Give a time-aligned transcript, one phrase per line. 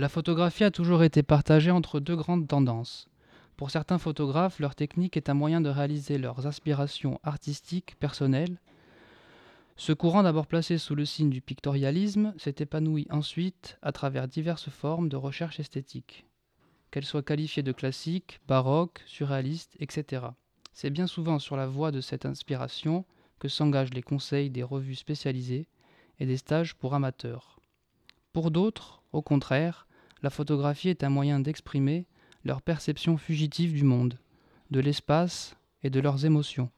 [0.00, 3.06] La photographie a toujours été partagée entre deux grandes tendances.
[3.58, 8.62] Pour certains photographes, leur technique est un moyen de réaliser leurs aspirations artistiques personnelles.
[9.76, 14.70] Ce courant, d'abord placé sous le signe du pictorialisme, s'est épanoui ensuite à travers diverses
[14.70, 16.24] formes de recherche esthétique,
[16.90, 20.28] qu'elles soient qualifiées de classiques, baroques, surréalistes, etc.
[20.72, 23.04] C'est bien souvent sur la voie de cette inspiration
[23.38, 25.68] que s'engagent les conseils des revues spécialisées
[26.18, 27.60] et des stages pour amateurs.
[28.32, 29.86] Pour d'autres, au contraire,
[30.22, 32.06] la photographie est un moyen d'exprimer
[32.44, 34.18] leur perception fugitive du monde,
[34.70, 36.70] de l'espace et de leurs émotions,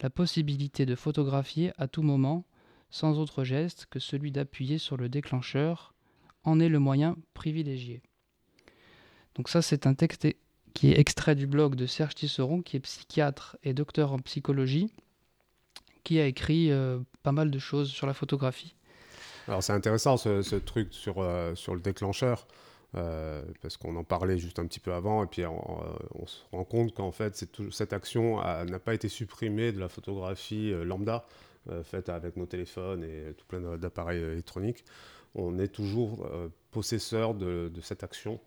[0.00, 2.44] la possibilité de photographier à tout moment,
[2.90, 5.94] sans autre geste que celui d'appuyer sur le déclencheur,
[6.44, 8.02] en est le moyen privilégié.
[9.34, 10.26] Donc ça c'est un texte
[10.74, 14.92] qui est extrait du blog de Serge Tisseron, qui est psychiatre et docteur en psychologie,
[16.04, 18.76] qui a écrit euh, pas mal de choses sur la photographie.
[19.48, 22.46] Alors c'est intéressant ce, truc sur, euh, sur le déclencheur,
[22.94, 26.64] euh, parce qu'on en parlait juste un petit peu avant, et puis on, se rend
[26.64, 31.26] compte qu'en fait cette action n'a pas été supprimée de la photographie lambda,
[31.82, 34.84] faite avec nos téléphones et tout plein d'appareils électroniques.
[35.34, 36.28] On est toujours
[36.70, 38.40] possesseur de, de, cette action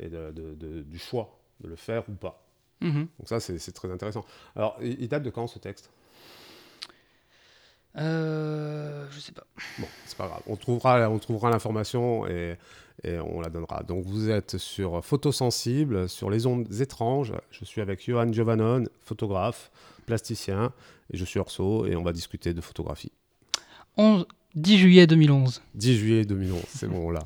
[0.00, 2.42] et de, du choix de le faire ou pas.
[2.80, 3.08] Mhm.
[3.18, 4.24] Donc ça c'est très intéressant.
[4.54, 5.90] Alors il date de quand ce texte?
[7.98, 9.46] Euh, je sais pas.
[9.78, 10.42] Bon, c'est pas grave.
[10.46, 12.56] On trouvera, on trouvera l'information et,
[13.04, 13.82] et, on la donnera.
[13.82, 17.32] Donc vous êtes sur Photosensible, sur les ondes étranges.
[17.50, 19.70] Je suis avec Johan Giovannon, photographe,
[20.06, 20.72] plasticien,
[21.12, 23.12] et je suis Orso et on va discuter de photographie.
[23.96, 25.62] 11, 10 juillet 2011.
[25.74, 27.20] 10 juillet 2011, c'est bon là.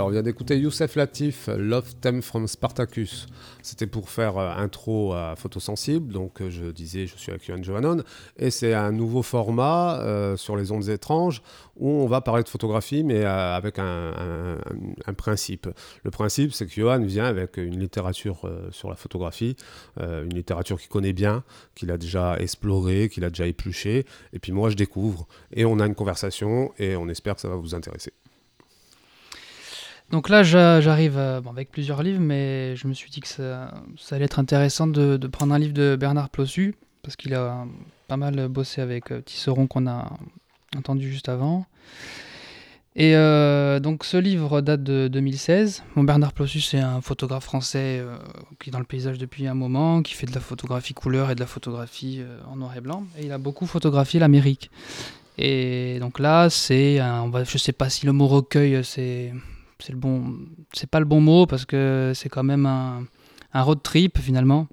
[0.00, 3.26] Alors, on vient d'écouter Youssef Latif, Love Theme from Spartacus.
[3.60, 6.10] C'était pour faire euh, intro à Photosensible.
[6.10, 8.02] Donc, euh, je disais, je suis avec Johan Johanon.
[8.38, 11.42] Et c'est un nouveau format euh, sur les ondes étranges
[11.76, 14.56] où on va parler de photographie, mais avec un,
[15.18, 15.68] principe.
[16.02, 19.56] Le principe, c'est que Johan vient avec une littérature sur la photographie,
[19.98, 21.42] une littérature qu'il connaît bien,
[21.74, 24.04] qu'il a déjà explorée, qu'il a déjà épluchée.
[24.34, 25.26] Et puis moi, je découvre.
[25.54, 28.12] Et on a une conversation et on espère que ça va vous intéresser.
[30.10, 33.72] Donc là, j'arrive euh, avec plusieurs livres, mais je me suis dit que ça,
[34.10, 37.64] allait être intéressant de, prendre un livre de Bernard Plossu, parce qu'il a
[38.08, 40.10] pas mal bossé avec euh, Tisseron qu'on a
[40.76, 41.64] entendu juste avant.
[42.96, 45.84] Et euh, donc ce livre date de 2016.
[45.94, 48.04] Bon, Bernard Plossu, c'est un photographe français
[48.58, 51.36] qui est dans le paysage depuis un moment, qui fait de la photographie couleur et
[51.36, 52.20] de la photographie
[52.50, 53.04] en noir et blanc.
[53.16, 54.72] Et il a beaucoup photographié l'Amérique.
[55.38, 59.32] Et donc là, c'est, je sais pas si le mot recueil, c'est
[59.80, 60.36] c'est le bon,
[60.72, 63.04] c'est pas le bon mot parce que c'est quand même un,
[63.52, 64.68] un, road trip finalement.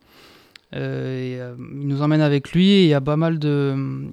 [0.76, 4.10] Euh, euh, il nous emmène avec lui et il y a pas mal de,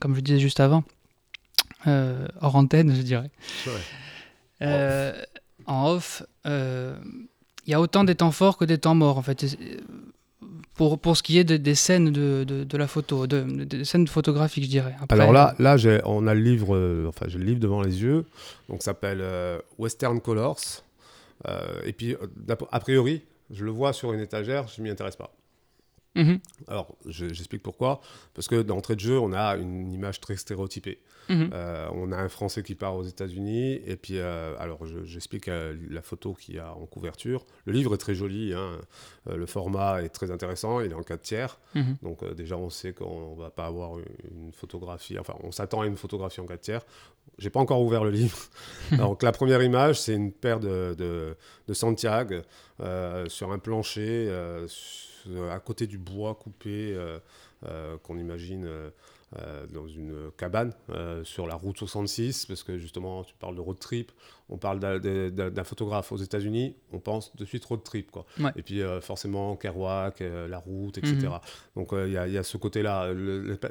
[0.00, 0.84] comme je disais juste avant,
[1.86, 3.30] euh, hors antenne, je dirais.
[5.66, 9.44] en off, il y a autant des temps forts que des temps morts en fait
[10.78, 14.62] pour, pour ce qui est des scènes de, de, la photo, de, des scènes photographiques,
[14.62, 14.94] je dirais.
[15.10, 18.24] Alors là, là on a le livre, euh, enfin j'ai le livre devant les yeux,
[18.68, 20.84] donc ça s'appelle euh, Western Colors.
[21.48, 22.16] Euh, et puis,
[22.70, 25.32] a priori, je le vois sur une étagère, je m'y intéresse pas.
[26.18, 26.40] Mhm.
[26.66, 28.00] Alors, j'explique pourquoi.
[28.34, 31.00] Parce que d'entrée de jeu, on a une image très stéréotypée.
[31.28, 31.50] Mhm.
[31.52, 33.80] Euh, on a un Français qui part aux États-Unis.
[33.86, 37.46] Et puis, euh, alors, j'explique euh, la photo qu'il y a en couverture.
[37.66, 38.52] Le livre est très joli.
[38.54, 38.78] Hein.
[39.26, 40.80] le format est très intéressant.
[40.80, 41.58] Il est en 4 tiers.
[41.74, 41.96] Mhm.
[42.02, 45.18] Donc, déjà, on sait qu'on ne va pas avoir une photographie.
[45.18, 46.82] Enfin, on s'attend à une photographie en 4 tiers.
[47.38, 48.38] J'ai pas encore ouvert le livre.
[48.98, 51.36] Donc, la première image, c'est une paire de, de,
[51.68, 52.40] de Santiago
[53.28, 54.28] sur un plancher.
[55.50, 57.18] À côté du bois coupé euh,
[57.66, 58.68] euh, qu'on imagine
[59.70, 60.72] dans une cabane
[61.22, 64.10] sur la route 66, parce que justement, tu parles de road trip,
[64.48, 68.10] on parle d'un photographe aux États-Unis, on pense de suite road trip.
[68.10, 68.24] Quoi.
[68.56, 71.14] Et puis forcément, Kerouac, la route, etc.
[71.14, 71.40] Mhm.
[71.76, 73.12] Donc il y, a ce côté-là,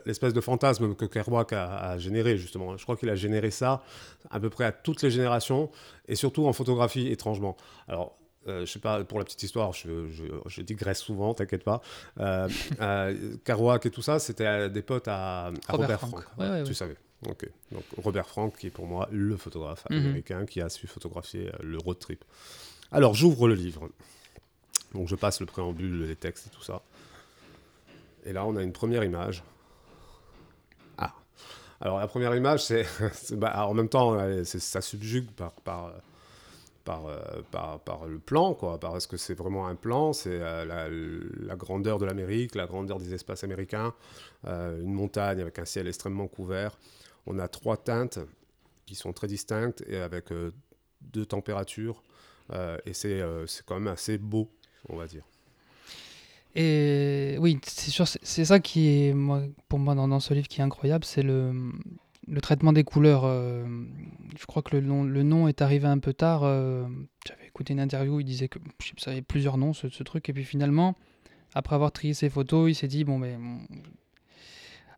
[0.05, 2.77] l'espèce de fantasme que Kerouac a, a généré, justement.
[2.77, 3.81] Je crois qu'il a généré ça
[4.29, 5.71] à peu près à toutes les générations,
[6.07, 7.57] et surtout en photographie, étrangement.
[7.87, 11.63] Alors, euh, je sais pas, pour la petite histoire, je, je, je digresse souvent, t'inquiète
[11.63, 11.81] pas.
[12.19, 12.47] Euh,
[12.81, 16.23] euh Kerouac et tout ça, c'était des potes à, Robert, Frank.
[16.65, 16.97] tu savais.
[17.25, 17.49] Ok.
[17.71, 19.97] Donc Robert Frank, qui est pour moi le photographe mhm.
[19.97, 22.23] américain qui a su photographier euh, le road trip.
[22.91, 23.89] Alors j'ouvre le livre.
[24.93, 26.81] Donc je passe le préambule, les textes et tout ça.
[28.25, 29.43] Et là, on a une première image.
[30.97, 31.13] Ah.
[31.81, 32.85] Alors la première image, c'est,
[33.31, 35.93] bah, en même temps, ça subjugue par, par
[36.89, 41.55] euh, par, par, le plan, quoi, parce que c'est vraiment un plan, c'est euh, la,
[41.55, 43.93] grandeur de l'Amérique, la grandeur des espaces américains,
[44.45, 46.77] euh, une montagne avec un ciel extrêmement couvert.
[47.25, 48.19] On a trois teintes
[48.85, 50.25] qui sont très distinctes et avec
[51.01, 52.01] deux températures,
[52.85, 53.21] et c'est
[53.65, 54.49] quand même assez beau,
[54.87, 55.23] on va dire.
[56.55, 60.47] Et oui, c'est sûr, c'est ça qui est, moi, pour moi, dans, dans, ce livre
[60.47, 61.51] qui est incroyable, c'est le,
[62.27, 63.65] le traitement des couleurs, euh,
[64.37, 66.43] je crois que le nom, est arrivé un peu tard.
[66.43, 66.85] Euh,
[67.25, 68.59] j'avais écouté une interview, il disait que
[68.97, 70.27] ça avait plusieurs noms, ce, truc.
[70.29, 70.95] Et puis finalement,
[71.53, 73.37] après avoir trié ses photos, il s'est dit bon, mais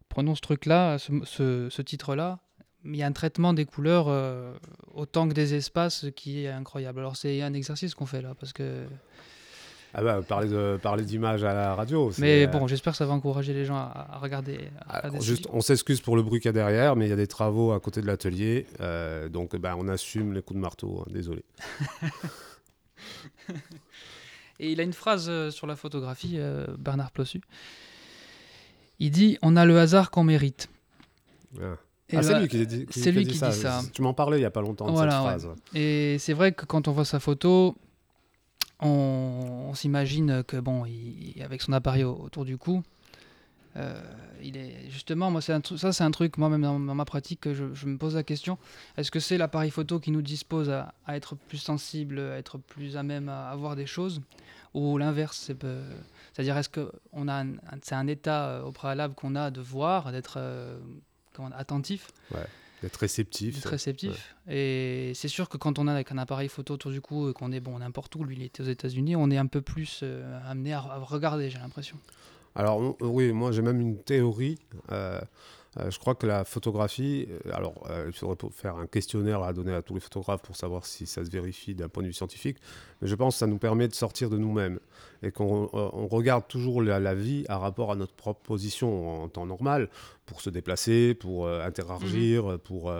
[0.09, 2.39] prenons ce truc-là, ce, titre-là.
[2.85, 4.53] Il y a un traitement des couleurs euh,
[4.93, 6.99] autant que des espaces qui est incroyable.
[6.99, 8.85] Alors c'est un exercice qu'on fait là, parce que
[9.93, 12.11] ah bah, parler de parler d'image à la radio.
[12.19, 14.69] Mais bon, j'espère que ça va encourager les gens à, regarder.
[14.87, 17.17] Ah, juste, on s'excuse pour le bruit qu'il y a derrière, mais il y a
[17.17, 21.01] des travaux à côté de l'atelier, euh, donc bah, on assume les coups de marteau.
[21.01, 21.43] Hein, désolé.
[24.59, 27.41] Et il a une phrase euh, sur la photographie, euh, Bernard Plossu.
[28.99, 30.69] Il dit On a le hasard qu'on mérite.
[31.59, 31.77] Ah,
[32.13, 33.81] ah c'est lui qui, dit, lui qui dit ça.
[33.93, 35.47] Tu m'en parlais il n'y a pas longtemps de cette phrase.
[35.73, 37.75] Et c'est vrai que quand on voit sa photo,
[38.79, 40.85] on, s'imagine que bon,
[41.43, 42.83] avec son appareil autour du cou,
[43.77, 44.01] euh,
[44.41, 47.97] il est justement, moi, ça, c'est un truc, moi-même dans, ma pratique, que je, me
[47.97, 48.57] pose la question.
[48.97, 52.97] Est-ce que c'est l'appareil photo qui nous dispose à, être plus sensible, à être plus
[52.97, 54.21] à même à, voir des choses,
[54.73, 55.51] ou l'inverse
[56.33, 57.43] C'est-à-dire, est-ce que on a,
[57.81, 60.79] c'est un état euh, au préalable qu'on a de voir, d'être euh,
[61.55, 62.11] attentif?
[62.81, 63.65] D'être réceptif.
[63.65, 64.35] réceptif.
[64.49, 67.33] Et c'est sûr que quand on a avec un appareil photo autour du cou et
[67.33, 69.99] qu'on est bon n'importe où, lui il était aux États-Unis, on est un peu plus
[70.03, 71.97] euh, amené à, regarder, j'ai l'impression.
[72.55, 74.57] Alors oui, moi j'ai même une théorie.
[74.91, 75.19] Euh,
[75.77, 79.53] Euh, je crois que la photographie, euh, alors euh, il faudrait faire un questionnaire à
[79.53, 82.13] donner à tous les photographes pour savoir si ça se vérifie d'un point de vue
[82.13, 82.57] scientifique,
[83.01, 84.79] mais je pense que ça nous permet de sortir de nous-mêmes
[85.21, 85.67] et qu'on
[86.07, 89.89] regarde toujours la, vie à rapport à notre propre position en temps normal
[90.25, 92.57] pour se déplacer, pour interagir, mhm.
[92.59, 92.91] pour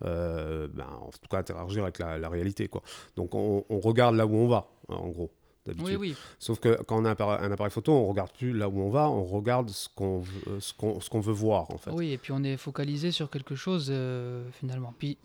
[0.00, 2.68] ben, en tout cas interagir avec la, réalité.
[2.68, 2.82] Quoi.
[3.14, 5.30] Donc on, on, regarde là où on va, en gros.
[5.78, 6.16] Oui, oui.
[6.38, 9.08] Sauf que quand on a un appareil, photo, on regarde plus là où on va,
[9.08, 11.90] on regarde ce qu'on veut, ce qu'on, veut voir en fait.
[11.90, 14.94] Oui, et puis on est focalisé sur quelque chose euh, finalement.
[14.98, 15.18] Puis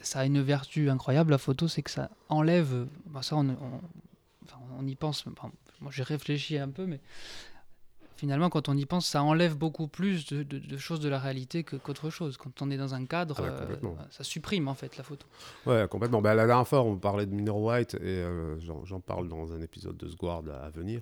[0.00, 2.86] ça a une vertu incroyable la photo, c'est que ça enlève.
[3.06, 3.56] Bah, ça, on,
[4.78, 5.24] on, y pense.
[5.80, 7.00] moi, j'ai réfléchi un peu, mais
[8.18, 12.10] finalement, quand on y pense, ça enlève beaucoup plus de, choses de la réalité qu'autre
[12.10, 12.36] chose.
[12.36, 13.76] Quand on est dans un cadre, ah euh,
[14.10, 15.26] ça supprime en fait la photo.
[15.66, 16.20] Ouais, complètement.
[16.20, 19.62] Ben, la dernière fois, on parlait de Minor White et euh, j'en parle dans un
[19.62, 21.00] épisode de Sguard à, venir.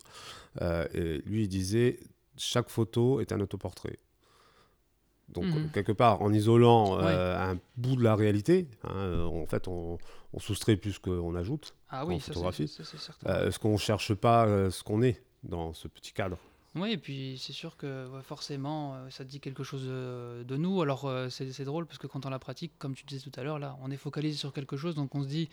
[0.60, 2.00] Euh, et lui, il disait
[2.36, 3.98] chaque photo est un autoportrait.
[5.30, 5.70] Donc, mhm.
[5.72, 9.98] quelque part, en isolant un bout de la réalité, hein, en fait, on,
[10.38, 12.68] soustrait plus qu'on ajoute ah oui, en photographie.
[12.68, 16.36] Ça, Est-ce qu'on ne cherche pas ce qu'on est dans ce petit cadre
[16.76, 20.82] oui, et puis c'est sûr que forcément, euh, ça dit quelque chose euh, de, nous.
[20.82, 23.42] Alors euh, c'est drôle parce que quand on la pratique, comme tu disais tout à
[23.42, 25.48] l'heure, là, on est focalisé sur quelque chose, donc on se dit,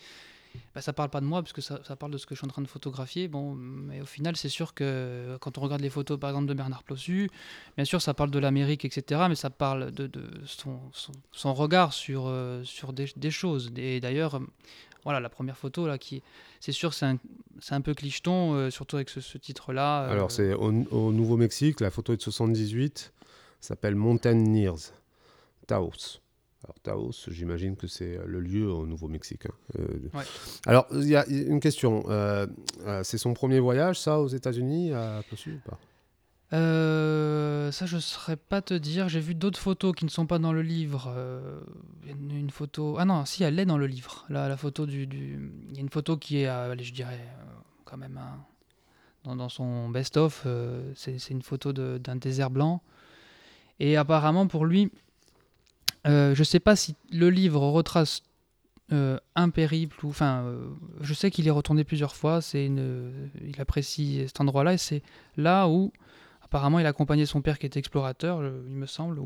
[0.75, 2.45] bah, ça parle pas de moi parce que ça, parle de ce que je suis
[2.45, 3.29] en train de photographier.
[3.29, 6.53] Bon, mais au final, c'est sûr que quand on regarde les photos, par exemple, de
[6.53, 7.29] Bernard Plossu,
[7.77, 10.11] bien sûr, ça parle de l'Amérique, etc., mais ça parle de,
[10.45, 10.79] son,
[11.31, 12.31] son, regard sur,
[12.65, 13.71] sur des, des choses.
[13.77, 14.41] Et d'ailleurs,
[15.03, 16.23] voilà, la première photo, là, qui,
[16.59, 17.17] c'est sûr, c'est un,
[17.71, 20.03] un, peu clicheton, euh, surtout avec ce, titre-là.
[20.03, 20.11] Euh.
[20.11, 23.13] Alors, c'est au, Nouveau-Mexique, la photo est de 78,
[23.59, 24.91] s'appelle Mountaineers,
[25.67, 26.19] Taos.
[26.63, 29.45] Alors, Taos, j'imagine que c'est le lieu au Nouveau-Mexique.
[29.45, 29.79] Hein.
[29.79, 30.21] Euh,
[30.65, 32.05] alors, il y a une question.
[33.03, 35.79] c'est son premier voyage, ça, aux États-Unis, à Plossu ou pas?
[36.53, 39.09] Euh, ça, je ne saurais pas te dire.
[39.09, 41.11] J'ai vu d'autres photos qui ne sont pas dans le livre.
[41.15, 41.59] Euh,
[42.05, 42.97] une photo.
[42.99, 44.25] Ah non, si, elle est dans le livre.
[44.29, 45.03] Là, la photo du.
[45.69, 47.43] Il y a une photo qui est, allez, je dirais, euh,
[47.85, 48.19] quand même,
[49.23, 50.45] dans, dans, son best-of.
[50.95, 52.81] c'est une photo d'un désert blanc.
[53.79, 54.91] Et apparemment, pour lui,
[56.05, 58.21] je ne sais pas si le livre retrace
[58.91, 60.45] un périple ou enfin
[61.01, 64.77] je sais qu'il est retourné plusieurs fois c'est une il apprécie cet endroit là et
[64.77, 65.01] c'est
[65.35, 65.91] là où
[66.53, 69.19] Apparemment, il accompagnait son père qui était explorateur, il me semble.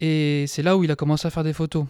[0.00, 1.86] Et c'est là où il a commencé à faire des photos.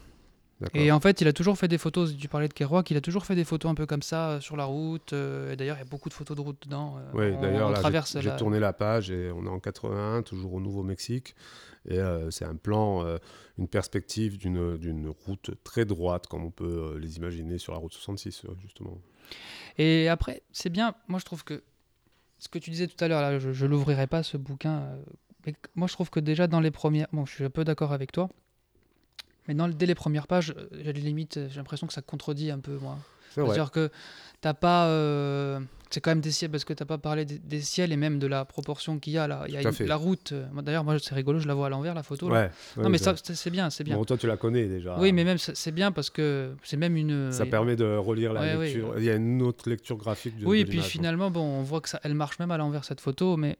[0.72, 2.16] Et en fait, il a toujours fait des photos.
[2.16, 4.40] Tu parlais de Kerouac, il a toujours fait des photos un peu comme ça euh,
[4.40, 5.12] sur la route.
[5.12, 6.96] Euh, et d'ailleurs, il y a beaucoup de photos de route dedans.
[6.96, 7.74] Euh, oui, d'ailleurs,
[8.06, 11.34] j'ai tourné la page et on est en 81, toujours au Nouveau-Mexique.
[11.86, 11.98] Et
[12.30, 13.04] c'est un plan,
[13.58, 18.46] une perspective d'une route très droite, comme on peut les imaginer sur la route 66,
[18.62, 18.96] justement.
[19.76, 20.94] Et après, c'est bien.
[21.08, 21.62] Moi, je trouve que
[22.44, 24.82] ce que tu disais tout à l'heure, je ne l'ouvrirai pas ce bouquin.
[25.46, 27.06] Euh, moi, je trouve que déjà dans les premières.
[27.12, 28.28] Bon, je suis un peu d'accord avec toi.
[29.48, 32.78] Mais dès les premières pages, euh, j'ai limite, j'ai l'impression que ça contredit un peu,
[32.78, 32.98] moi.
[33.34, 33.90] C'est-à-dire que
[34.40, 34.86] t'as pas.
[34.86, 35.60] Euh,
[35.90, 38.26] c'est quand même des ciels, parce que t'as pas parlé des, ciels et même de
[38.26, 39.44] la proportion qu'il y a là.
[39.46, 40.34] Il y a la route.
[40.62, 42.28] D'ailleurs, moi, c'est rigolo, je la vois à l'envers, la photo.
[42.28, 43.96] Ouais, non, mais ça, c'est bien, c'est bien.
[43.96, 44.98] Bon, toi, tu la connais déjà.
[44.98, 47.30] Oui, mais même, c'est bien parce que c'est même une.
[47.32, 48.94] Ça permet de relire la lecture.
[48.98, 50.34] Il y a une autre lecture graphique.
[50.44, 53.00] oui, et puis finalement, bon, on voit que ça, elle marche même à l'envers cette
[53.00, 53.56] photo, mais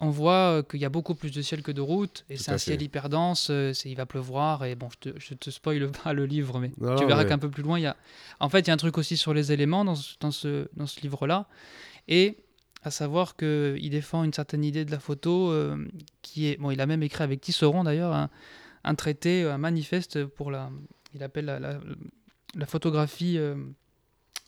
[0.00, 2.50] on voit euh, qu'il y a beaucoup plus de ciel que de route, et c'est
[2.50, 5.90] un ciel hyper dense, euh, il va pleuvoir, et bon, je te, je te spoil
[5.90, 7.96] pas le livre, mais tu verras qu'un peu plus loin, il y a...
[8.40, 10.86] En fait, il y a un truc aussi sur les éléments dans, dans ce, dans
[10.86, 11.46] ce livre-là,
[12.08, 12.38] et
[12.82, 15.88] à savoir qu'il défend une certaine idée de la photo, euh,
[16.22, 16.60] qui est...
[16.60, 18.28] Bon, il a même écrit avec Tisserand, d'ailleurs,
[18.84, 20.70] un, traité, un manifeste pour la...
[21.14, 23.38] Il appelle la, la, photographie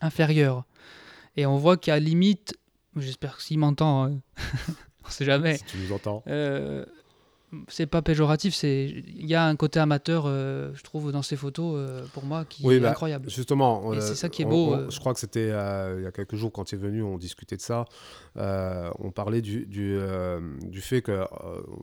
[0.00, 0.64] inférieure.
[1.36, 2.58] Et on voit qu'à limite,
[2.96, 4.06] j'espère qu'il m'entend...
[4.06, 4.20] Hein.
[5.06, 5.56] on sait jamais.
[5.58, 6.22] Si tu nous entends.
[6.26, 6.84] Euh,
[7.68, 11.36] c'est pas péjoratif, c'est il y a un côté amateur, euh, je trouve, dans ces
[11.36, 13.30] photos euh, pour moi qui est bah, incroyable.
[13.30, 14.90] Justement, c'est ça qui est beau.
[14.90, 17.56] je crois que c'était il y a quelques jours quand tu es venu, on discutait
[17.56, 17.84] de ça.
[18.36, 19.98] on parlait du, du,
[20.62, 21.24] du fait que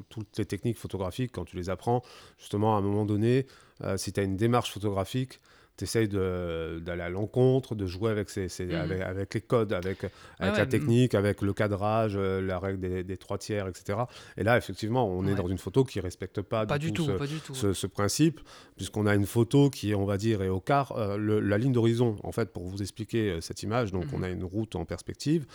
[0.09, 2.03] toutes les techniques photographiques, quand tu les apprends,
[2.37, 3.47] justement, à un moment donné,
[3.95, 5.39] si tu as une démarche photographique,
[5.77, 8.71] tu essayes d'aller à l'encontre, de jouer avec, ces, mmh.
[9.01, 10.05] avec, les codes, avec,
[10.39, 13.99] avec la technique, avec le cadrage, euh, la règle des, trois tiers, etc.
[14.37, 17.07] Et là, effectivement, on est dans une photo qui ne respecte pas, du, tout,
[17.53, 18.39] ce, principe,
[18.75, 20.93] puisqu'on a une photo qui, on va dire, est au quart.
[20.97, 24.15] Euh, la ligne d'horizon, en fait, pour vous expliquer euh, cette image, donc mmh.
[24.15, 25.45] on a une route en perspective,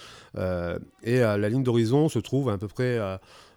[1.05, 2.99] et la ligne d'horizon se trouve à peu près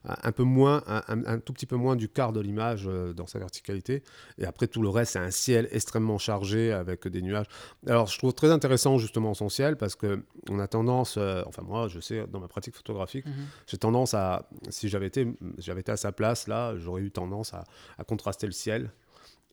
[0.06, 3.40] un peu moins, un, tout petit peu moins du quart de l'image euh, dans sa
[3.40, 4.04] verticalité.
[4.38, 7.46] Et après, tout le reste, c'est un ciel extrêmement chargé avec des nuages.
[7.88, 11.62] Alors, je trouve très intéressant justement son ciel parce que on a tendance, euh, enfin
[11.62, 13.46] moi, je sais, dans ma pratique photographique, mhm.
[13.68, 15.28] j'ai tendance à, si j'avais été,
[15.58, 17.64] j'avais été à sa place là, j'aurais eu tendance à,
[17.98, 18.92] à contraster le ciel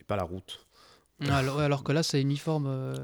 [0.01, 0.68] et pas la route.
[1.27, 2.67] Alors, alors, que là, c'est uniforme.
[2.69, 2.95] Euh,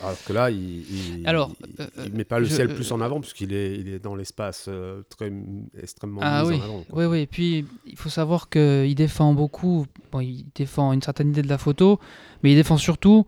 [0.00, 3.20] alors que là, il, il, alors, il, euh, met pas le ciel plus en avant
[3.20, 5.30] puisqu'il est, il est dans l'espace euh, très
[5.78, 6.56] extrêmement ah, oui.
[6.56, 6.84] en avant.
[6.90, 7.20] Oui, oui.
[7.20, 9.86] Et puis, il faut savoir qu'il défend beaucoup.
[10.10, 12.00] Bon, il défend une certaine idée de la photo,
[12.42, 13.26] mais il défend surtout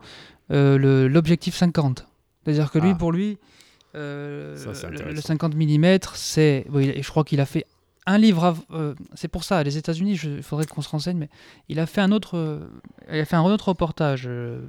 [0.49, 2.07] l'objectif 50.
[2.43, 2.95] C'est-à-dire que lui, ah.
[2.95, 3.37] pour lui,
[3.93, 6.65] le, le, 50 mm, c'est.
[6.75, 7.65] et je crois qu'il a fait
[8.07, 8.55] un livre.
[8.71, 11.29] Euh, c'est pour ça, les États-Unis, il faudrait qu'on se renseigne, mais
[11.69, 12.67] il a fait un autre, euh,
[13.11, 14.61] il a fait un autre reportage euh,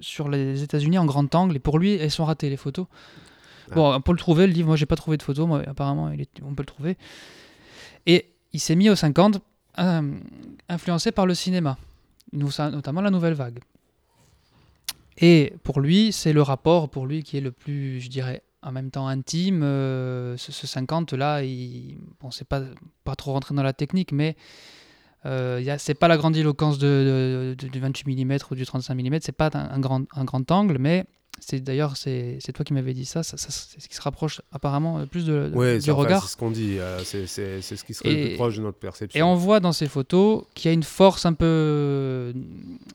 [0.00, 2.86] sur les États-Unis en grand angle, et pour lui, elles sont ratées les photos.
[3.70, 3.74] Ah.
[3.74, 6.10] Bon, on peut le trouver, le livre, moi j'ai pas trouvé de photos, moi apparemment
[6.10, 6.96] il est, on peut le trouver.
[8.04, 9.40] Et il s'est mis aux 50,
[10.68, 11.76] influencé par le cinéma,
[12.32, 13.58] notamment la nouvelle vague.
[15.18, 18.72] Et pour lui, c'est le rapport, pour lui, qui est le plus, je dirais, en
[18.72, 19.62] même temps intime.
[19.62, 22.62] Euh, ce, 50 là, il, bon, c'est pas,
[23.04, 24.36] pas trop rentré dans la technique, mais
[25.24, 29.50] euh, c'est pas la grandiloquence de, du 28 mm ou du 35 mm, c'est pas
[29.54, 31.06] un grand angle, mais
[31.40, 35.24] c'est d'ailleurs c'est, toi qui m'avais dit ça, c'est ce qui se rapproche apparemment plus
[35.24, 36.24] de, du regard.
[36.24, 39.18] C'est ce qu'on dit, euh, c'est, ce qui serait le plus proche de notre perception.
[39.18, 42.34] Et on voit dans ces photos qu'il y a une force un peu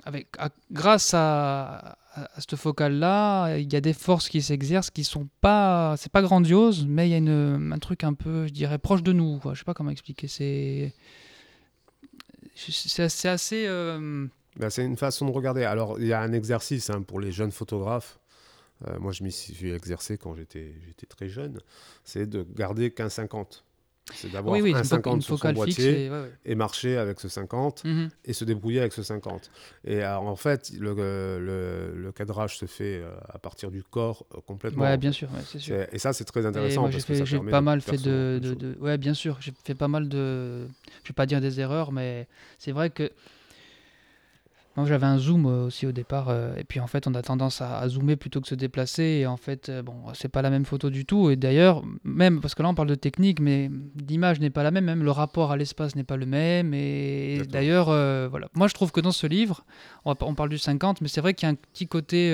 [0.06, 0.28] avec
[0.72, 5.96] grâce à, à, cette focale-là, il y a des forces qui s'exercent qui sont pas.
[5.98, 9.04] C'est pas grandiose, mais il y a une, un truc un peu, je dirais, proche
[9.04, 9.40] de nous.
[9.40, 9.54] Quoi.
[9.54, 10.28] Je sais pas comment expliquer.
[10.28, 10.94] C'est.
[12.56, 13.66] C'est assez.
[13.66, 14.28] Euh,
[14.58, 15.64] ben, c'est une façon de regarder.
[15.64, 18.20] Alors, il y a un exercice hein, pour les jeunes photographes.
[18.88, 20.74] Euh, moi, je m'y suis exercé quand j'étais
[21.08, 21.60] très jeune.
[22.04, 23.64] C'est de garder 15-50.
[24.14, 26.10] C'est d'avoir un 50 sur son boîtier
[26.44, 28.10] et, marcher avec ce 50 mhm.
[28.26, 29.52] et se débrouiller avec ce 50.
[29.86, 30.94] Et en fait, le,
[31.96, 34.84] le, cadrage se fait euh, à partir du corps euh, complètement.
[34.84, 35.30] Ouais, bien sûr.
[35.92, 36.90] Et ça, c'est très intéressant.
[36.92, 39.38] J'ai pas mal fait de, de, de, Ouais, bien sûr.
[39.40, 40.66] J'ai fait pas mal de.
[41.04, 43.12] Je vais pas dire des erreurs, mais c'est vrai que
[44.78, 47.22] moi, j'avais un zoom euh, aussi au départ, euh, et puis en fait, on a
[47.22, 50.50] tendance à, zoomer plutôt que se déplacer, et en fait, euh, bon, c'est pas la
[50.50, 51.30] même photo du tout.
[51.30, 53.70] Et d'ailleurs, même parce que là, on parle de technique, mais
[54.08, 56.74] l'image n'est pas la même, même le rapport à l'espace n'est pas le même.
[56.74, 57.88] Et d'ailleurs,
[58.30, 58.48] voilà.
[58.54, 59.66] Moi, je trouve que dans ce livre,
[60.06, 62.32] on, on parle du 50, mais c'est vrai qu'il y a un petit côté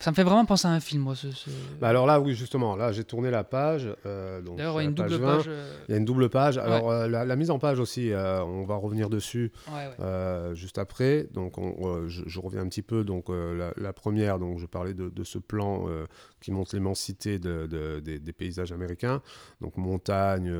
[0.00, 1.16] ça me fait vraiment penser à un film, moi.
[1.16, 1.26] Ce,
[1.80, 3.88] Bah alors là, oui, justement, là, j'ai tourné la page.
[4.06, 5.44] Euh, D'ailleurs, il y a une double page.
[5.48, 6.56] Euh, il y a une double page.
[6.56, 9.52] Alors, euh, la, mise en page aussi, on va revenir dessus
[10.52, 11.26] juste après.
[11.32, 11.54] Donc,
[12.06, 13.02] je, reviens un petit peu.
[13.02, 15.86] Donc, la, première, donc, je parlais de, ce plan
[16.40, 19.20] qui montre l'immensité de, des, paysages américains.
[19.60, 20.52] Donc, montagne,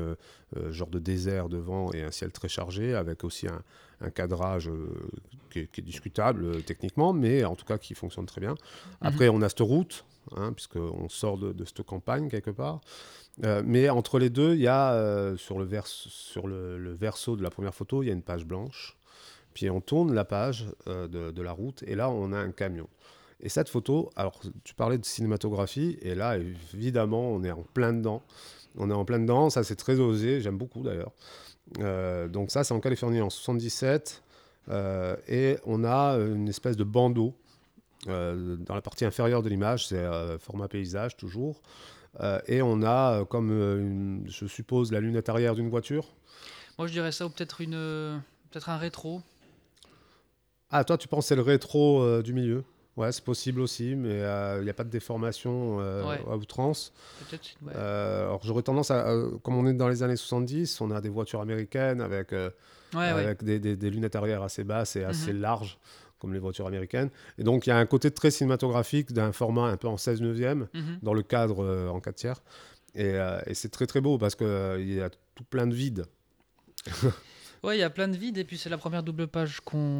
[0.69, 3.61] genre de désert devant et un ciel très chargé, avec aussi un,
[4.01, 4.69] un cadrage
[5.49, 8.51] qui est, discutable euh, techniquement, mais en tout cas qui fonctionne très bien.
[8.51, 8.57] Mhm.
[9.01, 12.81] Après, on a cette route, hein, puisqu'on sort de, cette campagne quelque part.
[13.43, 17.35] Euh, mais entre les deux, il y a euh, sur, le, vers, sur le, verso
[17.35, 18.97] de la première photo, il y a une page blanche.
[19.53, 22.87] Puis on tourne la page de, la route et là, on a un camion.
[23.41, 27.93] Et cette photo, alors tu parlais de cinématographie, et là, évidemment, on est en plein
[27.93, 28.21] dedans.
[28.77, 31.11] On est en plein dedans, ça c'est très osé, j'aime beaucoup d'ailleurs.
[31.77, 34.23] Donc ça, c'est en Californie en 77.
[34.69, 37.33] Euh, et on a une espèce de bandeau
[38.07, 41.61] euh, dans la partie inférieure de l'image, c'est euh, format paysage toujours.
[42.47, 46.05] et on a comme, je suppose, la lunette arrière d'une voiture.
[46.77, 49.21] Moi, je dirais ça, ou peut-être une, peut-être un rétro.
[50.69, 52.63] Ah, toi, tu penses c'est le rétro du milieu?
[52.99, 54.19] Ouais, c'est possible aussi, mais
[54.57, 56.93] il n'y a pas de déformation à outrance.
[57.29, 61.09] Peut-être, alors j'aurais tendance à, comme on est dans les années 70, on a des
[61.09, 62.33] voitures américaines avec
[62.93, 65.41] avec Des, lunettes arrière assez basses et assez mhm.
[65.41, 65.77] larges,
[66.19, 67.09] comme les voitures américaines.
[67.37, 70.21] Et donc, il y a un côté très cinématographique d'un format un peu en 16
[70.21, 70.99] neuvième, mhm.
[71.01, 72.41] dans le cadre euh, en 4 tiers.
[72.97, 75.75] Euh, et, c'est très très beau parce qu'il euh, il y a tout plein de
[75.75, 76.05] vides.
[77.63, 79.97] Oui, il y a plein de vides et puis c'est la première double page qu'on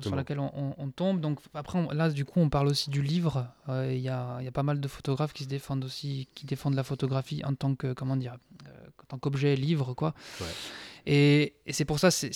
[0.00, 1.20] sur laquelle on, tombe.
[1.20, 3.48] Donc après, là, du coup, on parle aussi du livre.
[3.68, 6.74] Il y, a, y, a, pas mal de photographes qui se défendent aussi, qui défendent
[6.74, 10.14] la photographie en tant que comment dire, en tant qu'objet livre, quoi.
[10.40, 10.46] Ouais.
[11.10, 12.30] Et, c'est pour ça, c'est,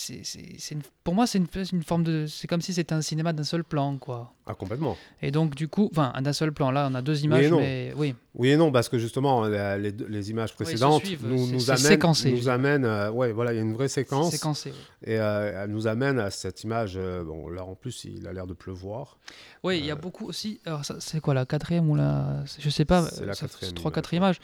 [1.05, 2.25] pour moi, c'est une, une, forme de.
[2.27, 4.33] C'est comme si c'était un cinéma d'un seul plan, quoi.
[4.47, 4.97] Ah, complètement.
[5.21, 6.71] Et donc, du coup, enfin, d'un seul plan.
[6.71, 8.15] Là, on a deux images, oui mais oui.
[8.35, 12.85] Oui et non, parce que justement, les, les images précédentes nous, nous, amènent, nous amènent.
[12.87, 14.31] Euh, ouais, voilà, il y a une vraie séquence.
[14.31, 14.73] Séquencé.
[15.05, 16.95] Et euh, elle nous amène à cette image.
[16.97, 19.19] Euh, bon, là, en plus, il a l'air de pleuvoir.
[19.63, 20.61] Oui, il y a beaucoup aussi.
[20.65, 22.43] Alors, c'est quoi la quatrième ou la.
[22.59, 23.03] Je sais pas.
[23.11, 23.75] C'est la quatrième.
[23.75, 24.41] Trois, quatre images.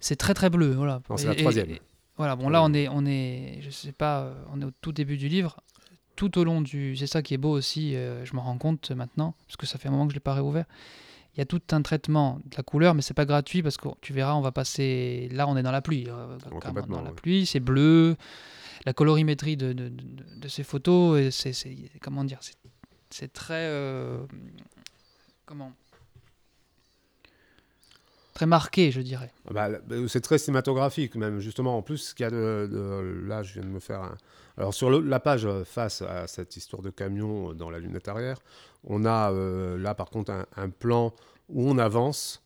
[0.00, 1.02] C'est très, très bleu, voilà.
[1.08, 1.68] Non, c'est la troisième.
[2.20, 4.92] Voilà, bon là on est, on est, je sais pas, euh, on est au tout
[4.92, 5.56] début du livre.
[6.16, 7.96] Tout au long du, c'est ça qui est beau aussi.
[7.96, 10.20] euh, je m'en rends compte maintenant parce que ça fait un moment que je l'ai
[10.20, 10.66] pas réouvert.
[11.34, 13.88] Il y a tout un traitement de la couleur, mais c'est pas gratuit parce que
[14.02, 15.30] tu verras, on va passer.
[15.32, 16.36] Là, on est dans la pluie, euh,
[16.88, 17.16] dans la ouais.
[17.16, 17.46] pluie.
[17.46, 18.16] C'est bleu.
[18.84, 21.54] La colorimétrie de, de, de, de ces photos, et c'est,
[22.02, 22.56] comment dire, c'est,
[23.08, 24.18] c'est très, euh,
[25.46, 25.72] comment,
[28.34, 29.32] très marqué, je dirais.
[29.48, 31.76] Ah bah, bah, c'est très cinématographique même justement.
[31.76, 34.16] En plus, ce qu'il y a de, là, je viens de me faire un.
[34.56, 38.08] Alors sur la page euh, face à cette histoire de camion euh, dans la lunette
[38.08, 38.38] arrière,
[38.84, 41.14] on a euh, là par contre un, plan
[41.48, 42.42] où on avance.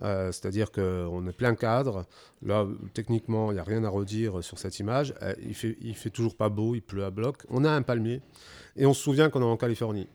[0.00, 2.06] C'est-à-dire qu'on est plein cadre.
[2.42, 5.12] Là, techniquement, il n'y a rien à redire sur cette image.
[5.42, 7.38] Il fait, fait toujours pas beau, il pleut à bloc.
[7.50, 8.22] On a un palmier
[8.76, 10.06] et on se souvient qu'on est en Californie.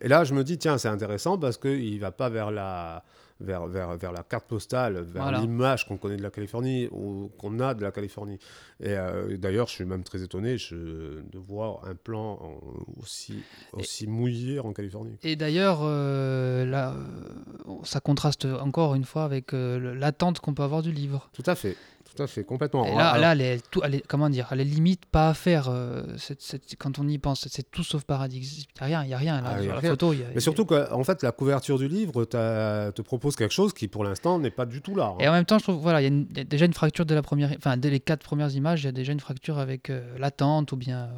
[0.00, 3.04] Et là, je me dis, tiens, c'est intéressant parce qu'il ne va pas vers la,
[3.40, 5.40] vers, vers, vers la carte postale, vers Voilà.
[5.40, 8.38] l'image qu'on connaît de la Californie ou qu'on a de la Californie.
[8.80, 13.42] Et euh, d'ailleurs, je suis même très étonné je- de voir un plan en- aussi,
[13.72, 15.16] aussi mouillé en Californie.
[15.22, 20.82] Et d'ailleurs, euh, là, euh, ça contraste encore une fois avec l'attente qu'on peut avoir
[20.82, 21.28] du livre.
[21.32, 21.76] Tout à fait,
[22.16, 22.84] tout à fait, complètement.
[22.86, 25.34] Et là, là elle est tout, elle est- comment dire, elle est limite pas à
[25.34, 25.68] faire.
[25.68, 28.38] euh, cette- cette- quand on y pense, c'est tout sauf paradis.
[28.80, 29.90] Il n'y a rien, il y a rien là Ah, y a sur la rien.
[29.90, 30.12] photo.
[30.12, 33.72] il y a- mais surtout qu'en fait, la couverture du livre te propose quelque chose
[33.72, 35.06] qui, pour l'instant, n'est pas du tout là.
[35.14, 35.16] hein.
[35.20, 37.14] Et en même temps, je trouve, voilà, il y, a y déjà une fracture dès
[37.14, 39.90] la première, enfin dès les quatre premières images, il y a déjà une fracture avec
[39.90, 41.08] euh, l'attente ou bien, euh,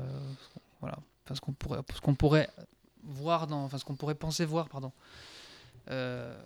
[0.81, 2.49] voilà, enfin, ce qu'on pourrait, ce qu'on pourrait
[3.05, 4.93] voir dans, enfin ce qu'on pourrait penser voir, pardon,
[5.91, 6.37] euh,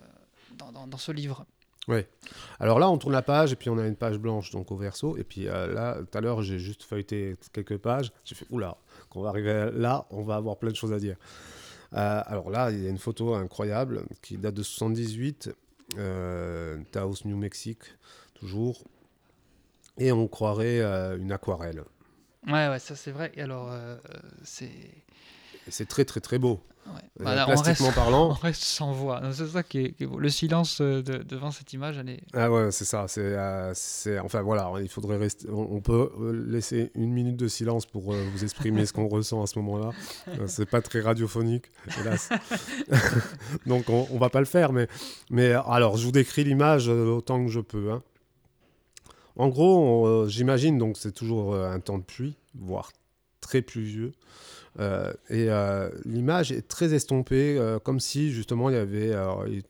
[0.59, 1.45] dans, dans- dans ce livre.
[2.61, 4.77] Alors là, on tourne la page et puis on a une page blanche donc au
[4.77, 5.17] verso.
[5.17, 8.13] Et puis euh, là, tout à l'heure, j'ai juste feuilleté quelques pages.
[8.25, 8.77] J'ai fait oula,
[9.11, 11.17] quand on va arriver là, on va avoir plein de choses à dire.
[11.95, 15.51] Euh, alors là, il y a une photo incroyable qui date de 78,
[15.99, 17.87] euh, Taos, New Mexico,
[18.35, 18.85] toujours.
[19.99, 21.83] Et on croirait euh, une aquarelle.
[22.47, 23.31] Ouais, ouais, ça c'est vrai.
[23.35, 23.71] Et alors,
[24.43, 24.73] c'est,
[25.69, 26.61] c'est très très très beau.
[26.87, 26.93] Ouais.
[27.21, 28.29] Euh, Bah, on reste, plastiquement on parlant.
[28.31, 29.21] reste sans voix.
[29.33, 30.19] C'est ça qui est, qui est beau.
[30.19, 32.21] Le silence euh, de- devant cette image, elle est.
[32.35, 33.07] Ah ouais, c'est ça.
[33.09, 35.49] C'est, euh, c'est, enfin voilà, il faudrait rester.
[35.51, 36.11] On, on peut
[36.49, 39.91] laisser une minute de silence pour euh, vous exprimer ce qu'on ressent à ce moment-là.
[40.29, 41.67] Euh, c'est pas très radiophonique,
[42.01, 42.29] hélas.
[43.67, 44.89] Donc on, on va pas le faire, mais,
[45.31, 47.93] mais alors je vous décris l'image autant que je peux.
[47.93, 48.03] hein.
[49.37, 52.93] En gros, on, j'imagine donc c'est toujours un temps de pluie, voire
[53.41, 54.13] très pluvieux.
[54.81, 59.15] Euh, et euh, l'image est très estompée, euh, comme si justement il y avait,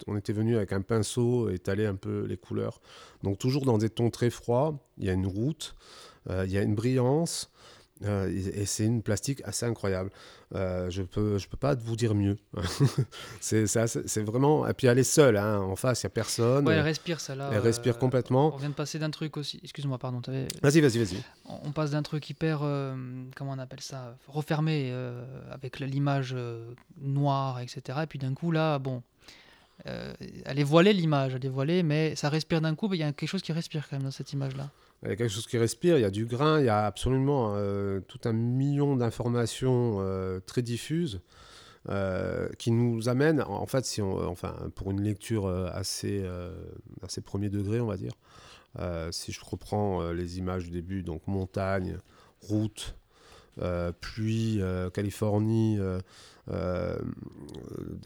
[0.07, 2.81] on était venu avec un pinceau étaler un peu les couleurs.
[3.23, 4.79] Donc toujours dans des tons très froids.
[4.99, 5.75] Il y a une route,
[6.31, 7.51] il y a une brillance,
[8.05, 10.11] euh, et, et c'est une plastique assez incroyable.
[10.55, 12.37] Euh, je peux, je peux pas vous dire mieux.
[13.41, 13.65] c'est,
[14.23, 14.67] vraiment.
[14.67, 16.67] Et puis elle est seule, hein, en face il y a personne.
[16.67, 17.51] Ouais, elle respire, ça là.
[17.53, 18.55] elle respire euh, complètement.
[18.55, 19.61] On vient de passer d'un truc aussi.
[19.63, 20.21] Excuse-moi, pardon.
[20.63, 21.23] Vas-y, vas-y, vas-y.
[21.49, 22.59] on on passe d'un truc hyper,
[23.35, 24.93] comment on appelle ça, refermé
[25.51, 26.37] avec l'image
[27.01, 28.01] noire, etc.
[28.03, 29.03] Et puis d'un coup, là, bon,
[29.87, 30.13] euh,
[30.45, 32.93] elle est voilée l'image, elle est voilée, mais ça respire d'un coup.
[32.93, 34.71] Il y a quelque chose qui respire quand même dans cette image-là.
[35.03, 36.87] Il y a quelque chose qui respire, il y a du grain, il y a
[36.87, 41.21] absolument euh, tout un million d'informations euh, très diffuses
[41.89, 46.25] euh, qui nous amènent, en fait, si on, enfin, pour une lecture assez,
[47.03, 48.13] assez premier degré, on va dire,
[49.11, 51.99] si je reprends les images du début, donc montagne,
[52.41, 52.95] route,
[54.01, 54.63] pluie,
[54.95, 55.81] Californie,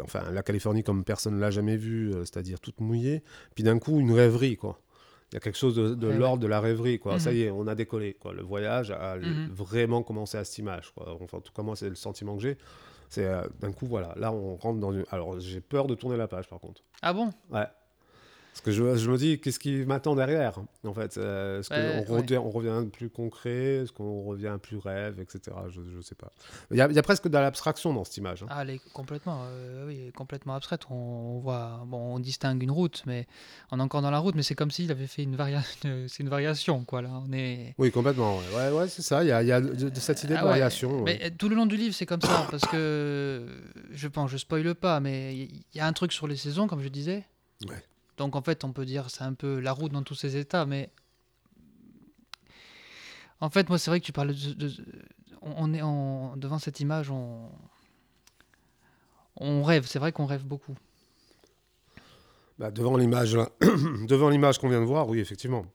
[0.00, 3.22] enfin la Californie comme personne ne l'a jamais vue, c'est-à-dire toute mouillée,
[3.54, 4.80] puis d'un coup une rêverie, quoi.
[5.36, 6.18] Y a quelque chose de, de Ouais, ouais.
[6.18, 7.18] l'ordre de la rêverie, quoi.
[7.20, 7.36] Ça Mhm.
[7.36, 8.32] y est, on a décollé, quoi.
[8.32, 9.48] Le voyage a Mhm.
[9.50, 11.14] vraiment commencé à cette image, quoi.
[11.20, 12.56] Enfin, en tout cas, moi, c'est le sentiment que j'ai.
[13.10, 15.04] C'est euh, d'un coup, voilà, là, on rentre dans une.
[15.10, 16.82] Alors, j'ai peur de tourner la page, par contre.
[17.02, 17.30] Ah bon?
[17.50, 17.66] Ouais.
[18.56, 22.02] Parce que je, je me dis, qu'est-ce qui m'attend derrière, en fait Euh, Est-ce Ouais,
[22.06, 22.20] qu'on ouais.
[22.22, 25.54] revient, on revient plus concret Est-ce qu'on revient plus rêve, etc.
[25.68, 26.32] Je ne sais pas.
[26.70, 28.42] Il y, a, il y a presque de l'abstraction dans cette image.
[28.44, 28.46] hein.
[28.48, 30.82] Ah, elle est complètement, euh, oui, complètement abstraite.
[30.88, 33.26] On, on voit, bon, on distingue une route, mais
[33.72, 36.06] on est encore dans la route, mais c'est comme s'il avait fait une variation.
[36.08, 37.02] C'est une variation, quoi.
[37.02, 37.74] Là, on est.
[37.76, 38.38] Oui, complètement.
[38.56, 39.22] Ouais, ouais, c'est ça.
[39.22, 41.02] Il y a, il y a de, de cette idée de Ah variation.
[41.04, 43.46] Mais tout le long du livre, c'est comme ça, parce que
[43.90, 46.66] je pense, je spoile pas, mais il y, y a un truc sur les saisons,
[46.68, 47.24] comme je disais.
[47.68, 47.82] Ouais.
[48.16, 50.66] Donc en fait, on peut dire c'est un peu la route dans tous ses états,
[50.66, 50.90] mais
[53.40, 54.72] en fait, moi, c'est vrai que tu parles de,
[55.42, 55.80] on est
[56.38, 57.50] devant cette image, on
[59.62, 59.86] rêve.
[59.86, 60.76] C'est vrai qu'on rêve beaucoup.
[62.58, 63.36] Bah, devant l'image,
[64.08, 65.66] devant l'image qu'on vient de voir, oui, effectivement.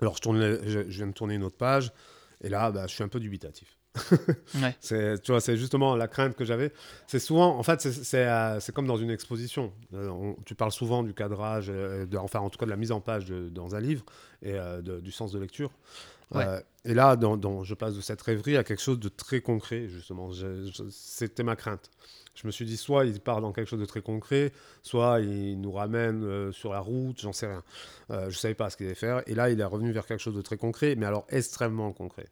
[0.00, 0.56] Alors, je, tourne
[0.88, 1.92] viens de tourner une autre page,
[2.40, 3.77] et là, bah, je suis un peu dubitatif.
[4.62, 4.76] Ouais.
[4.80, 6.72] C'est, tu vois, c'est justement la crainte que j'avais.
[7.06, 9.72] C'est souvent, en fait, c'est, c'est, euh, c'est comme dans une exposition.
[9.94, 12.76] Euh, on- tu parles souvent du cadrage, euh, de- enfin, en tout cas, de la
[12.76, 14.04] mise en page de- dans un livre
[14.42, 15.70] et de- du sens de lecture.
[16.84, 20.30] Et là, dans, je passe de cette rêverie à quelque chose de très concret, justement.
[20.90, 21.90] C'était ma crainte.
[22.34, 25.60] Je me suis dit, soit il part dans quelque chose de très concret, soit il
[25.60, 27.62] nous ramène sur la route, j'en sais rien.
[28.10, 29.22] Je ne savais pas ce qu'il allait faire.
[29.26, 32.26] Et là, il est revenu vers quelque chose de très concret, mais alors extrêmement concret.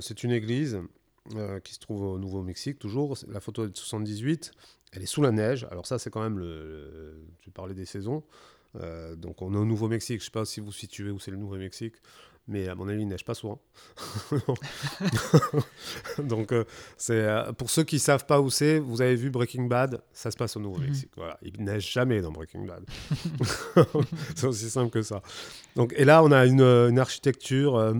[0.00, 0.80] C'est une église
[1.64, 3.16] qui se trouve au Nouveau-Mexique, toujours.
[3.28, 4.52] La photo est de 78.
[4.92, 5.66] Elle est sous la neige.
[5.70, 7.20] Alors ça, c'est quand même le...
[7.40, 8.22] Tu parlais des saisons.
[9.16, 10.20] donc on est au Nouveau-Mexique.
[10.20, 11.94] Je ne sais pas si vous situez où c'est le Nouveau-Mexique
[12.46, 13.60] mais à mon avis, il neige pas souvent.
[16.18, 16.64] Donc, euh,
[16.96, 20.30] c'est euh, pour ceux qui savent pas où c'est, vous avez vu Breaking Bad, ça
[20.30, 21.10] se passe au Nouveau-Mexique.
[21.16, 21.22] Mhm.
[21.22, 22.84] Voilà, il neige jamais dans Breaking Bad.
[24.36, 25.22] c'est aussi simple que ça.
[25.74, 27.94] Donc, et là, on a une, une architecture,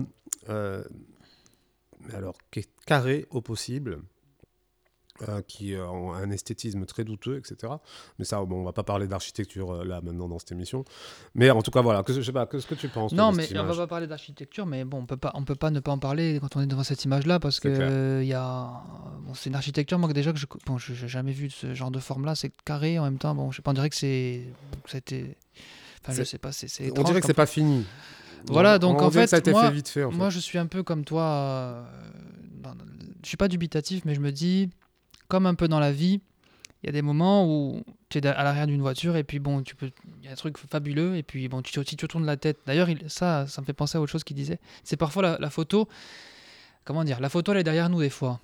[2.13, 4.01] euh, alors qui est carrée au possible.
[5.29, 7.71] Euh, qui euh, ont un esthétisme très douteux, etc.
[8.19, 10.83] Mais ça, bon, on va pas parler d'architecture euh, là maintenant dans cette émission.
[11.35, 12.03] Mais en tout cas, voilà.
[12.03, 14.65] Que, je sais pas, qu'est-ce que tu penses Non, mais on va pas parler d'architecture,
[14.65, 16.67] mais bon, on peut pas, on peut pas ne pas en parler quand on est
[16.67, 18.83] devant cette image-là parce que il y a,
[19.21, 21.99] bon, c'est une architecture moi déjà que je, bon, j'ai jamais vu ce genre de
[21.99, 22.35] forme-là.
[22.35, 23.33] C'est carré en même temps.
[23.33, 24.41] Bon, je sais pas, on dirait que c'est,
[24.85, 25.37] c'était,
[26.03, 26.91] enfin, je sais pas, c'est.
[26.99, 27.85] On dirait que c'est pas fini.
[28.47, 30.67] Voilà, donc en fait, ça moi, fait vite fait, en fait, moi, je suis un
[30.67, 31.85] peu comme toi.
[33.23, 34.69] je suis pas dubitatif, mais je me dis
[35.27, 36.21] comme un peu dans la vie,
[36.83, 39.63] il y a des moments où tu es à l'arrière d'une voiture et puis bon,
[39.63, 42.25] tu peux, il y a un truc fabuleux et puis bon, tu, si tu tournes
[42.25, 42.59] la tête.
[42.67, 44.59] D'ailleurs, ça, ça me fait penser à autre chose qu'il disait.
[44.83, 45.87] C'est parfois la, photo,
[46.83, 48.39] comment dire, la photo elle est derrière nous des fois.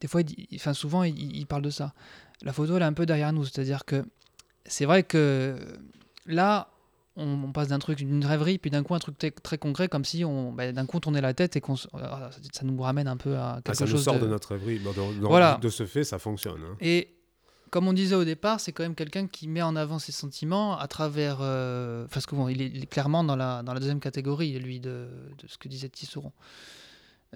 [0.00, 0.22] Des fois,
[0.54, 1.92] enfin souvent, il, parle de ça.
[2.42, 4.04] La photo elle est un peu derrière nous, c'est-à-dire que
[4.64, 5.58] c'est vrai que
[6.24, 6.68] là,
[7.16, 10.24] on, passe d'un truc, d'une rêverie, puis d'un coup un truc très concret, comme si
[10.24, 13.16] on, bah, d'un coup on tournait la tête et qu'on, ah, ça nous ramène un
[13.16, 13.88] peu à quelque chose.
[13.88, 14.26] Ça nous sort de...
[14.26, 14.80] notre rêverie.
[15.20, 15.58] voilà.
[15.62, 16.60] De ce fait, ça fonctionne.
[16.62, 16.76] Hein.
[16.80, 17.14] Et
[17.70, 20.78] comme on disait au départ, c'est quand même quelqu'un qui met en avant ses sentiments
[20.78, 21.38] à travers.
[21.40, 22.06] Euh...
[22.12, 25.48] Parce que bon, il est, clairement dans la, dans la deuxième catégorie, lui, de, de
[25.48, 26.32] ce que disait Tisseron.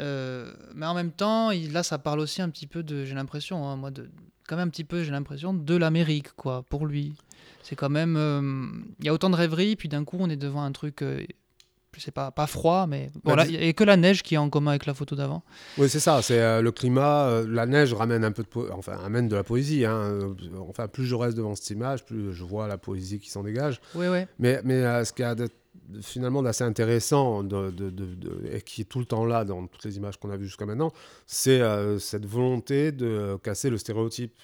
[0.00, 3.14] Euh, mais en même temps, il, là, ça parle aussi un petit peu de, j'ai
[3.14, 4.08] l'impression, hein, moi, de,
[4.48, 7.14] quand même un petit peu, j'ai l'impression, de l'Amérique, quoi, pour lui.
[7.62, 8.16] C'est quand même.
[8.16, 8.40] Euh,
[8.98, 11.04] il y a autant de rêveries, puis d'un coup, on est devant un truc.
[11.88, 14.34] Euh, je sais pas, pas froid, mais voilà, il n'y a que la neige qui
[14.34, 15.42] est en commun avec la photo d'avant.
[15.78, 19.28] Oui, c'est ça, c'est euh, le climat, la neige ramène un peu de, enfin, amène
[19.28, 19.84] de la poésie.
[19.84, 20.36] Hein.
[20.68, 23.80] Enfin, plus je reste devant cette image, plus je vois la poésie qui s'en dégage.
[23.94, 24.20] Oui, oui.
[24.38, 25.48] Mais, mais ce qu'il y a de,
[26.02, 27.72] finalement d'assez intéressant de,
[28.52, 30.66] et qui est tout le temps là dans toutes les images qu'on a vues jusqu'à
[30.66, 30.92] maintenant,
[31.26, 31.60] c'est
[31.98, 34.34] cette volonté de casser le stéréotype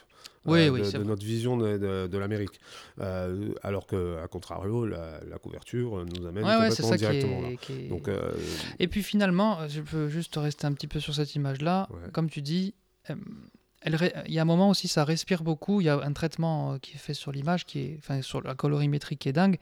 [0.46, 2.60] oui, euh, de, notre vision de, l'Amérique.
[3.00, 7.48] Euh, alors qu'à contrario, la, couverture nous amène complètement directement là.
[7.88, 8.32] Donc, euh,
[8.78, 11.88] Et puis finalement, je peux juste rester un petit peu sur cette image-là.
[12.12, 12.74] Comme tu dis,
[13.08, 13.94] il
[14.28, 15.80] y a un moment aussi, ça respire beaucoup.
[15.80, 18.54] Il y a un traitement qui est fait sur l'image, qui est, enfin, sur la
[18.54, 19.58] colorimétrie qui est dingue.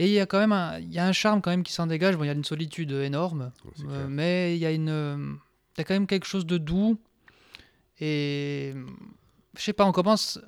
[0.00, 1.72] Et il y a quand même un, il y a un charme quand même qui
[1.72, 2.16] s'en dégage.
[2.16, 3.50] Bon, il y a une solitude énorme,
[4.08, 5.38] mais il y a une,
[5.76, 6.98] il y a quand même quelque chose de doux.
[8.00, 8.74] Et
[9.58, 10.40] je sais pas, on commence,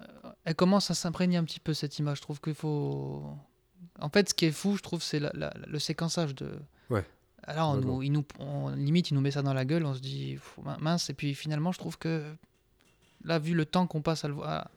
[0.44, 2.18] elle commence à s'imprégner un petit peu cette image.
[2.18, 3.25] Je trouve qu'il faut.
[3.99, 6.59] En fait, ce qui est fou, je trouve, c'est le séquençage de.
[6.88, 7.05] Ouais.
[7.42, 8.25] Alors, on, nous, il nous,
[8.77, 10.38] limite, il nous met ça dans la gueule, on se dit
[10.81, 12.25] mince, et puis finalement, je trouve que
[13.25, 14.70] là, vu le temps qu'on passe à, le, voir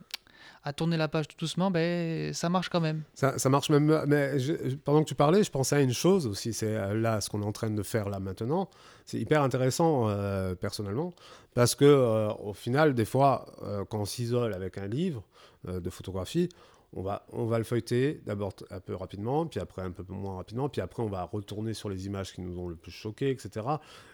[0.66, 3.04] à tourner la page tout doucement, ben, ça marche quand même.
[3.14, 4.04] Ça, marche même.
[4.08, 4.38] Mais
[4.86, 6.54] pendant que tu parlais, je pensais à une chose aussi.
[6.54, 8.70] C'est euh, là ce qu'on est en train de faire là maintenant.
[9.06, 11.14] C'est hyper intéressant euh, personnellement
[11.54, 13.46] parce que euh, au final, des fois,
[13.90, 15.24] quand on s'isole avec un livre
[15.66, 16.50] de photographie,
[16.96, 20.36] on va, on va le feuilleter d'abord un peu rapidement, puis après un peu moins
[20.36, 23.30] rapidement, puis après on va retourner sur les images qui nous ont le plus choqué,
[23.30, 23.66] etc.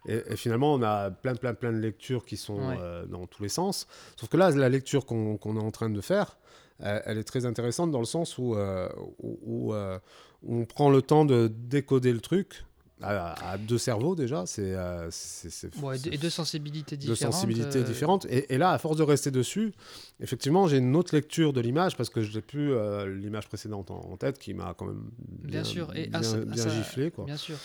[0.08, 2.60] Et, finalement, on a plein, plein, plein de lectures qui sont
[3.08, 3.88] dans tous les sens.
[4.15, 6.38] Sauf que là, la lecture qu'on est en train de faire,
[6.80, 8.89] elle est très intéressante dans le sens où, euh,
[9.24, 9.74] euh, où,
[10.48, 12.63] on prend le temps de décoder le truc
[13.01, 15.09] à, deux cerveaux déjà, c'est euh,
[16.12, 17.19] et deux sensibilités différentes.
[17.19, 18.25] Deux sensibilités différentes.
[18.29, 19.73] Et, là, à force de rester dessus,
[20.19, 22.73] effectivement, j'ai une autre lecture de l'image parce que je n'ai plus
[23.19, 25.09] l'image précédente en, tête qui m'a quand même
[25.43, 26.21] bien, sûr et bien,
[26.69, 27.25] giflé, quoi.
[27.25, 27.55] Bien sûr.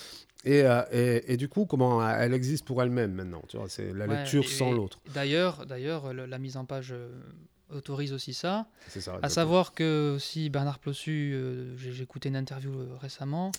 [0.45, 0.63] Et,
[1.27, 4.73] et, du coup, comment elle existe pour elle-même maintenant Tu vois, c'est la lecture sans
[4.73, 5.01] l'autre.
[5.15, 6.95] D'ailleurs, d'ailleurs, la mise en page
[7.75, 8.67] autorise aussi ça.
[9.23, 13.53] à savoir que si Bernard Plossu, euh, j'ai écouté une interview euh, récemment,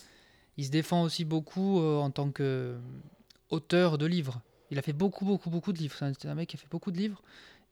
[0.56, 4.40] il se défend aussi beaucoup euh, en tant qu'auteur de livres.
[4.70, 5.94] Il a fait beaucoup, beaucoup, beaucoup de livres.
[5.98, 7.22] C'est un, mec qui a fait beaucoup de livres.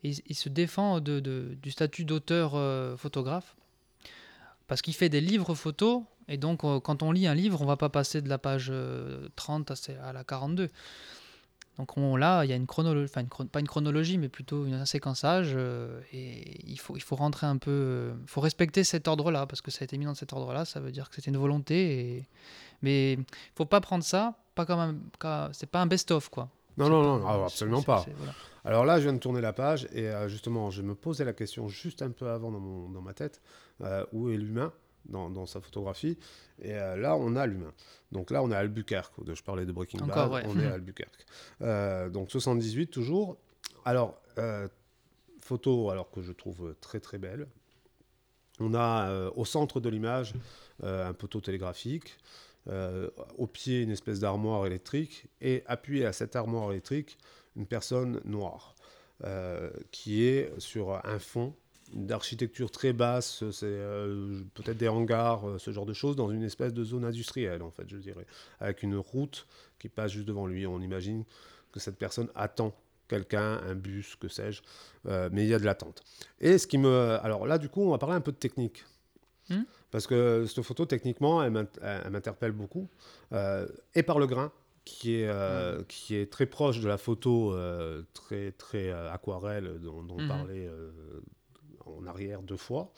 [0.03, 2.53] Il, se défend du statut d'auteur
[2.99, 3.57] photographe.
[4.69, 6.03] Parce qu'il fait des livres photos.
[6.29, 8.73] Et donc, quand on lit un livre, on va pas passer de la page
[9.35, 9.75] 30 à,
[10.09, 10.71] à la 42.
[11.79, 14.85] Donc on, là, il y a une chronologie, enfin pas une chronologie, mais plutôt un
[14.85, 19.47] séquençage, euh, et il faut, il faut rentrer un peu, il faut respecter cet ordre-là,
[19.47, 21.37] parce que ça a été mis dans cet ordre-là, ça veut dire que c'était une
[21.37, 22.27] volonté, et...
[22.83, 23.25] mais il
[23.57, 26.49] faut pas prendre ça, pas comme un, c'est pas un best-of, quoi.
[26.77, 28.05] Non, non, non, absolument pas.
[28.65, 31.33] Alors là, je viens de tourner la page, et euh, justement, je me posais la
[31.33, 33.43] question juste un peu avant dans, mon, dans ma tête,
[33.83, 34.73] euh, où est l'humain?
[35.07, 36.19] Dans, sa photographie.
[36.63, 37.73] Et là, on a l'humain.
[38.15, 39.13] Donc là, on est à Albuquerque.
[39.27, 41.27] Je parlais de Breaking Bad, on est à Albuquerque.
[41.63, 43.37] Euh, donc 78 toujours.
[43.85, 44.69] Alors, euh,
[45.41, 47.49] photo alors que je trouve très très belle.
[48.61, 50.33] On a euh, au centre de l'image
[50.83, 52.17] un poteau télégraphique.
[53.37, 55.27] au pied, une espèce d'armoire électrique.
[55.41, 57.19] Et appuyé à cette armoire électrique,
[57.57, 58.75] une personne noire
[59.91, 61.55] qui est sur un fond
[61.95, 66.43] d'architecture très basse, c'est euh, peut-être des hangars, euh, ce genre de choses, dans une
[66.43, 68.27] espèce de zone industrielle, en fait, je dirais,
[68.61, 69.47] avec une route
[69.79, 70.67] qui passe juste devant lui.
[70.67, 71.25] On imagine
[71.73, 72.75] que cette personne attend
[73.09, 74.63] quelqu'un, un bus, que sais-je,
[75.07, 76.03] euh, mais il y a de l'attente.
[76.41, 77.19] Et ce qui me...
[77.23, 78.85] Alors là, du coup, on va parler un peu de technique.
[79.51, 82.89] Hmm Parce que cette photo, techniquement, elle m'interpelle beaucoup,
[83.95, 84.53] et par le grain,
[84.87, 85.85] qui est, hmm.
[85.87, 87.55] qui est très proche de la photo
[88.15, 90.29] très, très aquarelle dont, dont on hmm.
[90.29, 90.69] parlait
[91.87, 92.93] en arrière deux fois,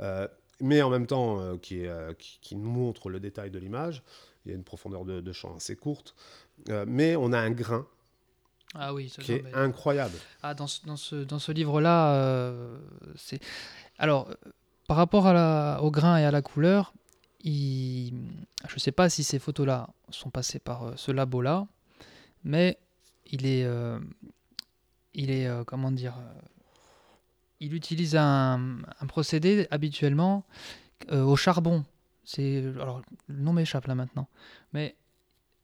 [0.00, 0.28] euh,
[0.60, 4.02] mais en même temps euh, qui, est, euh, qui, nous montre le détail de l'image.
[4.44, 6.14] Il y a une profondeur de, champ assez courte,
[6.86, 7.86] mais on a un grain
[8.74, 10.16] ah oui, qui est incroyable.
[10.42, 12.48] Ah, dans ce, dans ce, dans ce livre-là,
[13.16, 13.40] c'est...
[13.98, 14.30] Alors,
[14.86, 16.94] par rapport à la, au grain et à la couleur,
[17.40, 18.14] il...
[18.66, 21.66] je ne sais pas si ces photos-là sont passées par ce labo-là,
[22.44, 22.78] mais
[23.26, 23.66] il est...
[25.12, 26.14] il est, comment dire
[27.60, 30.44] il utilise un, procédé habituellement
[31.12, 31.84] euh, au charbon.
[32.24, 34.28] C'est alors le nom m'échappe là maintenant,
[34.72, 34.96] mais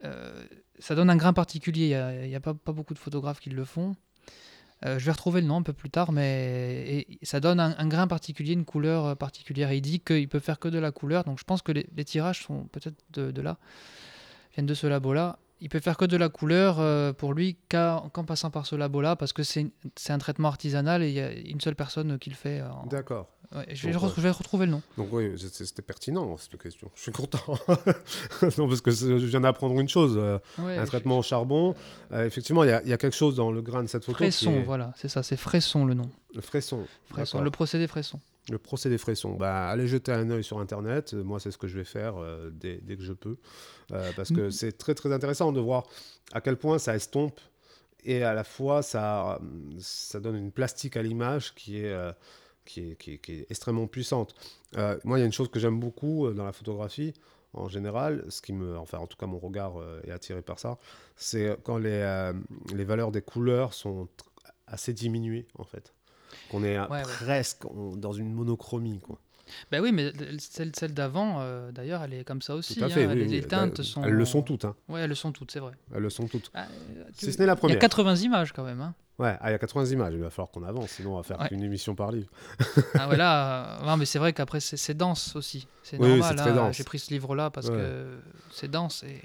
[0.04, 0.46] euh,
[0.78, 1.98] ça donne un grain particulier.
[2.22, 3.96] Il n'y a, pas, beaucoup de photographes qui le font.
[4.84, 8.06] Euh, je vais retrouver le nom un peu plus tard, mais ça donne un, grain
[8.06, 9.72] particulier, une couleur particulière.
[9.72, 12.42] il dit qu'il peut faire que de la couleur, donc je pense que les, tirages
[12.42, 13.58] sont peut-être de, de, là,
[14.54, 18.10] viennent de ce labo-là il peut faire que de la couleur euh, pour lui qu'en
[18.26, 19.70] passant par ce labo-là, parce que c'est
[20.08, 22.62] un traitement artisanal et il y a une seule personne qui le fait.
[22.90, 23.30] D'accord.
[23.70, 24.82] je, vais retrouver le nom.
[24.98, 26.90] Donc oui, c'était pertinent cette question.
[26.94, 27.40] Je suis content.
[28.58, 30.18] non, parce que je viens d'apprendre une chose.
[30.18, 31.74] Euh, un traitement au charbon.
[32.12, 34.18] Euh, effectivement, il y, a quelque chose dans le grain de cette photo.
[34.18, 36.10] Fresson, voilà, c'est ça, c'est Fresson le nom.
[36.34, 36.84] Le Fresson.
[37.08, 38.20] Fresson le procédé Fresson.
[38.50, 39.34] Le procédé Fresson.
[39.34, 41.14] Bah, allez jeter un œil sur Internet.
[41.14, 42.14] Moi, c'est ce que je vais faire
[42.52, 43.38] dès, dès, que je peux.
[43.92, 44.50] Euh, parce que mm.
[44.50, 45.84] c'est très très intéressant de voir
[46.32, 47.38] à quel point ça estompe
[48.04, 49.40] et à la fois ça,
[49.78, 52.12] ça donne une plastique à l'image qui est, euh,
[52.64, 54.34] qui, est, qui, est, extrêmement puissante.
[54.76, 57.14] Euh, moi, il y a une chose que j'aime beaucoup dans la photographie,
[57.52, 60.78] en général, ce qui me, enfin en tout cas mon regard est attiré par ça,
[61.14, 62.32] c'est quand les,
[62.74, 64.08] les valeurs des couleurs sont
[64.66, 65.94] assez diminuées en fait.
[66.50, 67.62] Qu'on est presque
[67.96, 69.18] dans une monochromie quoi.
[69.70, 72.76] Ben oui, mais celle, celle d'avant, euh, d'ailleurs, elle est comme ça aussi.
[72.76, 73.14] Tout à fait, hein.
[73.14, 74.02] les, teintes sont.
[74.02, 74.64] Elles le sont toutes.
[74.64, 74.74] Hein.
[74.88, 75.72] Ouais, elles le sont toutes, c'est vrai.
[75.94, 76.50] Elles le sont toutes.
[76.54, 76.66] Ah,
[77.12, 77.76] si ce n'est la première.
[77.76, 78.80] Il y a 80 images quand même.
[78.80, 78.94] Hein.
[79.18, 80.14] Ouais, ah, il y a 80 images.
[80.14, 82.28] Il va falloir qu'on avance, sinon on va faire une émission par livre.
[82.94, 85.68] ah ouais, là, euh, non, mais c'est vrai qu'après c'est dense aussi.
[85.82, 86.58] C'est oui, normal.
[86.58, 86.72] Hein.
[86.72, 88.18] J'ai pris ce livre-là parce que
[88.50, 89.20] c'est dense et.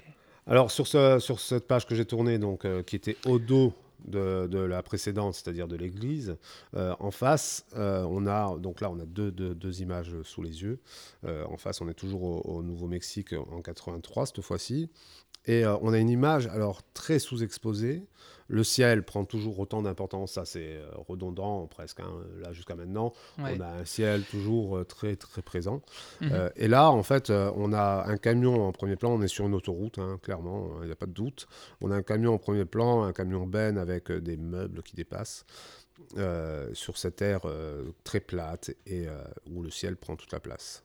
[0.46, 3.72] Alors sur, ce, sur cette page que j'ai tournée, donc euh, qui était au dos
[4.04, 6.36] de, la précédente, c'est-à-dire de l'église.
[6.74, 10.80] Euh, en face, euh, on a donc là on a deux, images sous les yeux.
[11.24, 14.90] Euh, en face, on est toujours au, au Nouveau-Mexique en 83 cette fois-ci,
[15.46, 18.06] et on a une image alors très sous-exposée
[18.50, 23.12] le ciel prend toujours autant d'importance, ça c'est euh, redondant presque, hein, là jusqu'à maintenant.
[23.38, 25.82] On a un ciel toujours euh, très très présent.
[26.20, 26.30] Mhm.
[26.32, 29.46] Euh, et là, en fait, on a un camion en premier plan, on est sur
[29.46, 31.46] une autoroute, hein, clairement, il n'y a pas de doute.
[31.80, 35.46] On a un camion en premier plan, un camion Ben avec des meubles qui dépassent.
[36.72, 37.42] sur cette aire
[38.02, 39.06] très plate et
[39.48, 40.82] où le ciel prend toute la place.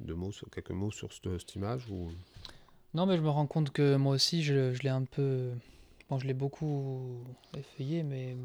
[0.00, 2.08] Deux mots, quelques mots sur cette, image ou...
[2.94, 5.50] Non, mais je me rends compte que moi aussi, je l'ai un peu
[6.08, 7.22] Bon, je l'ai beaucoup
[7.56, 8.36] effeuillé, mais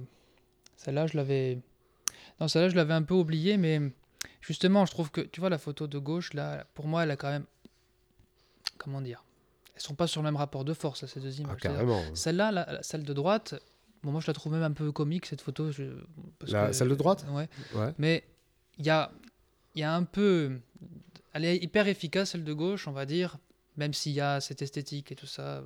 [0.76, 1.60] celle-là, je l'avais.
[2.40, 3.80] Non, celle-là, je l'avais un peu oubliée, mais
[4.42, 7.16] justement, je trouve que, tu vois, la photo de gauche, là, pour moi, elle a
[7.16, 7.46] quand même.
[8.78, 9.24] Comment dire
[9.76, 11.60] Elles sont pas sur le même rapport de force, ces deux images.
[11.64, 13.56] Ah, Celle-là, celle de droite,
[14.04, 15.72] bon, moi, je la trouve même un peu comique, cette photo.
[15.72, 15.84] Je...
[16.48, 17.26] la, celle de droite?
[17.30, 17.48] Ouais.
[17.76, 17.94] ouais.
[17.98, 18.26] Mais
[18.78, 19.10] il y a,
[19.76, 20.60] y a un peu.
[21.32, 23.38] Elle est hyper efficace, celle de gauche, on va dire,
[23.78, 25.64] même s'il y a cette esthétique et tout ça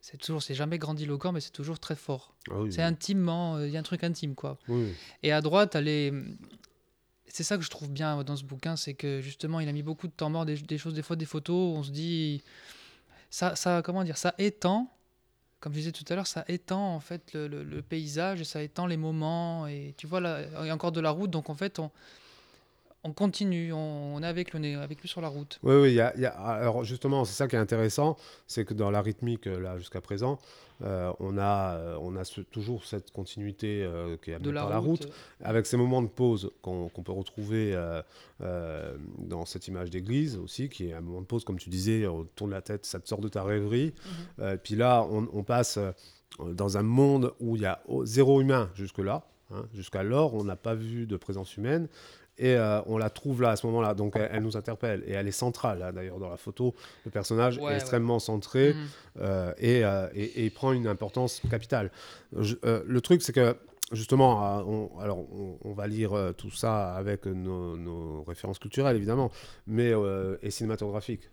[0.00, 2.34] c'est toujours, c'est jamais grandiloquent, mais c'est toujours très fort.
[2.50, 4.58] Ah c'est intimement, euh, il y a un truc intime, quoi.
[5.22, 6.12] Et à droite, elle est...
[7.26, 9.82] C'est ça que je trouve bien dans ce bouquin, c'est que justement, il a mis
[9.82, 12.42] beaucoup de temps mort, des, choses, des fois des photos, on se dit,
[13.28, 14.90] ça, ça, comment dire, ça étend,
[15.60, 18.44] comme je disais tout à l'heure, ça étend en fait le, le- le paysage et
[18.44, 19.66] ça étend les moments.
[19.66, 21.90] Et tu vois, là, il y a encore de la route, donc en fait, on,
[23.04, 25.58] on continue, on, on est avec, le, on est avec lui sur la route.
[25.62, 28.74] Oui, oui, y a, y a- alors justement, c'est ça qui est intéressant, c'est que
[28.74, 30.38] dans la rythmique, euh, là, jusqu'à présent,
[30.82, 34.50] euh, on a, euh, on a ce- toujours cette continuité euh, qui est amenée De
[34.52, 35.12] la par la route, route.
[35.42, 37.72] avec ces moments de pause qu'on peut retrouver
[38.40, 42.06] euh, dans cette image d'église aussi, qui est un moment de pause, comme tu disais,
[42.06, 43.94] on tourne la tête, ça te sort de ta rêverie.
[44.38, 44.58] Mhm.
[44.62, 45.78] Puis là, on, on passe
[46.40, 49.24] dans un monde où il y a zéro humain jusque-là.
[49.52, 49.64] hein.
[49.74, 51.88] Jusqu'alors, on n'a pas vu de présence humaine.
[52.38, 53.94] Et euh, on la trouve là, à ce moment-là.
[53.94, 55.02] Donc, elle, elle nous interpelle.
[55.06, 56.74] Et elle est centrale, là, d'ailleurs, dans la photo.
[57.04, 57.74] Le personnage Ouais, est ouais.
[57.74, 58.86] extrêmement centré Mhm.
[59.20, 61.90] euh, et, euh, et- et prend une importance capitale.
[62.38, 62.54] Je-
[62.86, 63.56] le truc, c'est que
[63.92, 69.30] justement, on, alors on, on va lire tout ça avec nos, nos références culturelles, évidemment,
[69.66, 71.30] mais euh, et cinématographiques,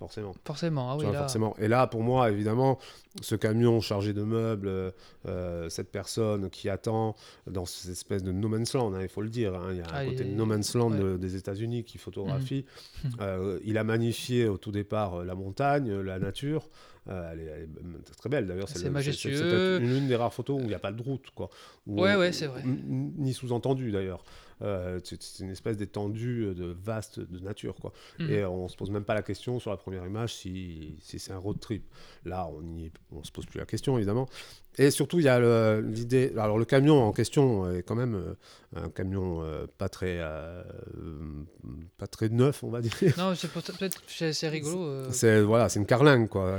[0.00, 0.34] forcément.
[0.44, 1.18] Forcément, ah oui, vois, là.
[1.20, 1.54] forcément.
[1.58, 2.78] Et là, pour moi, évidemment,
[3.22, 4.90] ce camion chargé de meubles, euh,
[5.28, 7.14] euh, cette personne qui attend
[7.46, 9.80] dans cette espèce de no man's land, hein, il faut le dire, hein, il y
[9.80, 10.98] a un côté no man's land ouais.
[10.98, 12.64] de- des États-Unis qui photographie.
[13.04, 13.10] Mhm.
[13.20, 16.68] Euh, il a magnifié au tout départ euh, la montagne, euh, la nature.
[17.08, 18.68] Euh, elle, est, elle est très belle d'ailleurs.
[18.68, 19.34] C'est majestueux.
[19.36, 21.48] C'est peut-être une, une des rares photos où il n'y a pas de route, quoi.
[21.86, 22.62] Où Ouais, on- ouais, c'est vrai.
[22.64, 24.22] Ni sous-entendu d'ailleurs.
[24.62, 27.92] Euh, c'est une espèce d'étendue de vaste de nature, quoi.
[28.18, 28.30] Mhm.
[28.30, 31.32] Et on se pose même pas la question sur la première image si, si c'est
[31.32, 31.84] un road trip.
[32.24, 34.28] Là, on y, on se pose plus la question évidemment.
[34.78, 36.32] Et surtout, il y a l'idée.
[36.38, 38.34] Alors, le camion en question est quand même euh,
[38.76, 40.62] un camion euh, pas très, euh,
[41.98, 42.92] pas très neuf, on va dire.
[43.18, 44.84] Non, c'est peut- peut-être c'est rigolo.
[44.86, 46.58] euh, C'est voilà, c'est une carlingue quoi.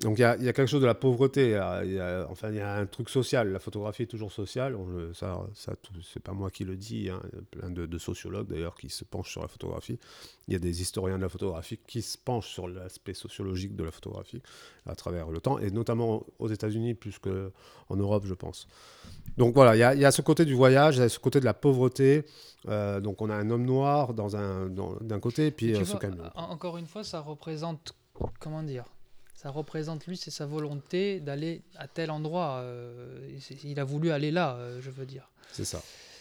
[0.00, 1.46] Donc il y a, y a quelque chose de la pauvreté.
[1.46, 3.50] il y a- il y a- enfin, il y a un truc social.
[3.50, 4.76] La photographie est toujours sociale.
[4.76, 5.74] On le- ça, ça
[6.12, 7.10] c'est pas moi qui le dis.
[7.10, 7.20] hein.
[7.32, 9.98] Il y a plein de, de sociologues d'ailleurs qui se penchent sur la photographie.
[10.46, 13.82] Il y a des historiens de la photographie qui se penchent sur l'aspect sociologique de
[13.82, 14.40] la photographie
[14.86, 18.68] à travers le temps, et notamment aux États-Unis plus qu'en Europe, je pense.
[19.36, 21.08] Donc voilà, il y, a- il y a ce côté du voyage, il y a
[21.08, 22.24] ce côté de la pauvreté.
[22.68, 24.68] Euh, donc on a un homme noir dans un
[25.00, 26.24] d'un côté, et puis euh, ce vois, camion.
[26.34, 27.94] en- Encore une fois, ça représente.
[28.40, 28.84] Comment dire
[29.34, 32.58] Ça représente lui, c'est sa volonté d'aller à tel endroit.
[32.62, 33.30] euh,
[33.62, 35.28] il a voulu aller là, euh, je veux dire.
[35.52, 35.80] C'est ça.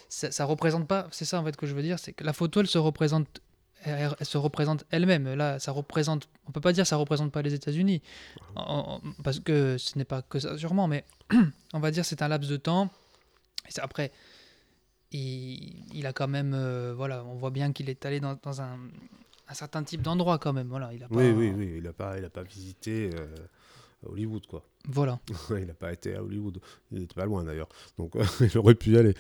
[0.09, 1.07] Ça, ça représente pas.
[1.11, 3.41] C'est ça en fait que je veux dire, c'est que la photo, elle se représente.
[3.83, 5.33] Elle, elle se représente elle-même.
[5.33, 6.27] Là, ça représente.
[6.47, 8.01] On peut pas dire que ça représente pas les États-Unis,
[9.23, 10.87] parce que ce n'est pas que ça, sûrement.
[10.87, 11.05] Mais
[11.73, 12.89] on va dire c'est un laps de temps.
[13.67, 14.11] Et après,
[15.11, 18.61] il, il a quand même, euh, voilà, on voit bien qu'il est allé dans, dans
[18.61, 18.77] un,
[19.49, 20.67] un certain type d'endroit quand même.
[20.67, 23.27] Voilà, il a pas, Oui, oui, oui, il n'a pas, il a pas visité euh,
[24.05, 24.63] Hollywood, quoi.
[24.87, 25.19] Voilà.
[25.49, 26.59] il n'a pas été à Hollywood.
[26.91, 27.69] Il n'était pas loin, d'ailleurs.
[27.97, 29.13] Donc, euh, il aurait pu y aller.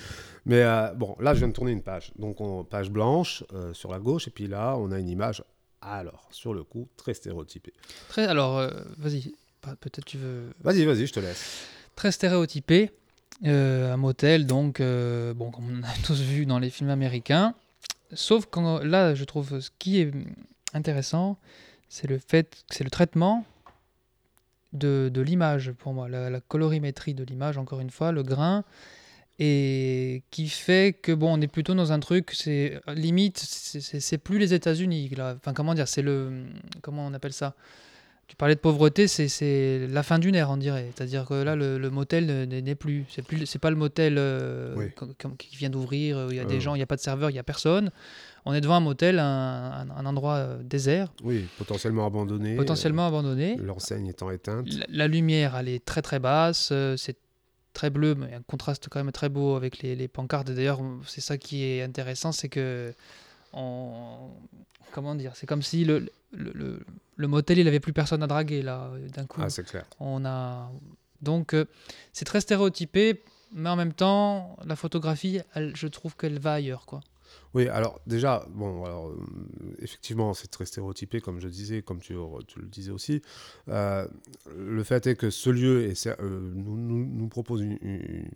[0.45, 2.11] Mais euh, bon, là, je viens de tourner une page.
[2.17, 4.27] Donc, on, page blanche euh, sur la gauche.
[4.27, 5.43] Et puis là, on a une image,
[5.81, 7.73] alors, sur le coup, très stéréotypée.
[8.09, 9.33] Très, alors, vas-y.
[9.61, 10.53] Peut-être tu veux.
[10.61, 11.67] Vas-y, vas-y, je te laisse.
[11.95, 12.91] Très stéréotypé.
[13.45, 17.53] Euh, un motel, donc, bon, comme on a tous vu dans les films américains.
[18.13, 20.13] Sauf quand là, je trouve ce qui est
[20.73, 21.37] intéressant,
[21.89, 23.45] c'est le fait, c'est le traitement
[24.73, 28.63] de, de l'image pour moi, la, la colorimétrie de l'image, encore une fois, le grain,
[29.39, 34.39] et qui fait que bon, on est plutôt dans un truc, c'est limite, c'est- plus
[34.39, 35.35] les États-Unis, là.
[35.37, 36.43] Enfin, comment dire, c'est le,
[36.81, 37.53] comment on appelle ça?
[38.27, 40.91] Tu parlais de pauvreté, c'est- c'est la fin d'une ère, on dirait.
[40.95, 43.05] C'est-à-dire que là, le, le motel ne- n'est plus.
[43.09, 44.85] C'est plus, c'est pas le motel euh, Oui.
[45.37, 46.27] qui vient d'ouvrir.
[46.31, 46.61] Il y a des oui.
[46.61, 47.89] gens, il n'y a pas de serveur, il n'y a personne.
[48.49, 52.55] On est devant un motel, un, endroit euh, désert, Oui, potentiellement abandonné.
[52.55, 53.57] potentiellement abandonné.
[53.59, 54.67] euh, L'enseigne étant éteinte.
[54.73, 56.69] La, la lumière, elle est très très basse.
[56.71, 57.17] euh, c'est
[57.73, 60.49] très bleu, mais un contraste quand même très beau avec les, les pancartes.
[60.49, 62.93] D'ailleurs, c'est ça qui est intéressant, c'est que
[63.53, 64.29] on,
[64.93, 66.79] comment dire, c'est comme si le, le, le-
[67.19, 69.41] le motel, il avait plus personne à draguer là, d'un coup.
[69.43, 69.85] Ah, c'est clair.
[69.99, 70.71] On a
[71.21, 71.65] donc euh,
[72.13, 73.23] c'est très stéréotypé,
[73.53, 77.01] mais en même temps, la photographie, elle, je trouve qu'elle va ailleurs, quoi.
[77.53, 79.15] Oui, alors déjà, bon, alors, euh,
[79.79, 82.15] effectivement, c'est très stéréotypé, comme je disais, comme tu,
[82.47, 83.21] tu le disais aussi.
[83.69, 84.05] Euh,
[84.57, 86.15] le fait est que ce lieu est, euh,
[86.53, 88.29] nous, nous, nous propose une- une-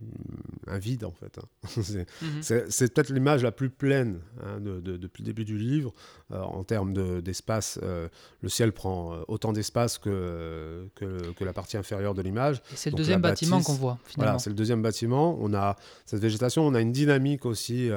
[0.68, 1.38] un vide, en fait.
[1.40, 1.48] hein.
[2.42, 5.94] C'est- c'est peut-être l'image la plus pleine hein, de- de- depuis le début du livre,
[6.32, 7.80] en termes de- d'espace.
[7.82, 12.62] le ciel prend autant d'espace que, que, que la partie inférieure de l'image.
[12.76, 14.32] C'est le Donc, deuxième bâtiment qu'on voit finalement.
[14.32, 15.38] Voilà, c'est le deuxième bâtiment.
[15.40, 17.90] On a cette végétation, on a une dynamique aussi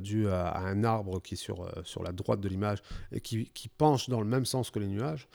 [0.00, 2.78] du, dû à, un arbre qui est sur, sur la droite de l'image
[3.12, 5.28] et qui, qui, penche dans le même sens que les nuages.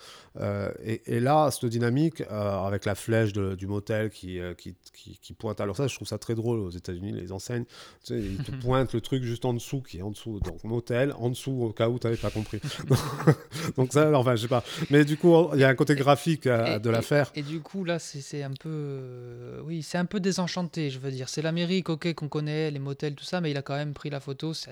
[0.83, 4.75] Et, et, là, cette dynamique, avec la flèche du motel qui, qui,
[5.21, 5.61] qui, pointe.
[5.61, 7.65] Alors ça, je trouve ça très drôle aux États-Unis, les enseignes.
[8.03, 10.39] Tu sais, ils te pointent le truc juste en dessous, qui est en dessous.
[10.39, 12.59] Donc motel, en dessous, au cas où tu n'avais pas compris.
[13.77, 14.63] donc ça, enfin, je sais pas.
[14.89, 17.31] Mais du coup, il y a un côté graphique de l'affaire.
[17.35, 19.61] Et, du coup, là, c'est un peu...
[19.65, 21.29] oui, c'est un peu désenchanté, je veux dire.
[21.29, 24.09] C'est l'Amérique, ok, qu'on connaît, les motels, tout ça, mais il a quand même pris
[24.09, 24.53] la photo.
[24.53, 24.68] C'est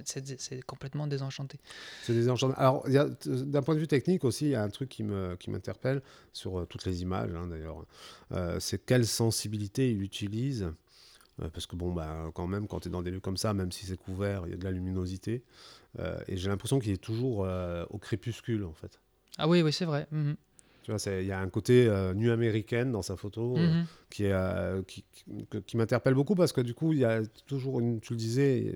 [0.66, 1.60] complètement désenchanté.
[2.04, 2.54] C'est désenchanté.
[2.58, 2.86] Alors,
[3.26, 6.02] d'un point de vue technique aussi, il y a un truc qui m'interpelle
[6.34, 7.86] qui sur euh, toutes les images, hein, d'ailleurs.
[8.32, 10.72] Euh, c'est quelle sensibilité il utilise.
[11.42, 13.54] Euh, parce que, bon, bah, quand même, quand tu es dans des lieux comme ça,
[13.54, 15.44] même si c'est couvert, il y a de la luminosité.
[16.28, 17.48] et j'ai l'impression qu'il est toujours
[17.90, 19.00] au crépuscule, en fait.
[19.38, 20.08] Ah oui, oui, c'est vrai.
[20.88, 23.86] Tu vois, il y a un côté euh, nu américaine dans sa photo euh, mhm.
[24.10, 25.04] qui, est, euh, qui,
[25.66, 28.74] qui, m'interpelle beaucoup parce que du coup, il y a toujours, une, tu le disais,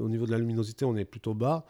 [0.00, 1.64] au niveau de la luminosité, on est plutôt bas.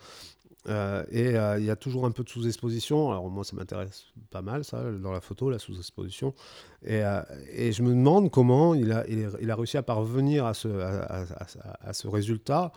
[0.68, 3.10] et il y a toujours un peu de sous-exposition.
[3.10, 6.34] Alors moi, ça m'intéresse pas mal, ça, dans la photo, la sous-exposition.
[6.84, 7.02] Et,
[7.52, 12.72] et, je me demande comment il a, réussi à parvenir à ce résultat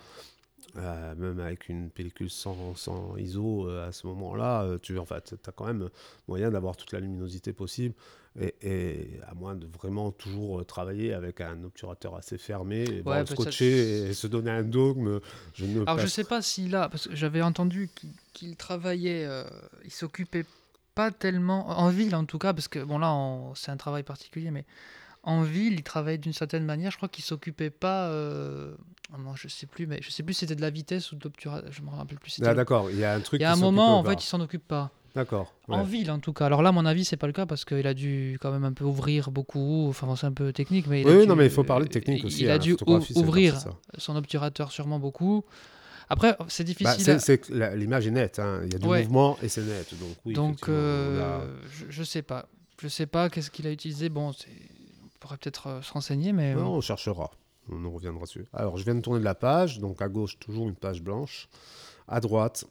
[0.75, 5.05] euh, même avec une pellicule sans, sans ISO euh, à ce moment-là, euh, tu en
[5.05, 5.89] fait, as quand même
[6.27, 7.93] moyen d'avoir toute la luminosité possible.
[8.63, 14.09] Et, à moins de vraiment toujours travailler avec un obturateur assez fermé, et ouais, scotcher
[14.09, 15.19] et se donner un dogme,
[15.53, 17.91] je ne Alors je sais pas s'il a, parce que j'avais entendu
[18.33, 19.29] qu'il travaillait,
[19.85, 20.45] il s'occupait
[20.95, 23.15] pas tellement, en ville en tout cas, parce que bon là
[23.53, 24.65] c'est un travail particulier, mais
[25.23, 26.91] en ville, il travaillait d'une certaine manière.
[26.91, 28.07] Je crois qu'il s'occupait pas.
[28.07, 28.75] Euh...
[29.13, 31.15] Oh non, je sais plus, mais je sais plus si c'était de la vitesse ou
[31.15, 31.67] de l'obturation.
[31.71, 32.41] Je me rappelle plus.
[32.43, 33.39] Ah, d'accord, il y a un truc.
[33.39, 34.91] Il y a un moment, en fait, il s'en occupe pas.
[35.15, 35.53] D'accord.
[35.67, 36.47] En ville, en tout cas.
[36.47, 38.63] Alors là, à mon avis, c'est pas le cas parce qu'il a dû quand même
[38.63, 39.87] un peu ouvrir beaucoup.
[39.87, 41.05] Enfin, c'est un peu technique, mais.
[41.05, 42.43] oui, non, mais il faut parler de technique aussi.
[42.43, 42.75] Il a dû
[43.15, 43.63] ouvrir
[43.97, 45.45] son obturateur sûrement beaucoup.
[46.09, 47.39] Après, c'est bah, difficile.
[47.75, 48.39] l'image est nette.
[48.39, 48.61] Hein.
[48.65, 49.93] Il y a du mouvement et c'est net.
[49.97, 51.39] Donc, oui, donc euh,
[51.71, 52.49] je, je sais pas.
[52.81, 54.09] Je sais pas qu'est-ce qu'il a utilisé.
[54.09, 54.49] Bon, c'est
[55.23, 56.53] pourrait peut-être euh, se renseigner, mais...
[56.53, 57.31] Non, on cherchera,
[57.69, 58.45] on en reviendra dessus.
[58.51, 61.47] Alors, je viens de tourner de la page, donc à gauche, toujours une page blanche.
[62.09, 62.65] À droite,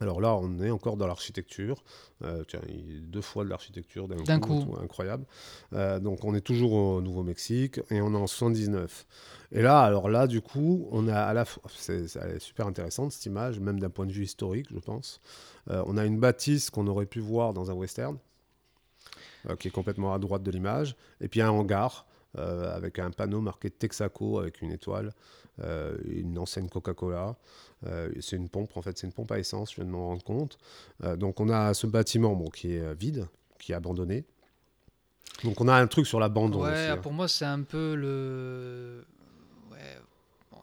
[0.00, 1.82] alors là, on est encore dans l'architecture.
[2.22, 2.60] Euh, tiens,
[3.08, 5.24] deux fois de l'architecture d'un coup, incroyable.
[5.72, 9.06] Euh, donc on est toujours au Nouveau-Mexique et on est en 79.
[9.50, 12.06] Et là, alors là, du coup, on a à la fois, c'est
[12.38, 15.20] super intéressante cette image, même d'un point de vue historique, je pense.
[15.68, 18.16] on a une bâtisse qu'on aurait pu voir dans un western.
[19.50, 22.06] Euh, qui est complètement à droite de l'image, et puis un hangar
[22.38, 25.12] euh, avec un panneau marqué Texaco avec une étoile,
[25.62, 27.36] euh, une enseigne Coca-Cola.
[28.20, 30.24] c'est une pompe, en fait, c'est une pompe à essence, je viens de m'en rendre
[30.24, 30.56] compte.
[31.16, 33.28] donc on a ce bâtiment bon, qui est vide,
[33.58, 34.24] qui est abandonné.
[35.42, 36.62] Donc on a un truc sur l'abandon.
[36.62, 36.96] Ouais, hein.
[36.96, 39.04] pour moi c'est un peu le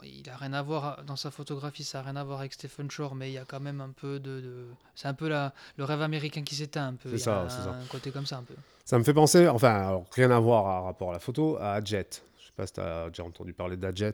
[0.04, 2.90] il a rien à voir dans sa photographie, ça a rien à voir avec Stephen
[2.90, 5.84] Shore, mais il y a quand même un peu de, c'est un peu la, le
[5.84, 7.10] rêve américain qui s'éteint un peu.
[7.10, 7.72] C'est ça, c'est ça.
[7.72, 8.56] Un côté comme ça un peu.
[8.86, 11.84] Ça me fait penser, enfin, alors, rien à voir à rapport à la photo, à
[11.84, 14.14] Jet sais pas si tu as déjà entendu parler d'Adjet.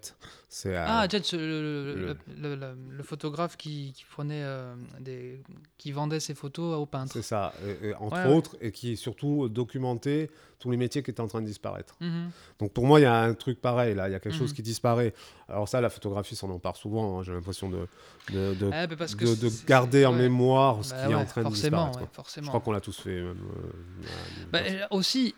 [0.50, 5.42] C'est, ah, Jet, le, le, photographe qui, qui prenait euh, des,
[5.78, 7.14] qui vendait ses photos aux peintres.
[7.14, 7.54] C'est ça,
[8.00, 10.30] entre autres, et qui surtout documentait
[10.60, 11.96] tous les métiers qui étaient en train de disparaître.
[12.00, 12.32] Mhm.
[12.60, 14.50] Donc pour moi, il y a un truc pareil, là, il y a quelque chose
[14.52, 14.56] mhm.
[14.56, 15.14] qui disparaît.
[15.48, 17.24] Alors ça, la photographie s'en empare souvent, hein.
[17.24, 17.88] j'ai l'impression de,
[18.32, 22.00] de, de, eh, de, garder en mémoire ce bah qui est en train de disparaître.
[22.36, 23.22] Je crois qu'on l'a tous fait.
[23.22, 24.60] Même, euh, bah,
[24.92, 25.36] aussi,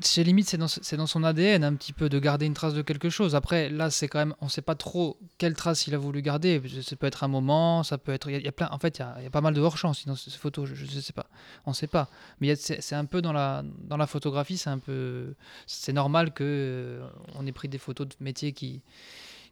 [0.00, 3.10] c'est limite, c'est dans, son ADN un petit peu de garder une trace de quelque
[3.10, 3.34] chose.
[3.34, 6.22] Après, là, c'est quand même, on ne sait pas trop quelle trace il a voulu
[6.22, 6.62] garder.
[6.82, 9.24] Ça peut être un moment, ça peut être, il y, a plein, en fait, il
[9.24, 10.68] y a, pas mal de hors chance dans ces photos.
[10.72, 11.26] Je, ne sais pas,
[11.66, 12.08] on ne sait pas.
[12.40, 14.62] Mais c'est, un peu dans la, photographie,
[15.66, 18.82] c'est normal que euh, ait pris des photos de métiers qui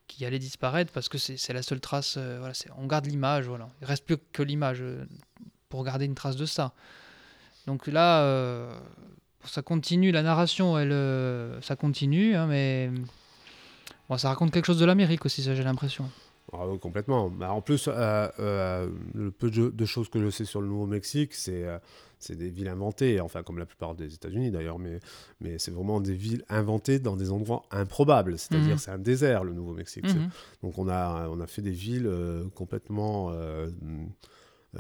[0.09, 2.16] qui allaient disparaître parce que c'est, la seule trace.
[2.18, 3.47] Euh, on garde l'image.
[3.47, 5.07] Voilà, il reste plus que l'image euh,
[5.68, 6.74] pour garder une trace de ça.
[7.66, 8.22] Donc là
[9.45, 12.90] ça continue, la narration, elle, euh, ça continue, hein, mais
[14.09, 16.09] bon, ça raconte quelque chose de l'Amérique aussi, ça j'ai l'impression.
[16.53, 17.30] Ah oui, complètement.
[17.30, 21.34] Bah, en plus, euh, euh, le peu de, choses que je sais sur le Nouveau-Mexique,
[21.34, 21.64] c'est
[22.18, 25.01] c'est des villes inventées, enfin comme la plupart des États-Unis d'ailleurs, mais,
[25.40, 28.38] mais c'est vraiment des villes inventées dans des endroits improbables.
[28.38, 28.78] C'est-à-dire, mhm.
[28.78, 30.05] c'est un désert le Nouveau-Mexique.
[30.05, 30.30] Mhm.
[30.62, 32.11] Donc on a, on a fait des villes
[32.55, 33.70] complètement euh,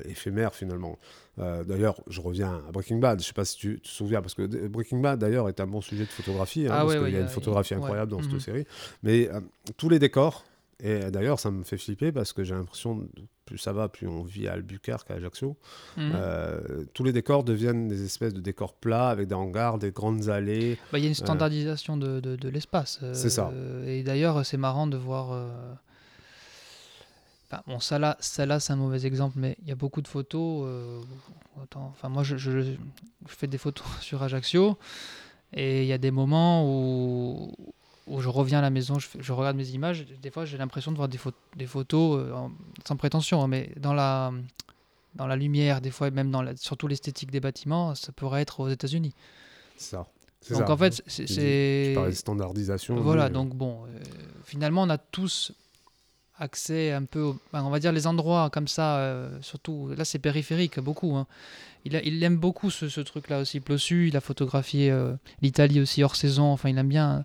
[0.04, 0.98] éphémère finalement.
[1.38, 3.20] Euh, d'ailleurs, je reviens à Breaking Bad.
[3.20, 5.80] Je sais pas si tu te souviens, parce que Breaking Bad d'ailleurs est un bon
[5.80, 8.40] sujet de photographie, hein, ah parce qu'il y a une photographie incroyable dans cette mhm.
[8.40, 8.66] série.
[9.02, 9.40] Mais euh,
[9.76, 10.44] tous les décors,
[10.80, 13.06] et d'ailleurs ça me fait flipper parce que j'ai l'impression,
[13.44, 15.56] plus ça va, plus on vit à Albuquerque, à Ajaccio,
[15.96, 16.12] mhm.
[16.92, 20.78] tous les décors deviennent des espèces de décors plats avec des hangars, des grandes allées.
[20.90, 23.00] Bah, il y a une standardisation de, de, de l'espace.
[23.12, 23.52] c'est ça.
[23.86, 25.78] et d'ailleurs, c'est marrant de voir
[27.52, 30.00] Enfin, bon, ça là, ça là c'est un mauvais exemple, mais il y a beaucoup
[30.00, 30.64] de photos.
[30.66, 31.00] euh,
[31.60, 32.74] autant- enfin, moi, je, je- je
[33.26, 34.78] fais des photos sur Ajaccio,
[35.52, 37.52] et il y a des moments où,
[38.06, 40.06] où je reviens à la maison, je, regarde mes images.
[40.22, 41.18] Des fois, j'ai l'impression de voir des,
[41.56, 42.48] des photos euh,
[42.86, 44.32] sans prétention, hein, mais dans la
[45.14, 48.40] dans la lumière, des fois, et même dans la, surtout l'esthétique des bâtiments, ça pourrait
[48.40, 49.12] être aux États-Unis.
[49.76, 50.06] Ça.
[50.50, 50.70] Donc ça.
[50.72, 52.96] en fait, c'est Tu parlais de standardisation.
[52.96, 54.00] voilà, mais, euh, donc bon, euh,
[54.42, 55.52] finalement, on a tous
[56.42, 60.18] accès un peu, ben, on va dire les endroits comme ça, euh, surtout, là c'est
[60.18, 61.16] périphérique, beaucoup.
[61.16, 61.26] hein.
[61.84, 66.52] Il, aime beaucoup ce, truc-là aussi, Plossu, il a photographié euh, l'Italie aussi hors saison,
[66.52, 67.22] enfin il aime bien euh,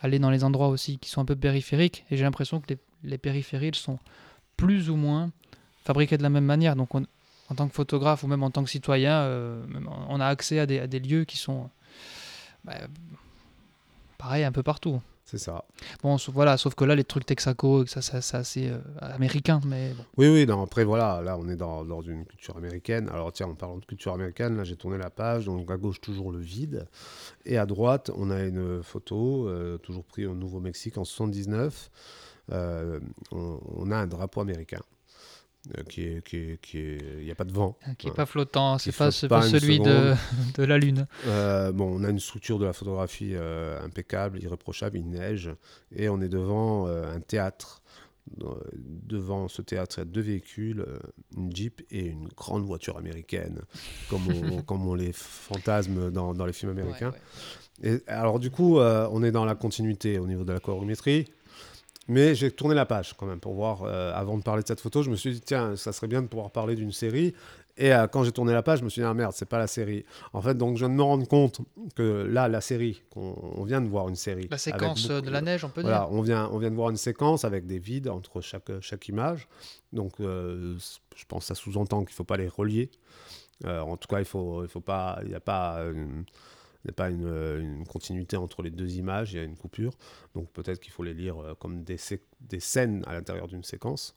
[0.00, 2.78] aller dans les endroits aussi qui sont un peu périphériques, et j'ai l'impression que les,
[3.02, 3.98] les périphéries sont
[4.56, 5.30] plus ou moins
[5.84, 7.06] fabriquées de la même manière, donc on-
[7.50, 9.28] en tant que photographe ou même en tant que citoyen,
[10.08, 11.68] on a accès à des, à des lieux qui sont...
[12.64, 12.72] bah,
[14.16, 15.02] pareil un peu partout.
[15.26, 15.64] C'est ça.
[16.02, 19.94] Bon, voilà, sauf que là, les trucs Texaco, ça, ça, c'est assez euh, américain, mais
[19.94, 20.04] bon.
[20.18, 23.08] Oui, oui, non, après voilà, là on est dans, dans une culture américaine.
[23.08, 26.00] Alors tiens, en parlant de culture américaine, là j'ai tourné la page, donc à gauche
[26.00, 26.86] toujours le vide,
[27.46, 31.90] et à droite on a une photo, euh, toujours prise au Nouveau-Mexique en 79.
[32.52, 33.00] Euh,
[33.32, 34.80] on, on a un drapeau américain.
[35.78, 37.76] Euh, qui est, qui est, qui est, il n'y a pas de vent.
[37.98, 38.16] Qui est Ouais.
[38.16, 40.14] pas flottant, c'est pas, pas celui de,
[40.56, 41.06] de la Lune.
[41.26, 45.50] Euh, bon, on a une structure de la photographie euh, impeccable, irréprochable, il neige,
[45.94, 47.80] et on est devant euh, un théâtre.
[48.78, 50.84] Devant ce théâtre, il y a deux véhicules,
[51.36, 53.60] une Jeep et une grande voiture américaine,
[54.08, 57.12] comme on, comme on les fantasme dans, dans les films américains.
[57.82, 58.00] Ouais, ouais.
[58.06, 61.26] Et alors du coup, on est dans la continuité au niveau de la colorimétrie.
[62.06, 64.80] Mais j'ai tourné la page quand même pour voir, euh, avant de parler de cette
[64.80, 67.34] photo, je me suis dit, tiens, ça serait bien de pouvoir parler d'une série.
[67.76, 69.58] Et euh, quand j'ai tourné la page, je me suis dit, ah merde, c'est pas
[69.58, 70.04] la série.
[70.32, 71.60] En fait, donc je viens de me rendre compte
[71.96, 74.46] que là, la série, qu'on on vient de voir une série.
[74.50, 76.12] La séquence beaucoup- de la neige, on peut Voilà, dire.
[76.12, 79.48] on vient, on vient de voir une séquence avec des vides entre chaque, chaque image.
[79.92, 80.76] Donc, euh,
[81.16, 82.90] je pense que ça sous-entend qu'il ne faut pas les relier.
[83.64, 86.24] Euh, en tout cas, il faut, il faut pas, il n'y a pas, une,
[86.84, 89.32] il a pas une, euh, une continuité entre les deux images.
[89.32, 89.94] Il y a une coupure.
[90.34, 91.96] Donc, peut-être qu'il faut les lire euh, comme des,
[92.40, 94.14] des scènes à l'intérieur d'une séquence.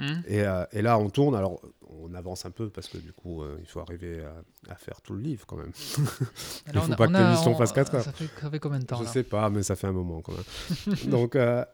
[0.00, 0.22] Hum.
[0.26, 1.34] Et, euh, et là, on tourne.
[1.34, 1.60] Alors,
[2.04, 5.00] on avance un peu parce que du coup, euh, il faut arriver à, à faire
[5.02, 5.70] tout le livre quand même.
[6.72, 8.02] Là, faut on a- pas on que l'émission on- fasse quatre heures.
[8.02, 9.92] Ça fait, ça fait combien de temps Je là sais pas, mais ça fait un
[9.92, 10.96] moment quand même.
[11.10, 11.68] Donc là,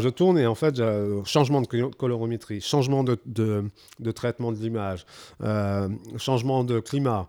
[0.00, 0.76] je tourne et en fait,
[1.24, 3.64] changement de colo- colorimétrie, changement de, de,
[4.00, 5.06] de traitement de l'image,
[6.18, 7.28] changement de climat,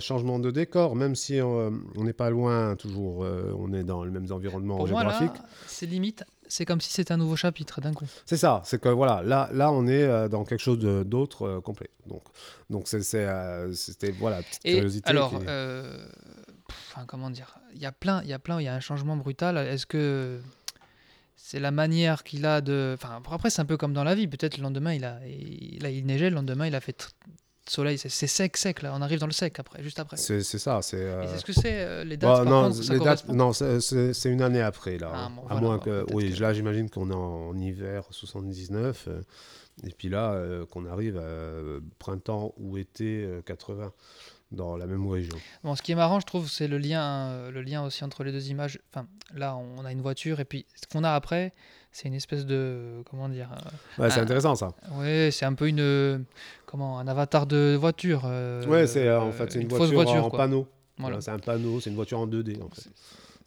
[0.00, 1.72] changement de décor, même si on
[2.04, 3.26] n'est pas loin toujours,
[3.58, 5.32] on est dans les mêmes environnements Pour moi,
[5.66, 8.06] c'est limite, c'est comme si c'était un nouveau chapitre d'un coup.
[8.26, 11.60] C'est ça, c'est que voilà, là, là on est euh, dans quelque chose d'autre euh,
[11.60, 11.90] complet.
[12.06, 12.22] Donc,
[12.70, 15.08] donc euh, c'était voilà, petite Et curiosité.
[15.10, 16.06] alors, qui- euh,
[16.68, 18.74] pff, enfin, comment dire Il y a plein, il y a plein, il y a
[18.74, 19.56] un changement brutal.
[19.58, 20.40] Est-ce que
[21.36, 22.94] c'est la manière qu'il a de.
[22.94, 24.28] Enfin, après, c'est un peu comme dans la vie.
[24.28, 26.30] Peut-être le lendemain, il a, il, là, il neigeait.
[26.30, 27.08] Le lendemain, il a fait
[27.70, 27.98] soleil.
[27.98, 28.82] C'est sec, sec.
[28.82, 30.16] Là, on arrive dans le sec après, juste après.
[30.16, 30.96] c'est, ça, c'est.
[30.96, 34.24] Euh, c'est ce que c'est euh, les dates Bah, non, contre, les dates, non, c'est-
[34.30, 35.10] une année après là.
[35.14, 37.58] Ah, bon, à voilà, moins bah, que, oui, que- là j'imagine qu'on est en, en
[37.58, 39.22] hiver 79, euh,
[39.84, 43.92] et puis là euh, qu'on arrive à euh, printemps ou été euh, 80
[44.50, 45.36] dans la même région.
[45.64, 48.32] Bon, ce qui est marrant, je trouve, c'est le lien, le lien aussi entre les
[48.32, 48.78] deux images.
[48.90, 51.52] Enfin, là, on a une voiture et puis ce qu'on a après,
[51.92, 53.48] c'est une espèce de comment dire
[53.98, 54.72] Ouais, c'est intéressant ça.
[54.96, 56.18] Oui, c'est un peu une euh,
[56.66, 58.22] comment un avatar de voiture.
[58.24, 60.38] euh, ouais, c'est euh, en fait c'est une, fausse voiture, en quoi.
[60.40, 60.66] panneau.
[60.98, 61.20] Voilà.
[61.20, 62.88] C'est un panneau, c'est une voiture en 2D en fait.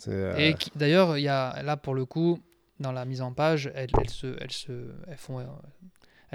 [0.10, 2.40] Euh, Et d'ailleurs, il y a là pour le coup,
[2.80, 4.72] dans la mise en page, elles, elles se, elles se,
[5.08, 5.44] elles font, euh,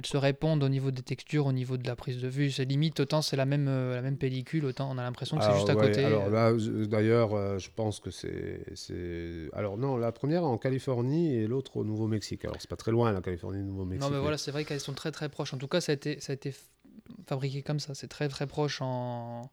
[0.01, 2.51] elles se répondent au niveau des textures, au niveau de la prise de vue.
[2.51, 5.44] C'est limite autant c'est la même, euh, la même pellicule, autant on a l'impression que
[5.44, 6.05] c'est juste à ouais, côté.
[6.05, 6.30] Alors euh.
[6.30, 9.51] là, je- d'ailleurs, euh, je pense que c'est, c'est.
[9.53, 12.44] Alors non, la première en Californie et l'autre au Nouveau-Mexique.
[12.44, 14.09] Alors c'est pas très loin la Californie et le Nouveau-Mexique.
[14.09, 15.53] Non, mais voilà, c'est vrai qu'elles sont très très proches.
[15.53, 16.55] En tout cas, ça a été, ça a été
[17.30, 17.94] f- fabriqué comme ça.
[17.94, 19.50] C'est très très proche en,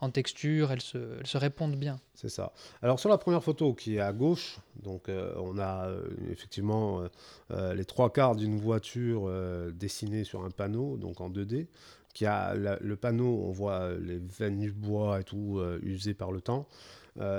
[0.00, 0.72] en texture.
[0.72, 2.00] Elles se, elles se répondent bien.
[2.14, 2.52] C'est ça.
[2.82, 7.02] Alors sur la première photo qui est à gauche, donc euh, on a euh, effectivement
[7.50, 9.30] euh, les trois quarts d'une voiture
[9.72, 11.66] dessinée sur un panneau, donc en 2D,
[12.14, 16.40] qui a le panneau, on voit les veines du bois et tout usées par le
[16.40, 16.66] temps.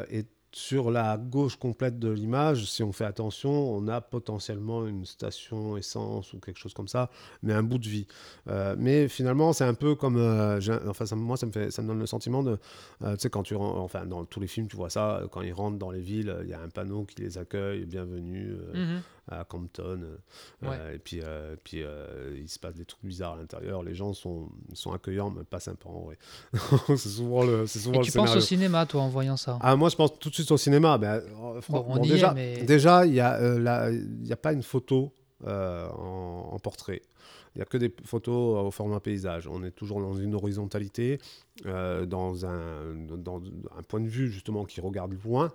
[0.09, 5.06] Et sur la gauche complète de l'image, si on fait attention, on a potentiellement une
[5.06, 7.10] station essence ou quelque chose comme ça,
[7.43, 8.08] mais un bout de vie.
[8.48, 11.88] Euh, mais finalement, c'est un peu comme, euh, enfin moi ça me fait, ça me
[11.88, 12.58] donne le sentiment de,
[13.04, 15.41] euh, tu sais, quand tu rentres, enfin, dans tous les films, tu vois ça, quand
[15.41, 19.02] ils rentrent dans les villes, il y a un panneau qui les accueille, bienvenue Mhm.
[19.30, 20.01] À Compton.
[20.01, 20.17] euh,
[20.61, 20.78] Ouais.
[20.80, 21.84] euh, et puis, euh, puis
[22.36, 23.84] il se passe des trucs bizarres à l'intérieur.
[23.84, 26.17] Les gens sont, sont accueillants, mais pas sympas en vrai.
[26.88, 29.59] c'est souvent le, c'est souvent Et le tu penses au cinéma, toi, en voyant ça
[29.61, 30.97] Ah, moi, je pense tout de suite au cinéma.
[30.97, 35.13] Bon, bon, déjà, mais- déjà, il n'y a, y a pas une photo
[35.45, 37.01] en, portrait.
[37.55, 39.47] Il n'y a que des photos au format paysage.
[39.47, 41.19] On est toujours dans une horizontalité,
[41.65, 43.41] dans, un, dans
[43.78, 45.51] un point de vue justement qui regarde loin.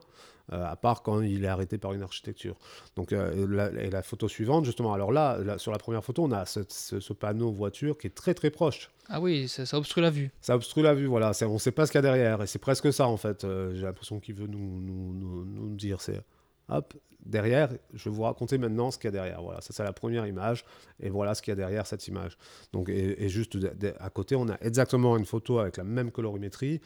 [0.53, 2.57] Euh, à part quand il est arrêté par une architecture.
[2.97, 6.33] Donc, euh, la, et la photo suivante, justement, alors là, sur la première photo, on
[6.33, 8.91] a ce, panneau voiture qui est très très proche.
[9.09, 10.31] Ah oui, ça, obstrue la vue.
[10.41, 11.31] Ça obstrue la vue, voilà.
[11.43, 12.43] On ne sait pas ce qu'il y a derrière.
[12.43, 13.45] Et c'est presque ça, en fait.
[13.45, 16.01] Euh, j'ai l'impression qu'il veut nous, nous, nous, dire.
[16.01, 16.21] C'est
[16.69, 16.93] hop,
[17.25, 19.43] derrière, je vais vous raconter maintenant ce qu'il y a derrière.
[19.43, 20.65] Voilà, ça c'est la première image,
[21.01, 22.37] et voilà ce qu'il y a derrière cette image.
[22.73, 23.57] Donc, et, et juste
[24.01, 26.81] à côté, on a exactement une photo avec la même colorimétrie,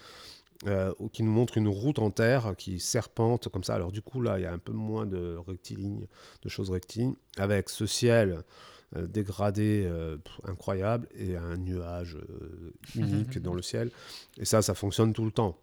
[0.66, 3.74] euh, qui nous montre une route en terre qui serpente comme ça.
[3.74, 6.06] Alors du coup, là, il y a un peu moins de rectilignes,
[6.42, 8.42] de choses rectilignes, avec ce ciel
[8.96, 12.16] euh, dégradé euh, incroyable et un nuage
[12.94, 13.90] unique dans le ciel.
[14.38, 15.58] Et ça, ça fonctionne tout le temps.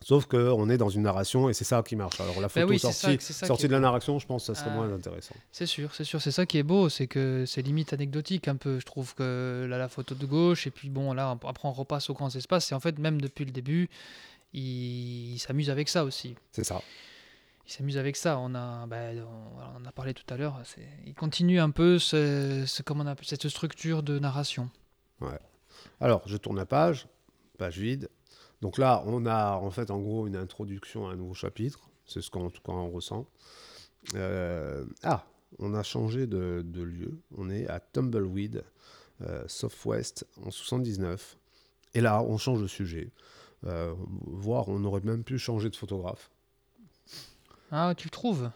[0.00, 2.20] Sauf qu'on est dans une narration et c'est ça qui marche.
[2.20, 4.76] Alors la bah photo sortie, de la narration, je pense que ça serait ah.
[4.76, 5.34] moins intéressant.
[5.50, 6.22] C'est sûr, c'est sûr.
[6.22, 8.78] C'est ça qui est beau, c'est que c'est limite anecdotique un peu.
[8.78, 12.10] Je trouve que là, la photo de gauche, et puis bon, là, après on repasse
[12.10, 12.70] aux grands espaces.
[12.70, 13.90] Et en fait, même depuis le début,
[14.52, 16.36] il, s'amuse avec ça aussi.
[16.52, 16.80] C'est ça.
[17.66, 18.38] Il s'amuse avec ça.
[18.38, 18.96] On a, bah,
[19.78, 20.62] on, a parlé tout à l'heure.
[21.06, 24.70] Il continue un peu ce, ce, comment on appelle, cette structure de narration.
[25.20, 25.38] Ouais.
[26.00, 27.08] Alors, je tourne la page,
[27.58, 28.08] page vide.
[28.60, 31.88] Donc là, on a en fait en gros une introduction à un nouveau chapitre.
[32.06, 33.26] C'est ce qu'en tout cas on ressent.
[34.14, 35.24] Euh, ah,
[35.58, 37.20] on a changé de, lieu.
[37.36, 38.64] On est à Tumbleweed,
[39.22, 41.36] euh, Southwest, en 79.
[41.94, 43.10] Et là, on change de sujet.
[43.66, 43.94] Euh,
[44.26, 46.30] voire, on aurait même pu changer de photographe.
[47.70, 48.50] Ah, tu le trouves?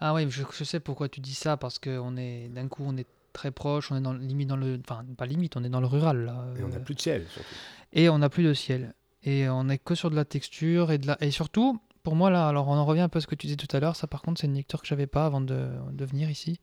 [0.00, 2.96] Ah oui, je, sais pourquoi tu dis ça, parce que on est d'un coup, on
[2.96, 4.78] est très proche, on est dans, limite dans le...
[4.80, 6.24] Enfin, pas limite, on est dans le rural.
[6.24, 6.46] Là.
[6.58, 7.54] Et on n'a plus de ciel, surtout.
[7.92, 10.98] Et on n'a plus de ciel et on n'est que sur de la texture et
[10.98, 13.26] de la et surtout pour moi là alors on en revient un peu à ce
[13.26, 15.26] que tu disais tout à l'heure ça par contre c'est une lecture que j'avais pas
[15.26, 16.60] avant de, de, venir ici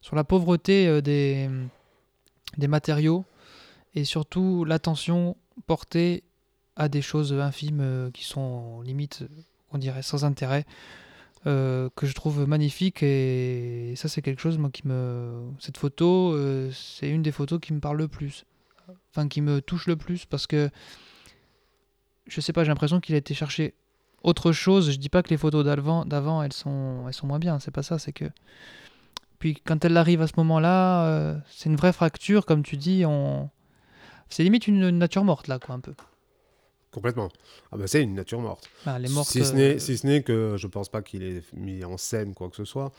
[0.00, 1.48] sur la pauvreté euh, des
[2.56, 3.24] des matériaux
[3.94, 5.36] et surtout l'attention
[5.66, 6.24] portée
[6.76, 9.24] à des choses infimes euh, qui sont limite
[9.70, 10.64] on dirait sans intérêt
[11.46, 16.36] euh, que je trouve magnifique et ça c'est quelque chose moi qui me cette photo
[16.72, 18.44] c'est une des photos qui me parle le plus
[19.10, 20.70] enfin qui me touche le plus parce que
[22.30, 23.74] je sais pas, j'ai l'impression qu'il a été chercher
[24.22, 24.90] autre chose.
[24.90, 27.58] Je dis pas que les photos d'avant, d'avant elles sont, elles sont moins bien.
[27.58, 27.98] C'est pas ça.
[27.98, 28.26] C'est que
[29.40, 33.04] puis quand elle arrive à ce moment-là, euh, c'est une vraie fracture, comme tu dis.
[33.06, 33.50] On,
[34.28, 35.94] c'est limite une nature morte là, quoi, un peu.
[36.92, 37.28] Complètement.
[37.70, 38.68] Ah bah c'est une nature morte.
[38.84, 41.84] Ah, si ce n'est, euh, si ce n'est que je pense pas qu'il ait mis
[41.84, 42.92] en scène quoi que ce soit.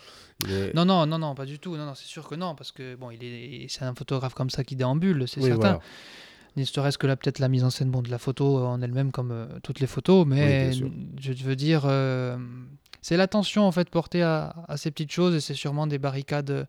[0.73, 1.75] Non non non non pas du tout.
[1.75, 4.49] Non non c'est sûr que non parce que bon il est c'est un photographe comme
[4.49, 5.81] ça qui déambule c'est certain
[6.57, 9.11] ne serait-ce que là peut-être la mise en scène bon, de la photo en elle-même
[9.11, 12.37] comme euh, toutes les photos, mais je veux dire, euh,
[13.01, 16.67] c'est l'attention en fait portée à, ces petites choses et c'est sûrement des barricades.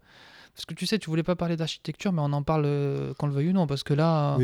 [0.55, 3.27] Parce que tu sais, tu voulais pas parler d'architecture, mais on en parle euh, qu'on
[3.27, 4.37] le veuille ou non, parce que là,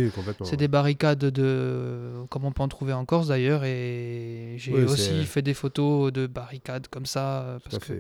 [0.43, 5.24] c'est des barricades de, comme on peut en trouver en Corse d'ailleurs, et j'ai aussi
[5.26, 7.59] fait des photos de barricades comme ça.
[7.62, 7.93] Parce que,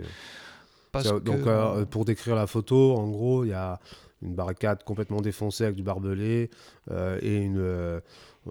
[0.90, 1.44] parce donc
[1.90, 3.78] pour décrire la photo, en gros, il y a
[4.22, 6.50] une barricade complètement défoncée avec du barbelé
[6.90, 8.00] euh, et une, euh,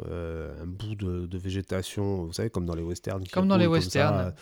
[0.10, 3.24] euh, un bout de, végétation, vous savez, comme dans les westerns.
[3.32, 4.34] Comme dans les westerns.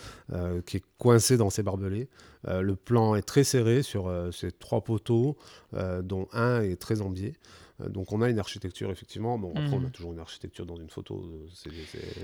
[0.66, 2.08] qui est coincé dans ces barbelés.
[2.46, 5.36] le plan est très serré sur ces trois poteaux,
[6.02, 7.12] dont un est très en
[7.90, 9.38] donc on a une architecture effectivement.
[9.38, 9.90] Bon, après on a mhm.
[9.90, 11.30] toujours une architecture dans une photo.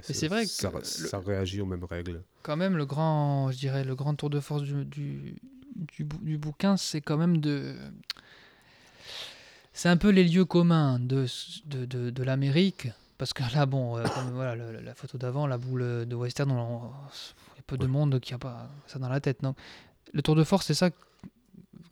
[0.01, 2.23] C'est vrai que ça, ça, réagit aux mêmes règles.
[2.43, 5.37] Quand même, le grand, je dirais, le grand tour de force du, du,
[5.77, 7.75] du, du bouquin, c'est quand même de
[9.73, 11.27] c'est un peu les lieux communs de,
[11.67, 12.89] de, de, de l'Amérique.
[13.19, 16.55] Parce que là, bon, euh, comme, voilà, la photo d'avant, la boule de western, il
[16.55, 19.43] y a peu de monde qui a pas ça dans la tête.
[19.43, 19.57] Donc,
[20.13, 20.91] le tour de force, c'est ça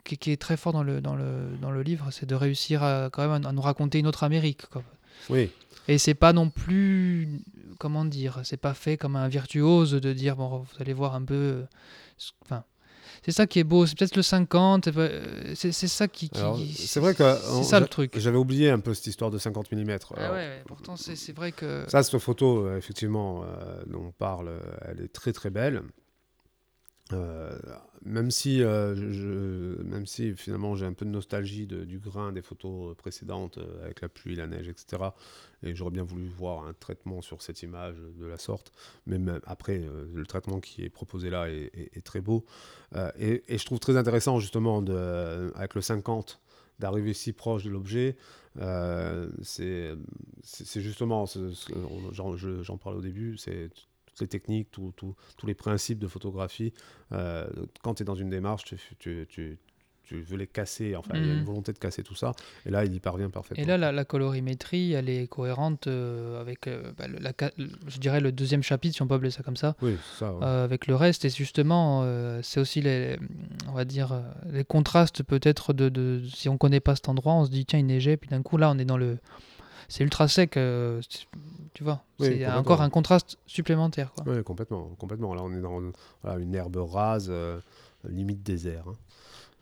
[0.05, 2.83] qui, qui, est très fort dans le, dans le, dans le livre, c'est de réussir
[2.83, 4.67] à, quand même à, nous raconter une autre Amérique.
[4.67, 4.83] Quoi.
[5.29, 5.51] Oui.
[5.89, 7.41] Et c'est pas non plus,
[7.79, 11.23] comment dire, c'est pas fait comme un virtuose de dire, bon, vous allez voir un
[11.23, 11.65] peu.
[12.43, 12.65] Enfin,
[13.23, 13.87] c'est ça qui est beau.
[13.87, 14.89] C'est peut-être le 50.
[15.55, 16.31] C'est ça qui.
[16.75, 17.37] c'est vrai que.
[17.57, 18.13] C'est ça le truc.
[18.17, 19.99] J'avais oublié un peu cette histoire de 50 mm.
[20.17, 21.85] Ah ouais, pourtant, c'est vrai que.
[21.89, 25.83] Ça, cette photo, euh, effectivement, euh, dont on parle, euh, elle est très très belle.
[28.05, 32.97] Même si, je, même si finalement j'ai un peu de nostalgie du grain des photos
[32.97, 35.11] précédentes avec la pluie, la neige, etc.
[35.63, 38.73] Et j'aurais bien voulu voir un traitement sur cette image de la sorte.
[39.07, 42.45] Mais même après, euh, le traitement qui est proposé là est, très beau.
[42.97, 46.41] Euh, et, je trouve très intéressant, justement, de, avec le 50,
[46.79, 48.17] d'arriver si proche de l'objet.
[48.59, 49.97] Euh, c'est
[50.81, 51.27] justement,
[52.13, 53.71] j'en parlais au début, c'est
[54.21, 56.73] toutes les techniques, tous les principes de photographie.
[57.11, 59.59] quand tu es dans une démarche, tu, tu,
[60.05, 60.97] tu veux les casser.
[60.97, 61.45] Enfin, il y a une Mhm.
[61.45, 62.33] volonté de casser tout ça.
[62.67, 63.63] Et là, il y parvient parfaitement.
[63.63, 67.33] Et là, la, la colorimétrie, elle est cohérente euh, avec, euh, bah, le- la,
[67.87, 70.33] je dirais, le deuxième chapitre, si on peut appeler ça comme ça, Oui, ça.
[70.35, 70.41] ouais.
[70.45, 71.25] euh, avec le reste.
[71.25, 73.19] Et justement, euh, c'est aussi les,
[73.69, 74.21] on va dire, euh,
[74.53, 77.79] les contrastes peut-être de, de- si on connaît pas cet endroit, on se dit tiens
[77.79, 79.19] il neigeait, puis d'un coup là on est dans le,
[79.91, 81.03] c'est ultra sec, euh,
[81.75, 82.03] tu vois.
[82.19, 84.13] Oui, c'est encore un contraste supplémentaire.
[84.13, 84.25] Quoi.
[84.27, 85.35] Oui, complètement, complètement.
[85.35, 85.81] Là, on est dans
[86.23, 87.61] voilà, une herbe rase, euh,
[88.09, 88.85] limite désert.
[88.89, 88.95] hein.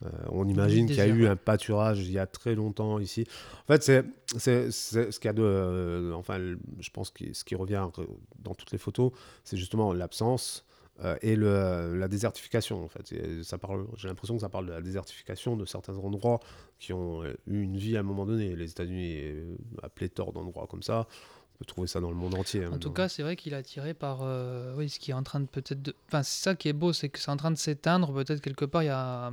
[0.04, 3.26] Euh, on imagine qu'il y a eu un pâturage il y a très longtemps ici.
[3.64, 5.42] En fait, c'est ce qu'il y a de.
[5.42, 6.38] euh, enfin,
[6.78, 8.06] je pense que ce qui revient re-
[8.44, 9.10] dans toutes les photos,
[9.42, 10.64] c'est justement l'absence
[11.04, 12.84] euh, et le, la désertification.
[12.84, 13.86] En fait, Et ça parle.
[13.96, 16.40] J'ai l'impression que ça parle de la désertification de certains endroits
[16.78, 18.56] qui ont euh, eu une vie à un moment donné.
[18.56, 21.06] Les États-Unis, euh, à pléthore d'endroits comme ça.
[21.54, 22.64] On peut trouver ça dans le monde entier.
[22.64, 25.14] hein, En tout cas, c'est vrai qu'il est attiré par euh, oui, ce qui est
[25.14, 25.82] en train de peut-être.
[25.82, 25.94] De...
[26.06, 28.12] Enfin, c'est ça qui est beau, c'est que c'est en train de s'éteindre.
[28.12, 29.32] Peut-être quelque part, il y a, y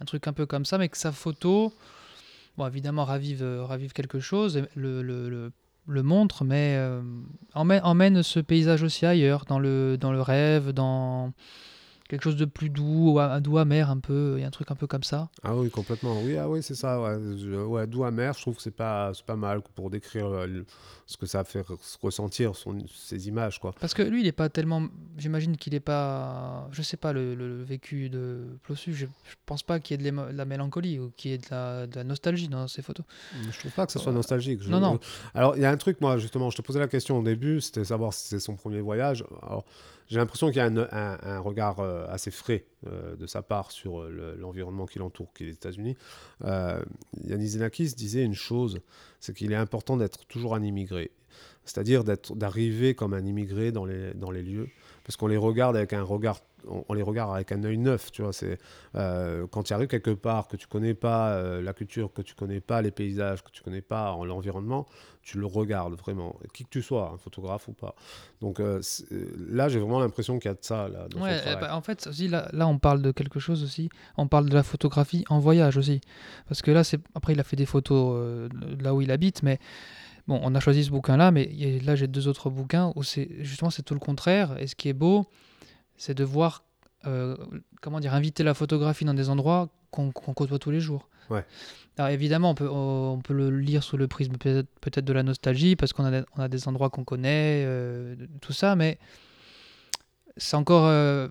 [0.00, 1.72] un truc un peu comme ça, mais que sa photo,
[2.58, 5.52] bon, évidemment, ravive, euh, ravive quelque chose, et le, le, le,
[5.86, 7.02] le montre, mais euh,
[7.54, 11.32] emmène, emmène ce paysage aussi ailleurs, dans le, dans le rêve, dans
[12.08, 14.34] quelque chose de plus doux, un doux amer un peu.
[14.36, 15.28] Il y a un truc un peu comme ça.
[15.42, 16.20] Ah oui, complètement.
[16.22, 17.00] Oui, ah oui c'est ça.
[17.00, 20.46] Ouais, Je- ouais, doux amer, je trouve que c'est pas, pas mal pour décrire euh,
[20.46, 20.66] le-
[21.06, 23.58] ce que ça fait re- ressentir, son, ces images.
[23.58, 23.72] Quoi.
[23.80, 24.86] Parce que lui, il est pas tellement.
[25.18, 26.68] J'imagine qu'il est pas.
[26.72, 30.10] Je sais pas, le, le vécu de Plossu, je, je pense pas qu'il y ait
[30.10, 33.04] de, la mélancolie ou qu'il y ait de la, de la nostalgie dans ces photos.
[33.50, 34.62] Je trouve pas que ça soit Euh, nostalgique.
[34.62, 34.98] Je- non, non.
[35.34, 37.60] Alors, il y a un truc, moi, justement, je te posais la question au début,
[37.60, 39.24] c'était savoir si c'est son premier voyage.
[39.42, 39.64] Alors,
[40.08, 44.00] j'ai l'impression qu'il y a un, regard euh, assez frais euh, de sa part sur
[44.00, 45.96] euh, le- l'environnement qui l'entoure, qui est les États-Unis.
[46.44, 48.80] Yanis Xenakis disait une chose,
[49.20, 51.10] c'est qu'il est important d'être toujours un immigré.
[51.64, 54.68] C'est-à-dire d'arriver comme un immigré dans les lieux,
[55.04, 58.10] parce qu'on les regarde avec un regard, on, on les regarde avec un œil neuf,
[58.12, 58.32] tu vois.
[58.32, 58.58] C'est
[58.94, 62.34] euh, quand tu arrives quelque part que tu connais pas euh, la culture, que tu
[62.34, 64.86] connais pas les paysages, que tu connais pas en- l'environnement,
[65.22, 67.94] tu le regardes vraiment, qui que tu sois, un photographe ou pas.
[68.40, 68.80] Donc euh,
[69.48, 71.06] là, j'ai vraiment l'impression qu'il y a de ça là.
[71.08, 73.88] Dans Ouais, eh ben, en fait, aussi, là, là, on parle de quelque chose aussi.
[74.16, 76.00] On parle de la photographie en voyage aussi.
[76.48, 78.50] Parce que là, c'est après, il a fait des photos
[78.80, 79.58] là où il habite, mais
[80.26, 81.46] bon, on a choisi ce bouquin-là, mais
[81.84, 84.56] là, j'ai deux autres bouquins où c'est justement c'est tout le contraire.
[84.58, 85.26] Et ce qui est beau,
[85.96, 86.64] c'est de voir,
[87.06, 87.36] euh,
[87.80, 91.08] comment dire, inviter la photographie dans des endroits qu'on côtoie tous les jours.
[91.30, 91.44] Ouais.
[91.96, 95.76] Alors évidemment, on peut, on peut le lire sous le prisme peut-être de la nostalgie,
[95.76, 98.98] parce qu'on a, des- on a des endroits qu'on connaît, euh, tout ça, mais
[100.36, 100.86] c'est encore.
[100.86, 101.28] euh,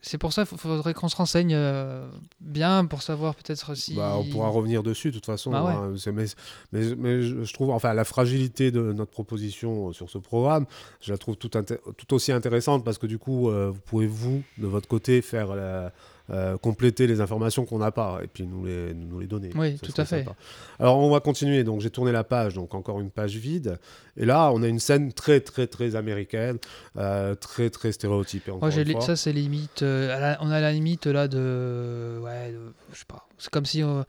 [0.00, 2.08] c'est pour ça qu'il faudrait qu'on se renseigne euh,
[2.40, 3.94] bien pour savoir peut-être si.
[3.94, 5.50] Bah, on pourra revenir dessus de toute façon.
[5.50, 5.72] Bah ouais.
[5.72, 6.12] hein.
[6.12, 6.24] Mais,
[6.72, 10.66] mais, mais je, trouve, enfin, la fragilité de notre proposition sur ce programme,
[11.00, 14.42] je la trouve tout, tout aussi intéressante parce que du coup, euh, vous pouvez vous,
[14.58, 15.92] de votre côté, faire la-
[16.30, 19.50] euh, compléter les informations qu'on n'a pas et puis nous les, nous les donner.
[19.54, 20.24] Oui, tout à fait.
[20.24, 20.34] sympa.
[20.78, 21.64] Alors, on va continuer.
[21.64, 23.78] Donc, j'ai tourné la page, donc encore une page vide.
[24.16, 26.58] Et là, on a une scène très, très, très américaine,
[26.96, 28.50] euh, très, très stéréotypée.
[28.50, 28.60] Moi,
[28.92, 29.00] fois.
[29.02, 29.82] ça, c'est limite.
[29.82, 32.18] euh, la- on a la limite là de.
[32.22, 33.27] Ouais, de- je sais pas.
[33.38, 33.82] C'est comme si.
[33.82, 34.02] euh,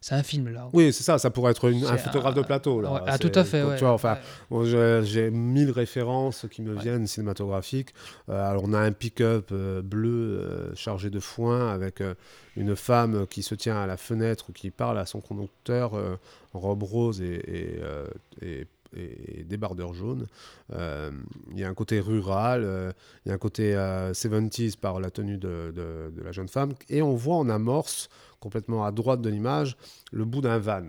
[0.00, 0.68] c'est un film là.
[0.72, 1.18] Oui, c'est ça.
[1.18, 2.80] Ça pourrait être une- un photographe un- de plateau.
[2.80, 2.92] Là.
[2.92, 3.76] Ouais, ah, tout à fait, tu ouais.
[3.78, 4.18] vois, enfin.
[4.50, 7.92] Bon, j'ai mille références qui me viennent cinématographiques.
[8.28, 12.02] Euh, alors, on a un pick-up euh, bleu chargé de foin avec
[12.56, 15.94] une femme qui se tient à la fenêtre, qui parle à son conducteur
[16.54, 17.80] en robe rose et, et,
[18.42, 18.66] et-
[18.96, 20.26] et débardeur jaune.
[20.72, 21.10] Euh,
[21.52, 22.92] Il y a un côté rural, euh,
[23.24, 26.48] il y a un côté euh, 70s par la tenue de, de- de la jeune
[26.48, 26.72] femme.
[26.88, 28.08] Et on voit en amorce,
[28.40, 29.76] complètement à droite de l'image,
[30.12, 30.82] le bout d'un van.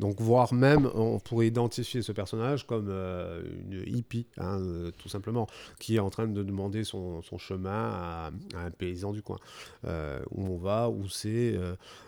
[0.00, 5.08] Donc, voire même, on pourrait identifier ce personnage comme euh, une hippie, hein, euh, tout
[5.08, 5.46] simplement,
[5.78, 9.38] qui est en train de demander son, son chemin à, à un paysan du coin.
[9.84, 11.54] Euh, où on va, où c'est.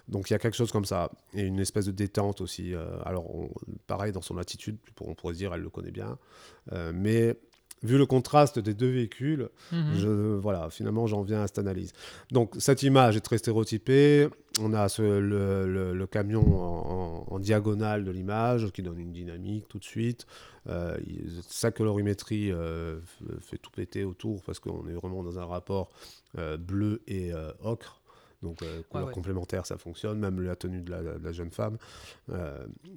[0.08, 1.10] donc, il y a quelque chose comme ça.
[1.34, 2.72] Et une espèce de détente aussi.
[3.04, 3.50] alors, on-
[3.86, 6.18] pareil, dans son attitude, on pourrait se dire, elle le connaît bien.
[6.94, 7.36] Mais
[7.82, 9.94] vu le contraste des deux véhicules, Mhm.
[9.96, 11.92] je, voilà, finalement, j'en viens à cette analyse.
[12.30, 14.28] Donc, cette image est très stéréotypée.
[14.60, 18.98] On a ce- le, le- le camion en, en- en diagonale de l'image qui donne
[19.00, 20.26] une dynamique tout de suite.
[20.68, 20.96] Euh,
[21.48, 23.00] sa colorimétrie euh,
[23.40, 25.90] fait tout péter autour parce qu'on est vraiment dans un rapport
[26.38, 27.32] euh, bleu et
[27.62, 28.00] ocre.
[28.42, 28.58] Donc,
[28.90, 29.12] couleur ouais.
[29.14, 30.18] complémentaire, ça fonctionne.
[30.18, 31.78] Même la tenue de la, de la jeune femme,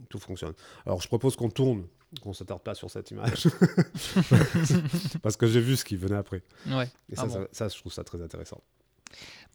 [0.09, 0.53] tout fonctionne.
[0.87, 1.85] Alors, je propose qu'on tourne,
[2.21, 3.47] qu'on ne s'attarde pas sur cette image.
[5.21, 6.41] parce que j'ai vu ce qui venait après.
[6.67, 6.85] Ouais.
[7.11, 7.33] Et Ah ça, bon.
[7.33, 8.61] ça, ça, je trouve ça très intéressant.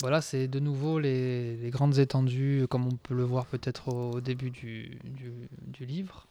[0.00, 4.12] Voilà, c'est de nouveau les, les grandes étendues, comme on peut le voir peut-être au,
[4.12, 5.32] au début du, du,
[5.66, 6.26] du livre,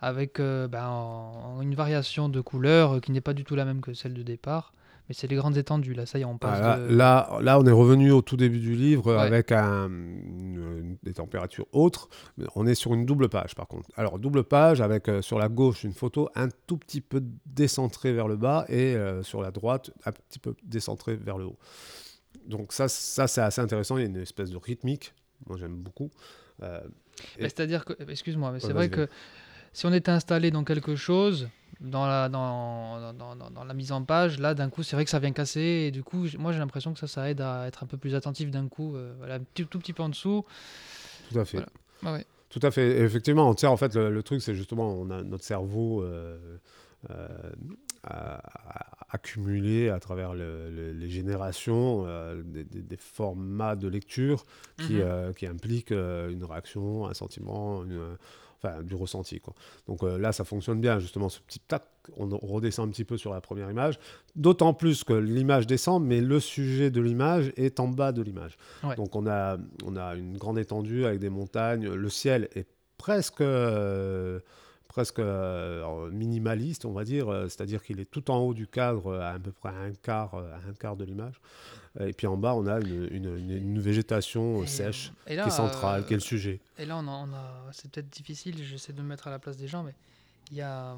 [0.00, 3.64] avec euh, ben, en- en une variation de couleurs qui n'est pas du tout la
[3.64, 4.72] même que celle de départ,
[5.08, 6.58] Mais c'est les grandes étendues, là, ça y est, on passe.
[6.60, 9.20] Ah, là, de- là, là, on est revenu au tout début du livre Ouais.
[9.22, 12.08] avec un- une- des températures autres.
[12.36, 13.88] Mais On est sur une double page, par contre.
[13.96, 18.12] Alors, double page avec euh, sur la gauche une photo un tout petit peu décentrée
[18.12, 21.56] vers le bas et euh, sur la droite un petit peu décentrée vers le haut.
[22.46, 23.96] Donc, ça, ça c'est assez intéressant.
[23.96, 25.12] Il y a une espèce de rythmique.
[25.46, 26.10] Moi, j'aime beaucoup.
[26.62, 29.08] Euh, Bah, C'est-à-dire que, excuse-moi, mais c'est Ouais, vrai que
[29.72, 31.48] si on était installé dans quelque chose,
[31.80, 35.04] dans la, dans, dans, dans- dans la mise en page, là, d'un coup, c'est vrai
[35.04, 35.60] que ça vient casser.
[35.60, 38.14] Et du coup, moi, j'ai l'impression que ça, ça aide à être un peu plus
[38.14, 38.96] attentif d'un coup.
[38.96, 40.44] euh, voilà, tout petit peu en dessous.
[41.30, 41.58] tout à fait.
[41.58, 41.72] Voilà.
[42.04, 42.24] Ah ouais.
[42.48, 42.98] Tout à fait.
[42.98, 46.02] Et effectivement, tu sais, en fait, le, le truc, c'est justement, on a notre cerveau
[46.02, 46.38] euh,
[48.04, 54.44] euh, a- a- accumulé à travers le- le- les générations euh, des, formats de lecture
[54.78, 55.00] qui, Mhm.
[55.02, 58.00] euh, qui impliquent euh, une réaction, un sentiment, une,
[58.62, 59.40] enfin, du ressenti.
[59.40, 59.54] Quoi.
[59.86, 61.84] Donc là, ça fonctionne bien, justement, ce petit tac,
[62.16, 63.98] on, on redescend un petit peu sur la première image,
[64.34, 68.56] d'autant plus que l'image descend, mais le sujet de l'image est en bas de l'image.
[68.82, 68.96] Ouais.
[68.96, 72.66] Donc on a, on a une grande étendue avec des montagnes, le ciel est
[72.98, 73.42] presque...
[74.96, 79.08] presque euh, minimaliste, on va dire, euh, c'est-à-dire qu'il est tout en haut du cadre,
[79.08, 81.34] euh, à, peu près un quart, à un quart de l'image.
[82.00, 85.42] Et puis en bas, on a une, une- une- une végétation Et- sèche, et là,
[85.42, 86.60] qui est centrale, euh, qui est le sujet.
[86.78, 89.38] Et là, on a, on a- c'est peut-être difficile, j'essaie de me mettre à la
[89.38, 89.94] place des gens, mais
[90.50, 90.96] il y a.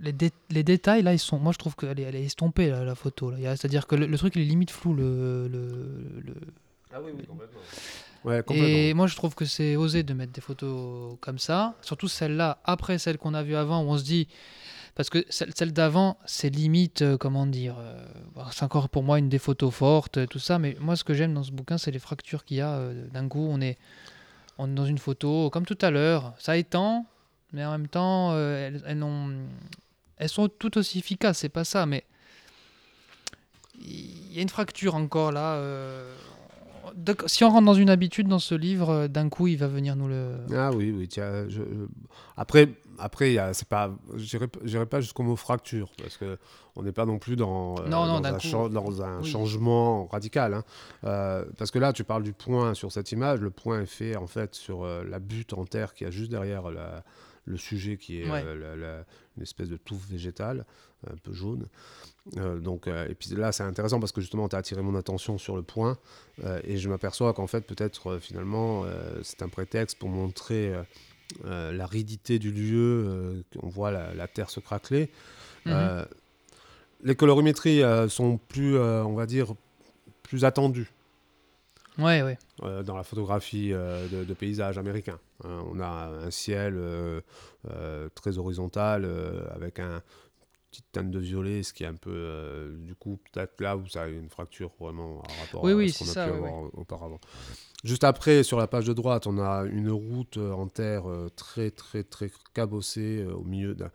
[0.00, 1.38] Les, dé- les détails, là, ils sont.
[1.38, 3.30] Moi, je trouve qu'elle est, elle est estompée, là, la photo.
[3.30, 3.36] là.
[3.38, 4.94] Il y a- C'est-à-dire que le, le truc, il est limite flou.
[4.94, 5.68] Le, le,
[6.24, 6.34] le-
[6.92, 7.60] Ah oui, oui, complètement.
[8.24, 8.42] Ouais.
[8.88, 11.74] Et moi, je trouve que c'est osé de mettre des photos comme ça.
[11.82, 14.26] Surtout celle-là, après celle qu'on a vue avant, où on se dit.
[14.96, 17.76] Parce que celle, celle d'avant, c'est limite, euh, comment dire.
[17.78, 18.02] euh,
[18.50, 20.58] c'est encore pour moi une des photos fortes, tout ça.
[20.58, 22.70] Mais moi, ce que j'aime dans ce bouquin, c'est les fractures qu'il y a.
[22.76, 23.76] euh, D'un coup, on est,
[24.58, 26.32] on est dans une photo, comme tout à l'heure.
[26.38, 27.04] Ça étend,
[27.52, 29.36] mais en même temps, elles, elles, n'ont-
[30.16, 31.38] elles sont toutes aussi efficaces.
[31.38, 32.04] C'est pas ça, mais.
[33.78, 35.54] Il y a une fracture encore là.
[35.56, 36.14] euh,
[36.96, 39.66] D'accord, Si on rentre dans une habitude dans ce livre, euh, d'un coup, il va
[39.66, 40.38] venir nous le.
[40.54, 41.06] Ah oui, oui.
[41.08, 41.86] tiens, je- je-
[42.38, 46.38] Après, après, c'est pas, j'irai pas jusqu'au mot fracture parce que
[46.74, 49.28] on n'est pas non plus dans, euh, Non, non, dans, un, coup, dans un oui.
[49.28, 50.54] changement radical.
[50.54, 50.64] hein.
[51.04, 53.40] Euh, parce que là, tu parles du point sur cette image.
[53.40, 56.30] Le point est fait en fait sur euh, la butte en terre qui a juste
[56.30, 57.04] derrière la-
[57.44, 58.42] le sujet qui est Ouais.
[58.42, 59.04] la- la-
[59.36, 60.64] une espèce de touffe végétale
[61.10, 61.66] un peu jaune.
[62.36, 64.94] Euh, donc, euh, et puis là, c'est intéressant parce que justement, tu as attiré mon
[64.96, 65.96] attention sur le point
[66.44, 68.84] euh, et je m'aperçois qu'en fait, peut-être finalement,
[69.22, 70.72] c'est un prétexte pour montrer
[71.44, 73.44] l'aridité du lieu.
[73.62, 75.10] on voit la, la terre se craqueler.
[75.64, 76.06] Mhm.
[77.04, 79.54] Les colorimétries sont plus, on va dire,
[80.22, 80.90] plus attendues
[81.98, 82.38] Ouais, ouais.
[82.62, 85.18] euh, dans la photographie euh, de, de paysage américain.
[85.44, 86.78] Hein, on a un ciel
[88.14, 89.08] très horizontal
[89.54, 90.02] avec un
[90.76, 93.86] petite teinte de violet, ce qui est un peu, euh, du coup, peut-être là où
[93.88, 96.32] ça a une fracture vraiment par rapport Oui, à oui, ce qu'on a ça, pu
[96.32, 97.20] oui, avoir auparavant.
[97.84, 101.28] Juste après, sur la page de droite, on a une route euh, en terre euh,
[101.34, 103.90] très, très, très cabossée au milieu d'un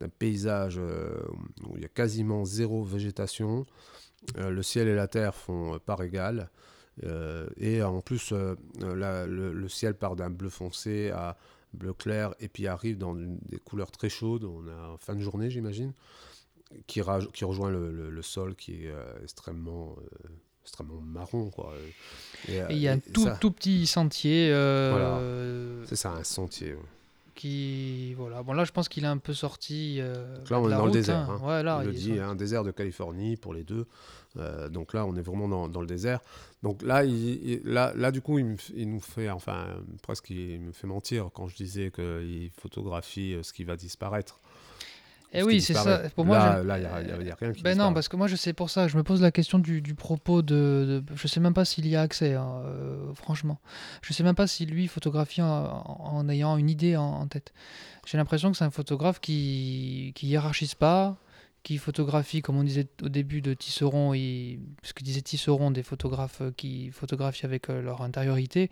[0.00, 3.64] d'un paysage où il y a quasiment zéro végétation.
[4.36, 6.50] Le ciel et la terre font part égale.
[7.58, 8.32] Et en plus,
[8.80, 11.36] la- le, le ciel part d'un bleu foncé à
[11.74, 14.44] bleu clair et puis arrive dans une- des couleurs très chaudes.
[14.44, 15.92] On en fin de journée, j'imagine,
[16.86, 17.00] qui,
[17.32, 20.28] qui rejoint le, le- le sol qui est euh, extrêmement, euh,
[20.62, 21.50] extrêmement marron.
[21.50, 21.72] Quoi.
[22.48, 25.20] Et, euh, il y a un tout, ça, tout petit sentier Voilà.
[25.86, 26.74] C'est ça, un sentier.
[26.74, 26.80] ouais.
[27.34, 28.14] qui.
[28.14, 28.42] Voilà.
[28.42, 29.96] Bon, là, je pense qu'il est un peu sorti.
[30.00, 31.16] euh, là, on est la dans le route, désert.
[31.30, 31.40] hein.
[31.42, 31.46] hein.
[31.46, 33.86] Ouais, là, il le il dit, un désert de Californie pour les deux.
[34.36, 36.20] Euh, donc là, on est vraiment dans, dans le désert.
[36.64, 37.14] Donc là, il,
[37.48, 39.66] il- là, là, du coup, il, me il nous fait, enfin,
[40.02, 44.40] presque, il me fait mentir quand je disais qu'il photographie euh, ce qui va disparaître.
[45.36, 45.98] Eh Ce qui oui, c'est ça.
[46.14, 46.86] Pour moi, là, il n'y
[47.30, 47.94] a, rien qui Ben non, disparaît.
[47.94, 50.42] parce que moi je sais pour ça, je me pose la question du, du propos
[50.42, 53.58] de, de- Je sais même pas s'il y a accès, hein, euh, franchement.
[54.02, 57.26] Je sais même pas si lui photographie en, en- en ayant une idée en, en
[57.26, 57.52] tête.
[58.06, 61.16] J'ai l'impression que c'est un photographe qui, qui hiérarchise pas,
[61.64, 65.82] qui photographie, comme on disait au début de Tisserand, et, ce que disait Tisserand, des
[65.82, 68.70] photographes euh, qui photographient avec euh, leur intériorité.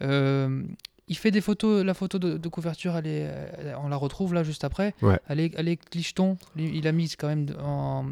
[0.00, 0.62] Euh,
[1.08, 3.20] il fait des photos, la photo de, de couverture, elle est,
[3.58, 4.94] elle- on la retrouve là juste après.
[5.02, 5.18] Ouais.
[5.28, 6.38] Elle est, elle est clicheton.
[6.56, 8.06] Il a mis quand même en,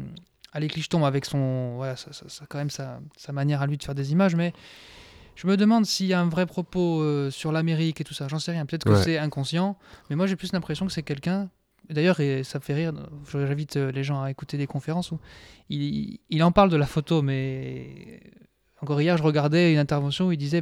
[0.55, 3.77] est clicheton avec son, voilà, ça, ça- ça- quand même sa, sa manière à lui
[3.77, 4.53] de faire des images, mais
[5.35, 8.27] je me demande s'il y a un vrai propos euh, sur l'Amérique et tout ça.
[8.27, 8.65] J'en sais rien.
[8.65, 9.03] Peut-être que Ouais.
[9.03, 9.77] c'est inconscient,
[10.09, 11.49] mais moi j'ai plus l'impression que c'est quelqu'un.
[11.89, 12.93] D'ailleurs, ça fait rire.
[13.31, 15.19] J'invite euh, les gens à écouter des conférences où
[15.69, 18.21] il, en parle de la photo, mais
[18.81, 20.61] encore hier, je regardais une intervention où il disait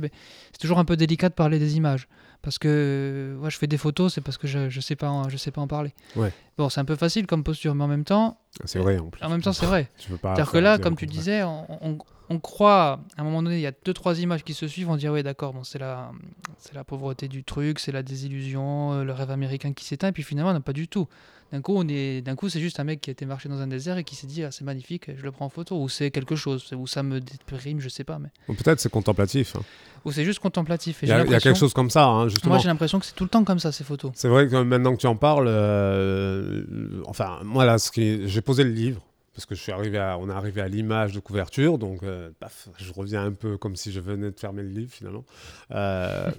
[0.52, 2.08] c'est toujours un peu délicat de parler des images.
[2.42, 5.28] Parce que moi, je fais des photos, c'est parce que je ne sais, pas en-
[5.28, 5.94] je sais pas en parler.
[6.16, 6.32] Ouais.
[6.58, 9.24] Bon, c'est un peu facile comme posture, mais en même temps, C'est vrai, en plus.
[9.24, 9.90] en même temps, c'est vrai.
[9.98, 11.98] C'est-à-dire que là, comme tu disais, on, on-
[12.32, 14.90] on croit, à un moment donné, il y a deux, trois images qui se suivent,
[14.90, 16.12] on dit, ah oui, d'accord, bon, c'est la,
[16.60, 20.12] c'est la pauvreté du truc, c'est la désillusion, euh, le rêve américain qui s'éteint, et
[20.12, 21.08] puis finalement, non, pas du tout.
[21.52, 23.60] D'un coup, on est, d'un coup, c'est juste un mec qui a été marcher dans
[23.60, 25.90] un désert et qui s'est dit, ah, c'est magnifique, je le prends en photo, ou
[25.90, 28.30] c'est quelque chose, ou ça me déprime, je sais pas, mais.
[28.48, 29.56] Ou Peut-être c'est contemplatif.
[29.56, 29.62] hein.
[30.06, 31.00] Ou c'est juste contemplatif.
[31.02, 32.54] Il y, a, y quelque chose comme ça, hein, justement.
[32.54, 34.12] Moi, j'ai l'impression que c'est tout le temps comme ça, ces photos.
[34.16, 36.64] C'est vrai que maintenant que tu en parles, euh,
[37.06, 39.02] enfin, moi là, ce qui, j'ai posé le livre
[39.34, 42.30] parce que je suis arrivé à, on est arrivé à l'image de couverture, donc euh,
[42.42, 45.24] paf, je reviens un peu comme si je venais de fermer le livre finalement.
[45.72, 46.30] Euh,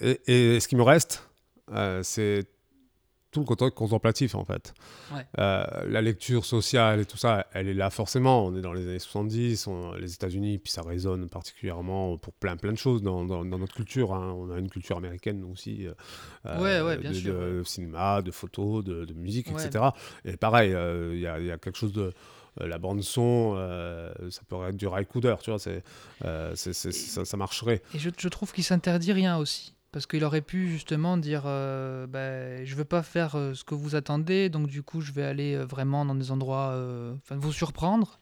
[0.00, 0.20] et,
[0.54, 1.26] et ce qui me reste,
[1.72, 2.44] euh, c'est
[3.30, 4.74] tout le côté contemplatif en fait.
[5.14, 5.24] Ouais.
[5.38, 8.44] Euh, la lecture sociale et tout ça, elle est là forcément.
[8.46, 12.56] On est dans les années 70, on- les États-Unis, puis ça résonne particulièrement pour plein
[12.56, 14.12] plein de choses dans, dans- dans notre culture.
[14.14, 14.32] hein.
[14.36, 15.86] On a une culture américaine nous aussi.
[15.86, 19.84] euh, Ouais, ouais, bien de, sûr, de cinéma, de photos, de, de musique, etc.
[20.24, 22.12] Et pareil, euh, il y, a, il y a quelque chose de
[22.60, 25.84] euh, la bande son, euh, ça pourrait être du Raikouder, tu vois, c'est,
[26.24, 27.80] euh, ça, ça marcherait.
[27.94, 29.72] Et je, je trouve qu'il s'interdit rien aussi.
[29.92, 33.74] Parce qu'il aurait pu justement dire euh, ben, Je veux pas faire euh, ce que
[33.74, 36.70] vous attendez, donc du coup, je vais aller euh, vraiment dans des endroits.
[36.74, 38.20] euh, Enfin, vous surprendre.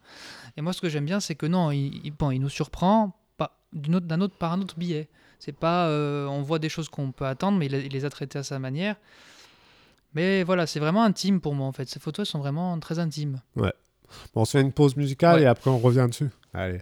[0.56, 3.14] Et moi, ce que j'aime bien, c'est que non, il, il- bon, il nous surprend
[3.36, 5.08] pas, d'une autre, d'un autre, par un autre biais.
[5.38, 5.88] C'est pas.
[5.88, 8.96] on voit des choses qu'on peut attendre, mais il, les a traitées à sa manière.
[10.14, 11.88] Mais voilà, c'est vraiment intime pour moi en fait.
[11.88, 13.40] Ces photos elles sont vraiment très intimes.
[13.54, 13.70] Bon,
[14.34, 15.42] on se fait une pause musicale Ouais.
[15.42, 16.30] et après on revient dessus.
[16.54, 16.80] Allez.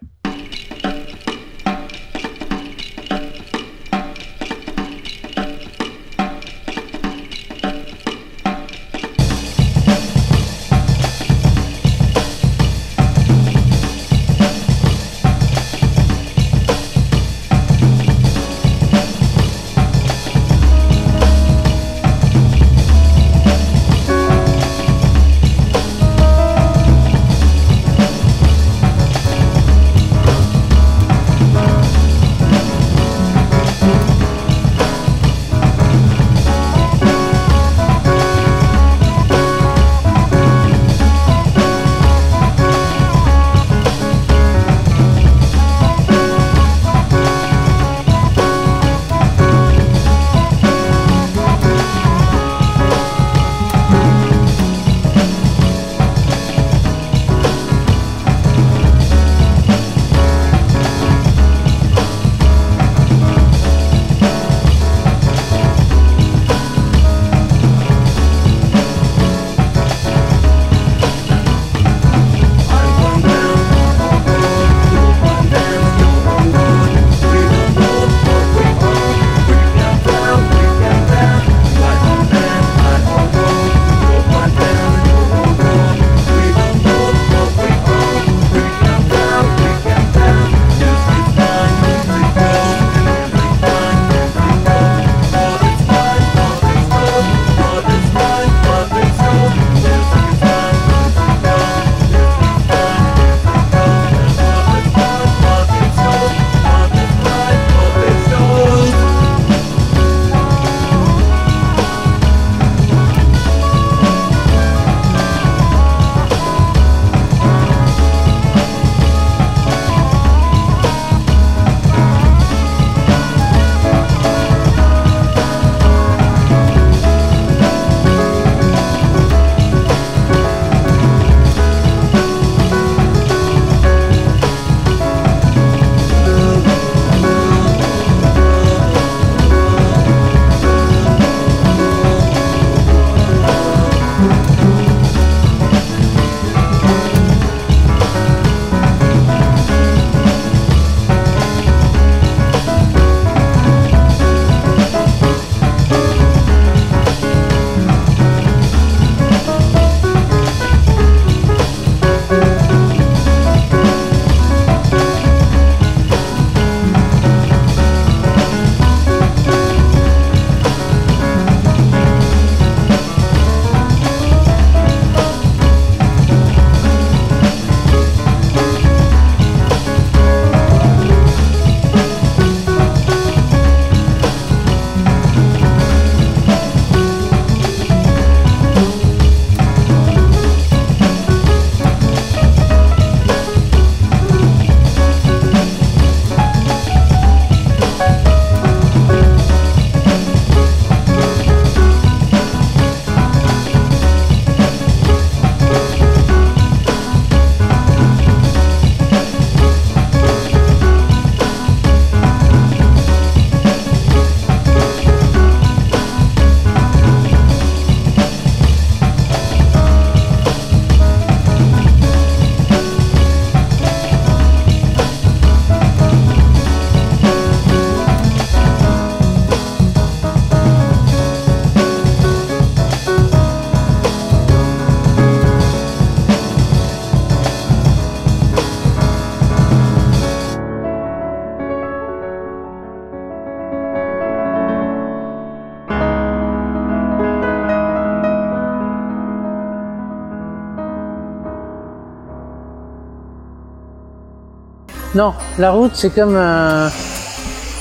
[255.16, 256.90] Non, la route, c'est comme, euh,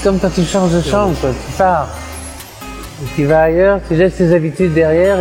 [0.02, 1.90] comme quand tu changes de chambre, tu pars.
[3.14, 5.18] tu vas ailleurs, tu laisses tes habitudes derrière.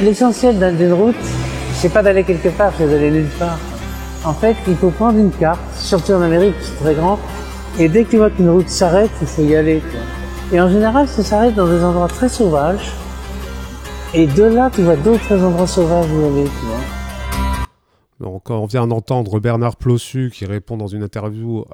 [0.00, 1.14] L'essentiel d'une route,
[1.74, 3.58] c'est pas d'aller quelque part, c'est d'aller nulle part.
[4.24, 7.18] En fait, il faut prendre une carte, surtout en Amérique, c'est très grand,
[7.78, 9.82] et dès que tu vois qu'une route s'arrête, il faut y aller.
[10.50, 12.90] Et en général, ça s'arrête dans des endroits très sauvages.
[14.14, 16.50] Et de là, tu vois d'autres endroits sauvages où aller,
[18.64, 21.66] on vient d'entendre Bernard Plossu qui répond dans une interview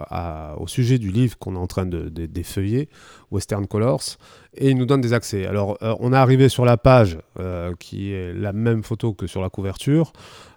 [0.56, 2.88] au sujet du livre qu'on est en train de, défeuiller,
[3.30, 4.18] Western Colors,
[4.55, 5.47] et il nous donne des accès.
[5.47, 9.27] Alors, euh, on est arrivé sur la page euh, qui est la même photo que
[9.27, 10.12] sur la couverture.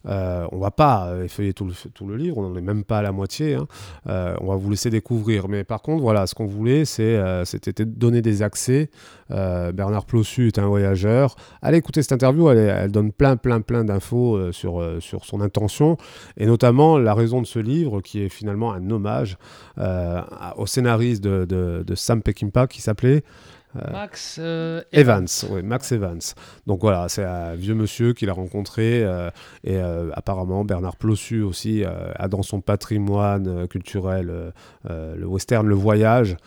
[0.05, 2.97] Euh, on va pas effeuiller tout le, tout le livre, on n'en est même pas
[2.97, 3.53] à la moitié.
[3.53, 3.67] Hein.
[4.07, 5.47] Euh, on va vous laisser découvrir.
[5.47, 8.89] Mais par contre, voilà, ce qu'on voulait, c'était donner des accès.
[9.29, 11.35] Bernard Plossu est un voyageur.
[11.61, 15.97] Allez écouter cette interview, elle, donne plein, plein, plein d'infos sur, sur son intention
[16.37, 19.37] et notamment la raison de ce livre qui est finalement un hommage
[20.57, 23.23] au scénariste de, de, de Sam Peckinpah qui s'appelait
[23.91, 25.27] Max euh, Evans.
[25.49, 26.21] oui, Max Evans.
[26.67, 29.29] Donc voilà, c'est un vieux monsieur qu'il a rencontré euh,
[29.63, 29.79] et
[30.13, 34.53] apparemment Bernard Plossu aussi a dans son patrimoine culturel
[34.85, 36.37] le western, le voyage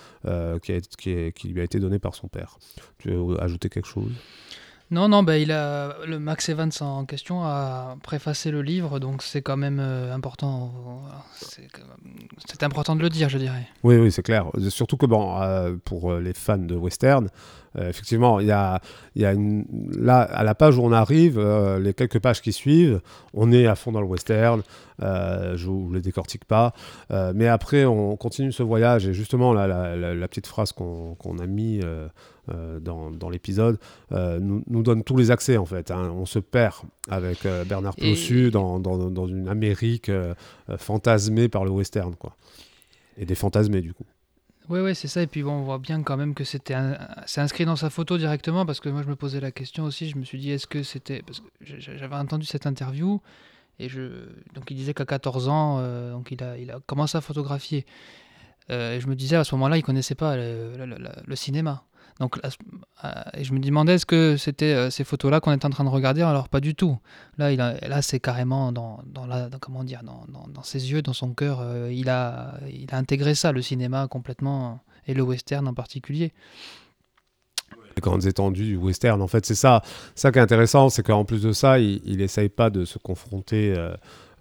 [0.62, 2.59] qui, qui, lui a été donné par son père.
[2.98, 4.12] Tu veux ajouter quelque chose?
[4.90, 9.22] Non, non, bah, il a, le Max Evans en question a préfacé le livre, donc
[9.22, 10.72] c'est quand même euh, important.
[12.46, 13.66] C'est important de le dire, je dirais.
[13.82, 14.46] Oui, oui, c'est clair.
[14.68, 17.28] Surtout que bon, euh, pour euh, les fans de western,
[17.78, 18.81] effectivement, il y a,
[19.15, 19.65] y a une,
[19.98, 21.40] là, à la page où on arrive,
[21.78, 23.01] les quelques pages qui suivent,
[23.35, 24.62] on est à fond dans le western.
[25.01, 26.73] je ne les décortique pas.
[27.35, 29.66] mais après, on continue ce voyage et justement, la,
[29.97, 31.82] la, petite phrase qu'on a mis
[32.55, 33.77] euh, dans, dans l'épisode,
[34.12, 35.90] euh, nous, nous, donne tous les accès en fait.
[35.90, 36.12] Hein.
[36.16, 36.77] On se perd
[37.09, 40.12] avec euh, Bernard Plossu dans, dans, dans, une Amérique
[40.78, 42.36] fantasmée par le western, quoi.
[43.19, 44.05] Et des fantasmés du coup.
[44.68, 45.22] Oui, oui, c'est ça.
[45.22, 46.76] Et puis bon, on voit bien quand même que c'était
[47.26, 50.09] c'est inscrit dans sa photo directement parce que moi je me posais la question aussi.
[50.09, 51.22] Je me suis dit, est-ce que c'était.
[51.22, 51.47] Parce que
[51.78, 53.20] j'avais entendu cette interview
[53.78, 54.01] et je...
[54.55, 57.84] donc il disait qu'à 14 ans, donc il a, il a commencé à photographier.
[58.70, 61.84] et je me disais à ce moment-là, il connaissait pas le cinéma.
[62.20, 65.70] Donc, euh, et je me demandais est-ce que c'était euh, ces photos-là qu'on était en
[65.70, 66.98] train de regarder Alors pas du tout.
[67.36, 71.34] Là, là, c'est carrément dans, dans, la, comment dire, dans, dans, ses yeux, dans son
[71.34, 71.60] cœur.
[71.60, 76.32] Euh, il a, il a intégré ça, le cinéma complètement et le western en particulier.
[77.97, 79.82] Les grandes étendues du western, en fait, c'est ça.
[80.14, 83.74] Ça qui est intéressant, c'est qu'en plus de ça, il n'essaye pas de se confronter.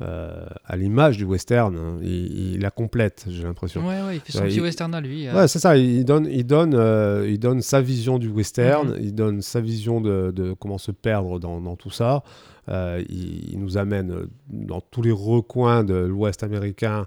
[0.02, 1.76] À l'image du western.
[1.76, 1.98] Hein.
[2.02, 3.88] Il, la complète, j'ai l'impression.
[3.88, 5.28] Ouais, ouais, il fait son petit western à lui.
[5.28, 5.34] Euh.
[5.34, 5.78] Ouais, c'est ça.
[5.78, 9.00] Il donne, il, donne, euh, il donne sa vision du western, mhm.
[9.02, 12.24] il donne sa vision de, de comment se perdre dans, dans tout ça.
[12.68, 17.06] Il, il, nous amène dans tous les recoins de l'ouest américain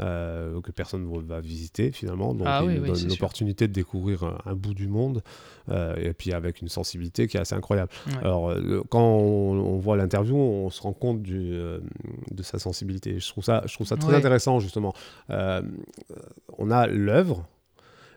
[0.00, 2.34] euh, que personne ne va visiter finalement.
[2.34, 5.22] Donc ah il nous donne l'opportunité de découvrir un, bout du monde
[5.68, 7.90] euh, et puis avec une sensibilité qui est assez incroyable.
[8.22, 13.18] Alors euh, quand on, voit l'interview, on se rend compte du, de sa sensibilité.
[13.18, 14.94] Je trouve ça, je trouve ça très intéressant justement.
[15.28, 17.46] on a l'œuvre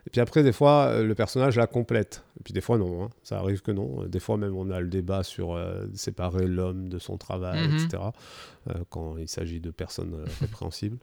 [0.06, 2.24] et puis après, des fois, euh, le personnage la complète.
[2.38, 3.04] Et puis des fois, non.
[3.04, 3.08] Hein.
[3.22, 4.04] Ça arrive que non.
[4.06, 7.74] Des fois, même, on a le débat sur euh, séparer l'homme de son travail, mhm.
[7.74, 8.02] etc.
[8.68, 10.98] Euh, quand il s'agit de personnes répréhensibles.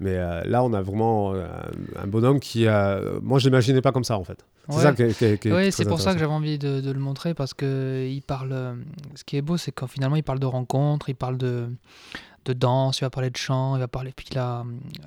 [0.00, 0.16] Mais
[0.46, 3.00] là, on a vraiment un bonhomme qui a.
[3.20, 4.46] Moi, je l'imaginais pas comme ça, en fait.
[4.68, 7.34] C'est ça qui est, Oui, c'est pour ça que j'avais envie de, de, le montrer
[7.34, 8.76] parce que il parle.
[9.16, 11.68] Ce qui est beau, c'est qu'en finalement, il parle de rencontres, il parle de
[12.44, 14.12] de danse, il va parler de chant, il va parler.
[14.14, 14.64] Puis là,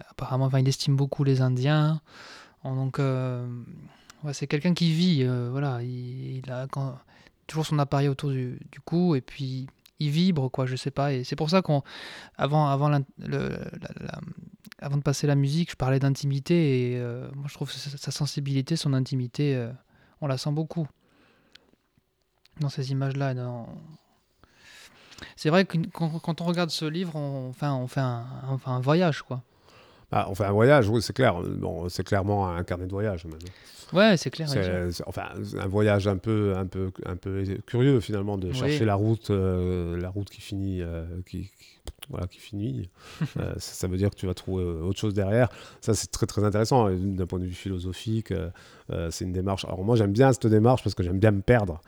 [0.10, 2.02] apparemment, enfin, il estime beaucoup les Indiens.
[2.64, 3.48] Donc, euh,
[4.34, 6.68] c'est quelqu'un qui vit, euh, voilà, il, a
[7.48, 9.68] toujours son appareil autour du, cou et puis
[10.00, 11.14] il vibre, quoi, je sais pas.
[11.14, 11.84] Et c'est pour ça qu'on,
[12.38, 13.58] avant, avant, le,
[14.80, 18.76] avant de passer la musique, je parlais d'intimité et euh, moi je trouve sa, sensibilité,
[18.76, 19.70] son intimité,
[20.22, 20.88] on la sent beaucoup
[22.60, 23.34] dans ces images-là.
[25.36, 29.24] C'est vrai que quand, on regarde ce livre, on, enfin, on fait un, un voyage,
[29.24, 29.44] quoi.
[30.12, 31.42] Ah, enfin, un voyage, oui, c'est clair.
[31.42, 33.52] Bon, c'est clairement un carnet de voyage maintenant.
[33.94, 34.48] Ouais, c'est clair.
[35.06, 35.24] enfin,
[35.60, 40.00] un voyage un peu, un peu, un peu curieux finalement de chercher la route, euh,
[40.00, 41.52] la route qui finit, euh, qui,
[42.10, 42.90] voilà, qui finit.
[43.40, 45.50] Euh, ça, veut dire que tu vas trouver autre chose derrière.
[45.80, 48.34] Ça, c'est très, très intéressant d'un point de vue philosophique.
[49.10, 49.66] c'est une démarche.
[49.66, 51.82] Alors moi, j'aime bien cette démarche parce que j'aime bien me perdre.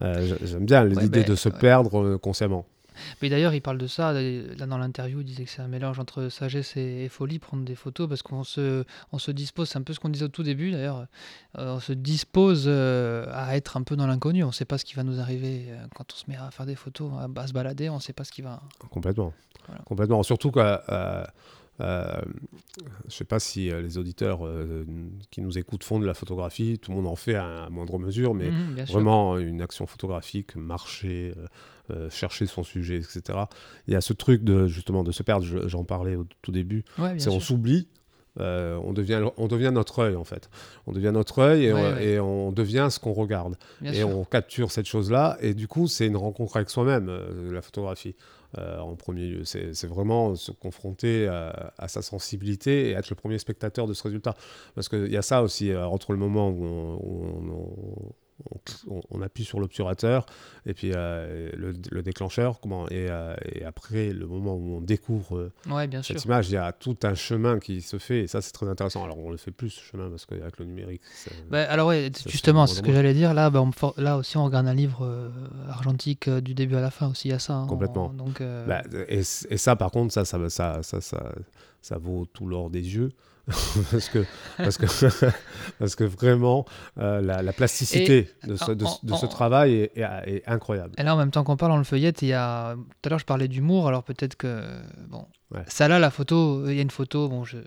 [0.00, 2.66] j'aime bien l'idée ben, de se perdre consciemment.
[3.22, 4.12] Mais d'ailleurs, il parle de ça.
[4.12, 7.74] Là, dans l'interview, il disait que c'est un mélange entre sagesse et, folie, prendre des
[7.74, 10.42] photos, parce qu'on se, on se dispose, c'est un peu ce qu'on disait au tout
[10.42, 11.06] début d'ailleurs,
[11.58, 14.44] euh, on se dispose euh, à être un peu dans l'inconnu.
[14.44, 16.50] On ne sait pas ce qui va nous arriver euh, quand on se met à
[16.50, 18.62] faire des photos, à, se balader, on ne sait pas ce qui va.
[18.90, 19.32] Complètement.
[19.86, 20.22] Complètement.
[20.22, 20.60] Surtout que
[21.80, 22.20] Euh,
[22.78, 24.84] je ne sais pas si euh, les auditeurs euh,
[25.30, 28.34] qui nous écoutent font de la photographie, tout le monde en fait à, moindre mesure,
[28.34, 31.34] mais Mhm, vraiment une action photographique, marcher,
[32.10, 33.38] chercher son sujet, etc.
[33.88, 36.84] Il y a ce truc de justement de se perdre, j'en parlais au tout début,
[37.18, 37.88] c'est on s'oublie.
[38.38, 40.50] On, devient, on devient notre œil en fait.
[40.86, 42.04] On devient notre œil et, Ouais, on, ouais.
[42.06, 43.56] et on devient ce qu'on regarde.
[43.80, 44.08] Bien et sûr.
[44.08, 45.36] on capture cette chose-là.
[45.40, 48.16] Et du coup, c'est une rencontre avec soi-même, euh, la photographie,
[48.58, 49.44] euh, en premier lieu.
[49.44, 54.02] C'est vraiment se confronter à, à sa sensibilité et être le premier spectateur de ce
[54.02, 54.34] résultat.
[54.74, 58.12] Parce qu'il y a ça aussi, euh, entre le moment où on, où on-
[59.10, 60.26] on- appuie sur l'obturateur
[60.66, 64.80] et puis euh, le, le déclencheur, comment, et, euh, et après le moment où on
[64.80, 66.14] découvre euh, Ouais, bien sûr.
[66.14, 68.68] cette image, il y a tout un chemin qui se fait et ça c'est très
[68.68, 69.02] intéressant.
[69.04, 71.00] Alors on le fait plus ce chemin parce qu'avec le numérique,
[71.50, 73.32] Bah, alors ouais, Ça, justement, c'est ce que j'allais dire.
[73.34, 75.30] Là, bah, on for- là aussi, on regarde un livre
[75.68, 77.28] argentique du début à la fin aussi.
[77.28, 77.54] Il y a ça.
[77.54, 77.66] hein.
[77.66, 78.10] Complètement.
[78.12, 81.32] On- donc, Bah, et, et ça, par contre, ça, ça, ça, ça, ça,
[81.80, 83.10] ça vaut tout l'or des yeux.
[83.90, 84.24] parce, que,
[84.56, 84.86] parce, que,
[85.78, 86.64] parce que vraiment,
[86.98, 90.42] euh, la, la plasticité de ce, de, en- de ce en- travail est, est- est
[90.46, 90.94] incroyable.
[90.98, 92.22] Et là, en même temps qu'on parle, on le feuillette.
[92.22, 92.74] Il y a...
[92.74, 93.86] Tout à l'heure, je parlais d'humour.
[93.88, 94.62] Alors peut-être que.
[95.08, 95.26] Bon.
[95.54, 95.60] Ouais.
[95.66, 97.28] Ça, là, la photo, il y a une photo.
[97.28, 97.58] Bon, je.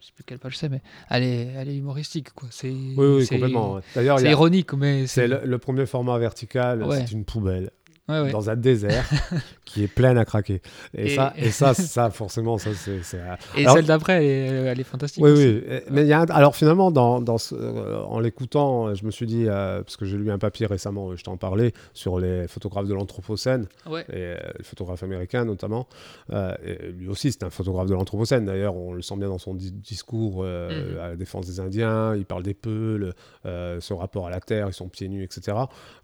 [0.00, 0.80] Je sais plus quelle page c'est, mais
[1.10, 2.48] elle est, elle est humoristique, quoi.
[2.52, 3.80] C'est, Oui, complètement.
[3.96, 7.00] D'ailleurs, il C'est ironique, mais c'est le, le premier format vertical, Ouais.
[7.00, 7.70] c'est une poubelle
[8.08, 8.30] Ouais, ouais.
[8.30, 9.04] dans un désert
[9.66, 10.62] qui est pleine à craquer.
[10.96, 13.00] Et, Et- ça, et ça, ça, forcément, ça, c'est.
[13.14, 15.22] euh, Et Alors- celle d'après, elle est, elle est fantastique.
[15.22, 15.42] Oui, aussi.
[15.42, 15.62] oui.
[15.68, 19.04] Et- Mais il y a un- alors finalement, dans, dans ce- euh, en l'écoutant, je
[19.04, 22.18] me suis dit, euh, parce que j'ai lu un papier récemment, je t'en parlais, sur
[22.18, 25.86] les photographes de l'Anthropocène, et euh, le photographe américain notamment.
[26.32, 28.46] Euh, et lui aussi, c'est un photographe de l'Anthropocène.
[28.46, 30.98] D'ailleurs, on le sent bien dans son di- discours euh, Mhm.
[30.98, 32.14] à la défense des Indiens.
[32.16, 33.12] Il parle des Peuls,
[33.44, 35.56] euh, ce rapport à la terre, ils sont pieds nus, etc.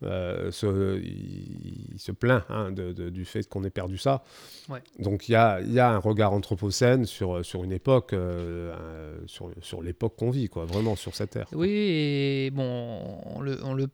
[0.03, 4.23] Euh, ce- il, il se plaint hein, de- de- du fait qu'on ait perdu ça.
[4.69, 4.83] Ouais.
[4.99, 8.75] Donc il y a, il y a un regard anthropocène sur, sur une époque, euh,
[8.79, 11.49] euh, sur, sur l'époque qu'on vit, quoi, vraiment sur cette terre.
[11.53, 13.89] Oui, et bon, on le, on le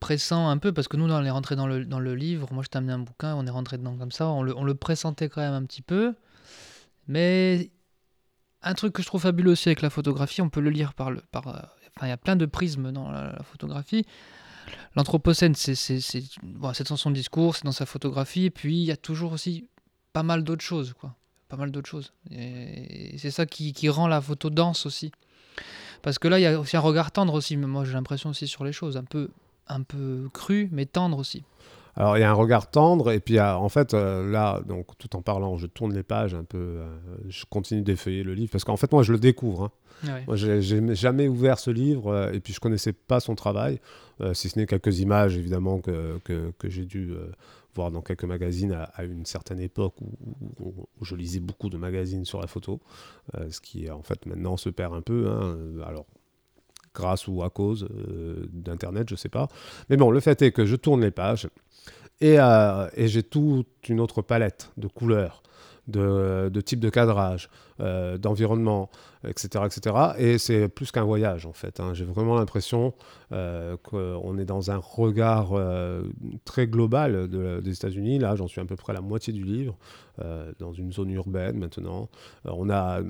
[0.00, 2.48] pressent un peu parce que nous, on est rentré dans le, dans le livre.
[2.52, 4.26] Moi, je t'ai amené un bouquin, on est rentré dedans comme ça.
[4.28, 6.14] On le, on le pressentait quand même un petit peu.
[7.06, 7.70] Mais
[8.62, 11.10] un truc que je trouve fabuleux aussi avec la photographie, on peut le lire par
[11.10, 11.20] le.
[11.30, 11.52] Par, euh,
[11.96, 14.04] enfin, il y a plein de prismes dans la, la photographie.
[14.96, 18.44] L'Anthropocène, c'est bon, dans son discours, c'est dans sa photographie.
[18.44, 19.68] Et puis, il y a toujours aussi
[20.12, 21.14] pas mal d'autres choses, quoi.
[21.48, 22.12] Pas mal d'autres choses.
[22.30, 25.12] C'est ça qui, qui rend la photo dense aussi.
[26.02, 27.56] Parce que là, il y a aussi un regard tendre aussi.
[27.56, 29.28] Moi, j'ai l'impression aussi sur les choses, un peu,
[29.68, 31.44] un peu cru, mais tendre aussi.
[31.96, 34.86] Alors il y a un regard tendre et puis a- en fait euh, là donc
[34.98, 36.86] tout en parlant je tourne les pages un peu euh,
[37.28, 39.70] je continue d'effeuiller le livre parce qu'en fait moi je le découvre hein.
[40.26, 40.62] moi j'ai
[40.94, 43.78] jamais ouvert ce livre euh, et puis je connaissais pas son travail
[44.22, 47.26] euh, si ce n'est quelques images évidemment que, que, que j'ai dû euh,
[47.74, 51.68] voir dans quelques magazines à, à une certaine époque où, où- où je lisais beaucoup
[51.68, 52.80] de magazines sur la photo
[53.34, 55.56] euh, ce qui en fait maintenant se perd un peu hein.
[55.86, 56.06] alors
[56.94, 59.48] grâce ou à cause euh, d'internet je sais pas
[59.90, 61.48] mais bon le fait est que je tourne les pages
[62.20, 65.42] et, euh, j'ai toute une autre palette de couleurs,
[65.88, 67.50] de, types de cadrage,
[67.80, 68.90] euh, d'environnement,
[69.26, 69.96] etc., etc.
[70.18, 71.80] Et c'est plus qu'un voyage, en fait.
[71.80, 71.94] hein.
[71.94, 72.94] J'ai vraiment l'impression
[73.30, 75.54] qu'on est dans un regard
[76.44, 78.20] très global de- des États-Unis.
[78.20, 79.76] Là, j'en suis à peu près à la moitié du livre,
[80.60, 82.08] dans une zone urbaine maintenant.
[82.44, 83.00] On a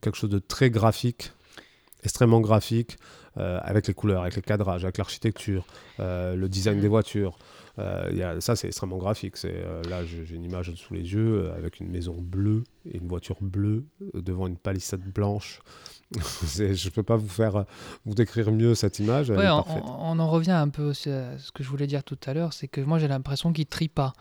[0.00, 1.32] quelque chose de très graphique,
[2.02, 2.96] extrêmement graphique,
[3.36, 5.64] euh, avec les couleurs, avec les cadrages, avec l'architecture,
[6.00, 7.38] euh, le design des voitures.
[7.78, 9.36] Euh, il y a, ça, c'est extrêmement graphique.
[9.36, 13.36] C'est, là, j'ai une image sous les yeux avec une maison bleue et une voiture
[13.40, 13.84] bleue
[14.14, 15.60] devant une palissade blanche.
[16.56, 17.64] Je ne peux pas vous faire
[18.04, 19.30] vous décrire mieux cette image.
[19.30, 19.82] Ouais, on, parfaite.
[19.86, 22.32] on- on en revient un peu aussi à ce que je voulais dire tout à
[22.34, 24.12] l'heure, c'est que moi j'ai l'impression qu'il trie pas.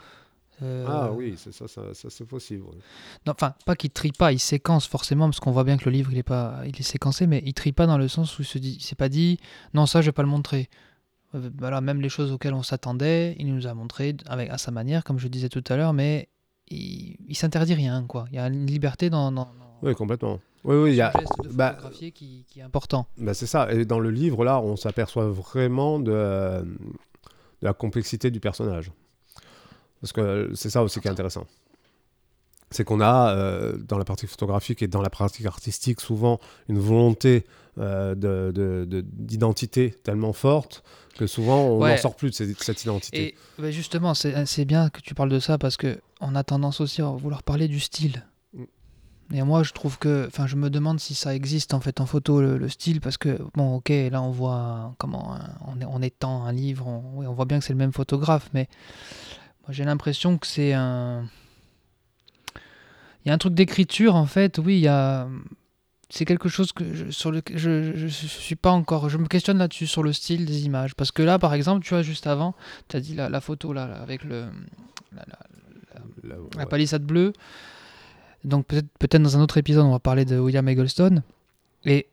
[0.64, 2.64] Euh, Ah oui, c'est ça, ça, ça, c'est possible.
[2.68, 2.78] oui.
[3.26, 5.92] non, Enfin, pas qu'il trie pas, il séquence forcément, parce qu'on voit bien que le
[5.92, 8.42] livre il est, pas, il est séquencé, mais il trie pas dans le sens où
[8.42, 9.40] il se dit, s'est pas dit,
[9.74, 10.70] non, ça je vais pas le montrer.
[11.36, 14.72] Euh, Voilà, même les choses auxquelles on s'attendait, il nous a montré avec, à sa
[14.72, 16.30] manière, comme je disais tout à l'heure, mais
[16.70, 18.26] il, il s'interdit rien, quoi.
[18.32, 20.40] Il y a une liberté dans, dans, dans- Oui, complètement.
[20.64, 21.14] Oui, oui, il y a,
[21.44, 23.06] de bah, qui, qui est important.
[23.18, 23.72] bah, c'est ça.
[23.72, 26.66] Et dans le livre, là, on s'aperçoit vraiment de, de
[27.62, 28.92] la complexité du personnage.
[30.02, 31.46] Parce que c'est ça aussi qui est intéressant.
[32.70, 36.80] C'est qu'on a, euh, dans la partie photographique et dans la pratique artistique, souvent une
[36.80, 37.46] volonté
[37.80, 40.84] euh, de- de- de- d'identité tellement forte
[41.16, 41.98] que souvent on n'en Ouais.
[41.98, 43.28] sort plus de cette, cette identité.
[43.28, 46.82] Et bah, justement, c'est bien que tu parles de ça parce que on a tendance
[46.82, 48.26] aussi à vouloir parler du style.
[48.54, 48.64] Mm.
[49.36, 52.08] Et moi, je trouve que, enfin, je me demande si ça existe en fait en
[52.08, 56.46] photo le, le style parce que bon, ok, là on voit comment un- on, étend
[56.46, 58.68] un livre, on, voit bien que c'est le même photographe, mais
[59.70, 61.26] j'ai l'impression que c'est un,
[63.26, 65.28] il y a un truc d'écriture, en fait, oui, il y a.
[66.10, 69.10] C'est quelque chose que je, sur le je, je, je suis pas encore.
[69.10, 70.96] Je me questionne là-dessus sur le style des images.
[70.96, 72.56] Parce que là, par exemple, tu vois, juste avant,
[72.88, 74.48] tu as dit la, la photo là, là, avec le,
[75.14, 75.40] la, la-
[76.24, 76.66] Là, la ouais.
[76.68, 77.34] palissade bleue.
[78.44, 81.24] Donc peut-être peut-être dans un autre épisode, on va parler de William Eggleston.
[81.86, 82.08] Et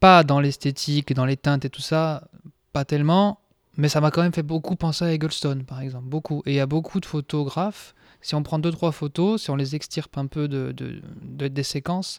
[0.00, 2.28] pas dans l'esthétique, dans les teintes et tout ça,
[2.72, 3.38] pas tellement.
[3.76, 6.06] Mais ça m'a quand même fait beaucoup penser à Eggleston, par exemple.
[6.08, 6.42] Beaucoup.
[6.46, 7.94] Et il y a beaucoup de photographes.
[8.22, 11.48] Si on prend deux, trois photos, si on les extirpe un peu de, de- de-
[11.48, 12.18] des séquences,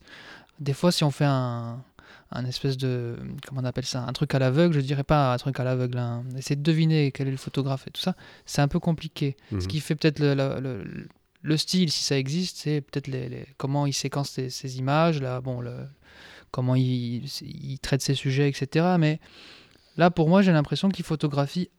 [0.59, 1.83] des fois, si on fait un,
[2.31, 3.15] un espèce de.
[3.45, 5.97] Comment on appelle ça Un truc à l'aveugle, je dirais pas un truc à l'aveugle.
[5.97, 6.23] hein.
[6.37, 8.15] Essayer de deviner quel est le photographe et tout ça,
[8.45, 9.35] c'est un peu compliqué.
[9.51, 9.61] Mhm.
[9.61, 11.07] Ce qui fait peut-être le, le- le-
[11.41, 15.21] le style, si ça existe, c'est peut-être les, les- comment il séquence ces, ces images,
[15.21, 15.73] là, bon, le,
[16.51, 18.95] comment il, il traite ses sujets, etc.
[18.99, 19.19] Mais
[19.97, 21.69] là, pour moi, j'ai l'impression qu'il photographie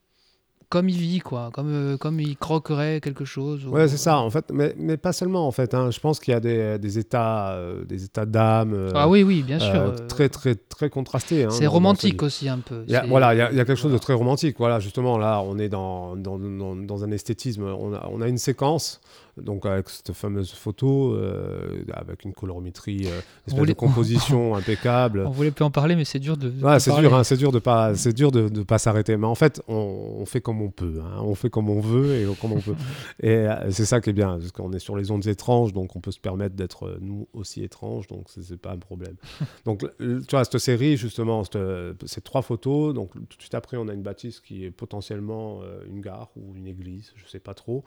[0.70, 3.65] comme il vit, quoi, comme, euh, comme il croquerait quelque chose.
[3.66, 5.73] ou- Ouais, c'est ça, en fait, mais, mais pas seulement, en fait.
[5.73, 5.90] hein.
[5.90, 9.23] Je pense qu'il y a des, des états, euh, des états d'âme euh, Ah oui,
[9.23, 9.95] oui, bien sûr.
[10.09, 11.45] très, très, très contrastés.
[11.45, 12.85] hein, c'est romantique aussi un peu.
[12.86, 14.57] Il y a- voilà, il y, a il y a quelque chose de très romantique.
[14.59, 17.62] Voilà, justement, là, on est dans, dans, dans, dans un esthétisme.
[17.65, 19.01] On a, on a une séquence,
[19.43, 25.24] donc avec cette fameuse photo, euh, avec une colorimétrie, euh, une espèce de composition impeccable.
[25.27, 26.51] On voulait plus en parler, mais c'est dur de.
[26.62, 29.16] Ouais, de c'est dur, hein, c'est dur de pas, c'est dur de, de pas s'arrêter.
[29.16, 32.15] Mais en fait, on, on fait comme on peut, hein, on fait comme on veut
[32.16, 32.74] et comme on peut.
[33.23, 35.97] et euh, c'est ça qui est bien, parce qu'on est sur les ondes étranges, donc
[35.97, 39.16] on peut se permettre d'être euh, nous aussi étranges, donc c'est pas un problème.
[39.65, 41.59] donc, tu vois, cette série justement, cette,
[42.06, 45.60] ces trois photos, donc tout de suite après, on a une bâtisse qui est potentiellement
[45.86, 47.85] une gare ou une église, je sais pas trop.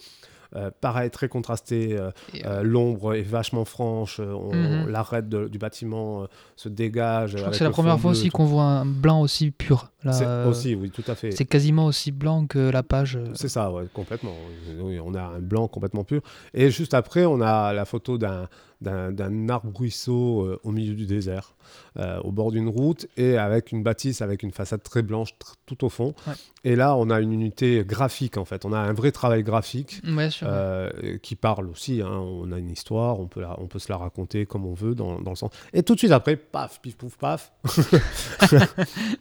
[0.56, 1.98] Euh, pareil, très contrasté.
[1.98, 2.12] euh,
[2.46, 4.20] euh, L'ombre est vachement franche.
[4.20, 4.90] euh, on- Mhm.
[4.90, 7.32] L'arête du bâtiment se dégage.
[7.32, 9.92] je crois que c'est la première fois bleu, aussi qu'on voit un blanc aussi pur.
[10.04, 11.32] là, C'est aussi, oui, tout à fait.
[11.32, 13.18] C'est quasiment aussi blanc que la page.
[13.34, 14.34] C'est ça, ouais, complètement.
[14.80, 16.22] Oui, on a un blanc complètement pur.
[16.54, 18.48] Et juste après, on a la photo d'un
[18.82, 21.54] d'un arbre-ruisseau euh, au milieu du désert,
[21.98, 25.54] euh, au bord d'une route, et avec une bâtisse avec une façade très blanche tr-
[25.66, 26.14] tout au fond.
[26.28, 26.34] Ouais.
[26.64, 28.66] Et là, on a une unité graphique, en fait.
[28.66, 30.02] On a un vrai travail graphique.
[30.08, 30.48] Ouais, sûr.
[30.50, 32.10] euh, qui parle aussi, hein.
[32.20, 34.96] on a une histoire, on peut, la- on peut se la raconter comme on veut
[34.96, 35.52] dans, dans le sens.
[35.74, 37.52] Et tout de suite après, paf, pif, pouf, paf.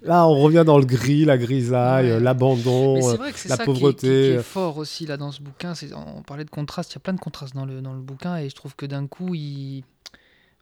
[0.02, 2.20] là, on revient dans le gris, la grisaille, Ouais.
[2.20, 2.94] l'abandon.
[2.94, 4.06] Mais c'est vrai que c'est la ça qui est- qui, pauvreté.
[4.06, 5.72] qui est fort aussi là dans ce bouquin.
[6.16, 8.36] On parlait de contraste, il y a plein de contrastes dans le, dans le bouquin
[8.38, 9.49] et je trouve que d'un coup, il...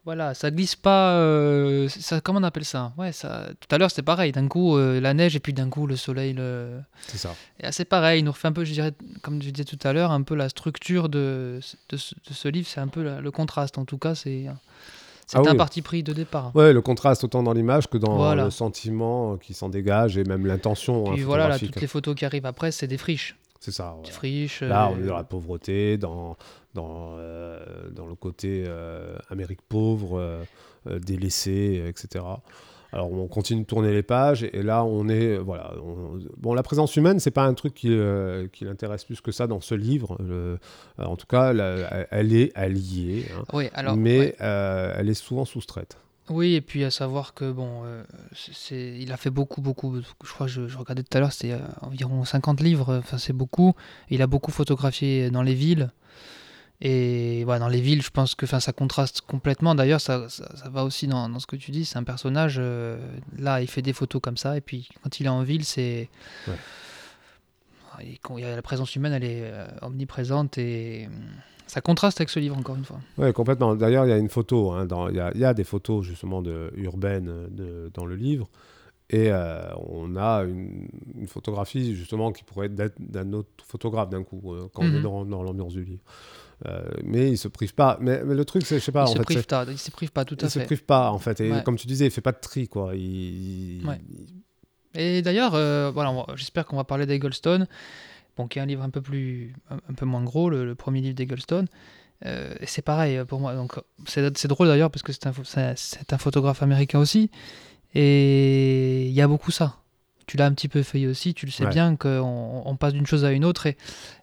[0.05, 1.17] voilà, ça glisse pas.
[1.17, 2.93] euh, ça, comment on appelle ça?
[2.97, 3.49] Ouais, ça.
[3.61, 4.33] Tout à l'heure, c'était pareil.
[4.33, 6.33] D'un coup, euh, la neige et puis d'un coup, le soleil.
[6.33, 6.81] Le...
[7.09, 7.35] C'est ça.
[7.61, 8.21] Et assez pareil.
[8.21, 8.93] Il nous refait un peu, je dirais,
[9.23, 11.61] comme je disais tout à l'heure, un peu la structure de,
[11.91, 12.67] de, ce, de ce livre.
[12.69, 13.77] C'est un peu la- le contraste.
[13.77, 14.47] En tout cas, c'est.
[15.27, 15.57] C'est Ah un oui.
[15.59, 16.53] parti pris de départ.
[16.57, 18.45] Ouais, le contraste autant dans l'image que dans Voilà.
[18.45, 22.15] le sentiment qui s'en dégage et même l'intention hein, Puis voilà, là, toutes les photos
[22.15, 23.37] qui arrivent après, c'est des friches.
[23.61, 23.91] C'est ça.
[23.97, 24.15] Des voilà.
[24.17, 24.63] friches.
[24.63, 26.39] Là, euh, on est dans la pauvreté, dans,
[26.79, 32.25] dans, euh, dans le côté euh, Amérique pauvre, euh, délaissé, euh, etc.
[32.93, 35.37] Alors, on continue de tourner les pages, et, et là, on est.
[35.37, 35.75] Voilà.
[35.85, 39.31] on- bon, la présence humaine, c'est pas un truc qui, euh, qui l'intéresse plus que
[39.33, 40.17] ça dans ce livre.
[40.23, 40.57] Euh,
[40.97, 43.95] en tout cas, la- elle est alliée, hein, Oui, alors.
[43.97, 44.37] mais ouais.
[44.41, 45.99] euh, elle est souvent soustraite.
[46.31, 47.83] Oui, et puis à savoir que bon,
[48.35, 49.97] c'est- il a fait beaucoup, beaucoup.
[50.23, 52.99] Je crois que je, je regardais tout à l'heure, c'était environ 50 livres.
[52.99, 53.73] Enfin, c'est beaucoup.
[54.11, 55.91] Il a beaucoup photographié dans les villes.
[56.81, 59.75] Et voilà, dans les villes, je pense que ça contraste complètement.
[59.75, 61.85] D'ailleurs, ça, ça, ça va aussi dans, dans ce que tu dis.
[61.85, 62.57] C'est un personnage.
[62.59, 62.97] euh,
[63.37, 64.57] là, il fait des photos comme ça.
[64.57, 66.09] Et puis quand il est en ville, c'est.
[66.47, 66.55] Ouais.
[68.37, 71.13] Il a la présence humaine, elle est euh, omniprésente et hum,
[71.67, 73.01] ça contraste avec ce livre encore une fois.
[73.17, 73.75] Oui, complètement.
[73.75, 75.65] D'ailleurs, il y a une photo, hein, dans- il y, a, il y a des
[75.65, 78.49] photos justement de, urbaines de- dans le livre,
[79.11, 80.87] et euh, on a une,
[81.19, 84.91] une photographie justement qui pourrait être d'un autre photographe d'un coup, euh, quand on est
[84.93, 85.03] Mhm.
[85.03, 86.03] dans, dans l'ambiance du livre.
[86.67, 87.99] Euh, mais il se prive pas.
[88.01, 89.79] Mais, mais le truc, c'est, je sais pas, il en se fait, prive pas, il
[89.79, 90.65] se prive pas tout à il se fait.
[90.65, 91.41] prive pas en fait.
[91.41, 91.63] Et Ouais.
[91.63, 92.95] comme tu disais, il fait pas de tri, quoi.
[92.97, 94.01] Il, il- Ouais.
[94.95, 97.67] Et d'ailleurs, euh, voilà, j'espère qu'on va parler d'Eggleston,
[98.37, 100.75] bon, qui est un livre un peu plus, un, un peu moins gros, le, le
[100.75, 101.67] premier livre d'Eggleston.
[102.27, 103.55] Euh, et c'est pareil pour moi.
[103.55, 103.75] Donc,
[104.07, 105.33] c'est c'est drôle d'ailleurs parce que c'est un,
[105.77, 107.31] c'est un photographe américain aussi,
[107.95, 109.77] et il y a beaucoup ça.
[110.29, 111.71] Tu l'as un petit peu feuillé aussi, tu le sais Ouais.
[111.71, 113.77] bien qu'on on passe d'une chose à une autre et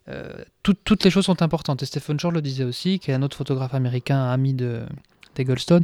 [0.07, 0.32] euh,
[0.64, 1.82] tout- toutes les choses sont importantes.
[1.84, 4.84] Et Stephen Shore le disait aussi, qui est un autre photographe américain, ami de
[5.36, 5.82] d'Eggleston,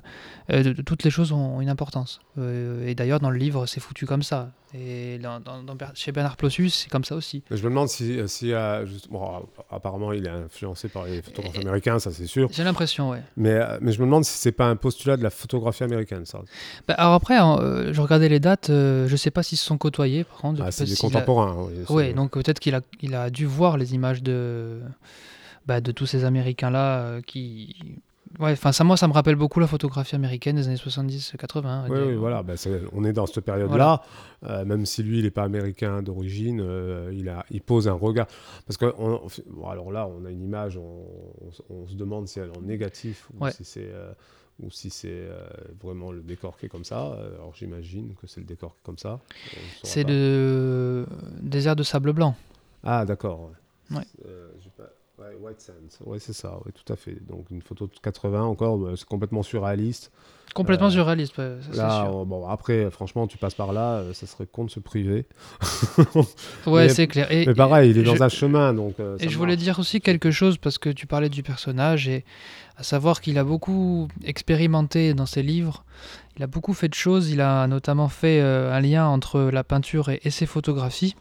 [0.51, 2.19] euh, de- de- toutes les choses ont une importance.
[2.37, 4.51] Euh, et d'ailleurs, dans le livre, c'est foutu comme ça.
[4.73, 7.43] Et dans, dans- dans Ber- chez Bernard Plossus, c'est comme ça aussi.
[7.51, 11.21] Mais je me demande si, si euh, juste- bon, apparemment, il est influencé par les
[11.21, 12.47] photographes Et- américains, ça c'est sûr.
[12.53, 13.21] J'ai l'impression, ouais.
[13.35, 16.25] Mais, euh, mais je me demande si c'est pas un postulat de la photographie américaine,
[16.25, 16.39] ça.
[16.87, 19.65] Bah, alors après, hein, euh, je regardais les dates, euh, je sais pas s'ils se
[19.65, 20.61] sont côtoyés, par contre.
[20.65, 21.57] Ah, c'est des s'il a- contemporains.
[21.67, 24.79] oui, Ouais, donc peut-être qu'il a, il a dû voir les images de,
[25.65, 27.75] bah, de tous ces Américains-là euh, qui,
[28.41, 31.85] Ouais, enfin ça moi ça me rappelle beaucoup la photographie américaine des années 70-80.
[31.89, 32.53] Oui, oui, voilà, bah,
[32.93, 34.01] on est dans cette période-là,
[34.45, 37.93] euh, même si lui, il n'est pas américain d'origine, euh, il, a, il pose un
[37.93, 38.25] regard.
[38.65, 40.81] Parce que, on- bon, alors là, on a une image, on,
[41.69, 43.51] on- on se demande si elle est en négatif ou Ouais.
[43.51, 44.11] si c'est euh,
[44.63, 45.27] ou si c'est
[45.83, 47.17] vraiment le décor qui est comme ça.
[47.35, 49.19] Alors j'imagine que c'est le décor qui est comme ça.
[49.83, 51.05] C'est le
[51.41, 52.35] désert de sable blanc.
[52.83, 53.49] Ah, d'accord.
[53.91, 53.97] ouais.
[53.97, 54.05] Ouais.
[55.21, 57.17] Euh, ouais, White Sands, ouais, c'est ça, ouais, tout à fait.
[57.27, 60.11] Donc une photo de 80 encore, bah, c'est complètement surréaliste.
[60.53, 62.13] Complètement Euh, surréaliste, ouais, ça, c'est Là, sûr.
[62.15, 65.25] on- bon, après, franchement, tu passes par là, euh, ça serait con de se priver.
[66.65, 67.31] Ouais, c'est clair.
[67.31, 68.99] Et, Mais pareil, il est dans je- un chemin, donc.
[68.99, 72.25] euh, Et je voulais dire aussi quelque chose parce que tu parlais du personnage et
[72.77, 75.83] à savoir qu'il a beaucoup expérimenté dans ses livres.
[76.37, 77.29] Il a beaucoup fait de choses.
[77.29, 81.15] Il a notamment fait euh, un lien entre la peinture et, et ses photographies.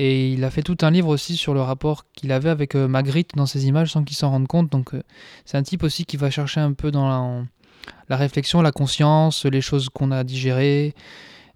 [0.00, 2.86] Et il a fait tout un livre aussi sur le rapport qu'il avait avec euh,
[2.86, 4.70] Magritte dans ses images sans qu'il s'en rende compte.
[4.70, 5.02] Donc euh,
[5.44, 7.44] c'est un type aussi qui va chercher un peu dans
[8.08, 10.94] la, réflexion, la conscience, les choses qu'on a digérées.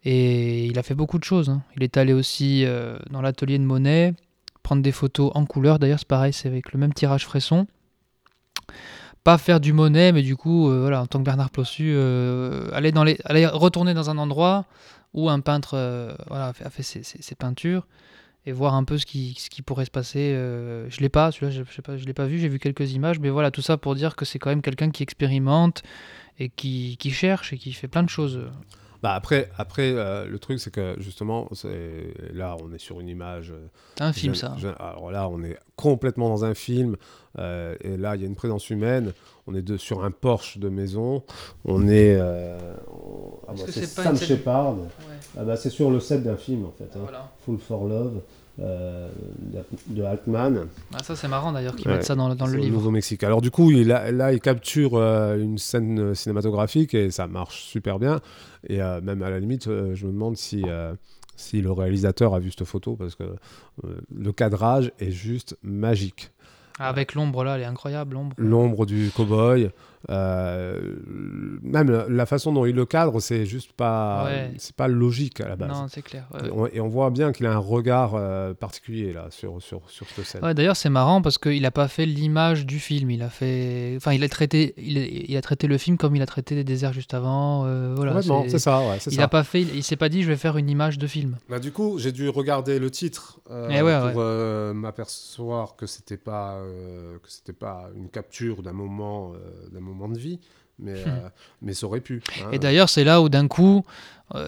[0.05, 1.51] Et il a fait beaucoup de choses.
[1.51, 1.63] hein.
[1.77, 4.13] Il est allé aussi euh, dans l'atelier de Monet,
[4.65, 5.79] prendre des photos en couleur.
[5.79, 7.69] D'ailleurs, c'est pareil, c'est avec le même tirage fresson.
[9.23, 11.97] Pas faire du Monet, mais du coup, voilà, en tant que Bernard Plossu,
[12.73, 14.65] aller, dans les, aller retourner dans un endroit
[15.15, 15.77] où un peintre
[16.29, 17.87] a fait, ses peintures
[18.45, 20.33] et voir un peu ce qui, ce qui pourrait se passer.
[20.35, 22.59] euh, je l'ai pas, celui-là, je, je sais pas, je l'ai pas vu, j'ai vu
[22.59, 25.83] quelques images, mais voilà, tout ça pour dire que c'est quand même quelqu'un qui expérimente
[26.39, 28.41] et qui, qui cherche et qui fait plein de choses.
[29.03, 31.49] Bah après, après euh, le truc, c'est que justement,
[32.33, 33.51] là, on est sur une image.
[33.51, 33.67] euh,
[33.97, 34.55] C'est un film, ça.
[34.79, 36.97] alors là, on est complètement dans un film.
[37.39, 39.13] euh, et là, il y a une présence humaine.
[39.49, 41.25] On est de, sur un Porsche de maison.
[41.65, 42.17] On est.
[42.17, 42.59] euh,
[42.93, 44.77] on- ah bah, c'est Sam Shepard.
[45.37, 46.85] Ah bah, c'est sur le set d'un film, en fait.
[46.95, 47.01] hein.
[47.03, 47.33] Voilà.
[47.45, 48.21] Full for Love
[48.61, 49.09] euh,
[49.89, 50.67] de, Altman.
[50.95, 51.95] Ah, ça, c'est marrant d'ailleurs qu'ils Ouais.
[51.95, 52.75] mettent ça dans, dans le livre.
[52.75, 53.25] Nouveau-Mexique.
[53.25, 57.63] Alors du coup, il là, il capture euh, une scène euh, cinématographique et ça marche
[57.63, 58.21] super bien.
[58.69, 60.65] Et euh, même à la limite, je me demande si,
[61.37, 63.25] si le réalisateur a vu cette photo parce que
[64.15, 66.31] le cadrage est juste magique.
[66.79, 68.35] Ah, avec l'ombre là, elle est incroyable, l'ombre.
[68.39, 69.71] L'ombre du cow-boy,
[70.11, 70.97] euh,
[71.63, 74.51] même la- façon dont il le cadre, c'est juste pas, Ouais.
[74.59, 75.69] c'est pas logique à la base.
[75.71, 76.27] Non, c'est clair.
[76.33, 76.49] ouais.
[76.49, 79.89] Et on, et on voit bien qu'il a un regard euh, particulier là sur, sur,
[79.91, 80.45] sur cette scène.
[80.45, 83.11] Ouais, d'ailleurs, c'est marrant parce qu'il n'a pas fait l'image du film.
[83.11, 86.23] Il a fait, enfin, il a traité, il, il a traité le film comme il
[86.23, 87.65] a traité les déserts juste avant.
[87.67, 88.23] euh, voilà.
[88.23, 89.25] C'est- c'est ça, ouais, c'est Il ça.
[89.25, 91.37] a pas fait, il, il s'est pas dit, je vais faire une image de film.
[91.51, 94.15] Bah, du coup, j'ai dû regarder le titre euh, Eh ouais, pour ouais.
[94.19, 99.81] euh, m'apercevoir que c'était pas euh, que c'était pas une capture d'un moment euh, d'un
[99.81, 100.41] moment de vie,
[100.79, 101.29] mais euh,
[101.61, 102.23] mais ça aurait pu.
[102.41, 102.49] hein.
[102.51, 102.55] Hmm.
[102.55, 103.85] Et d'ailleurs, c'est là où d'un coup,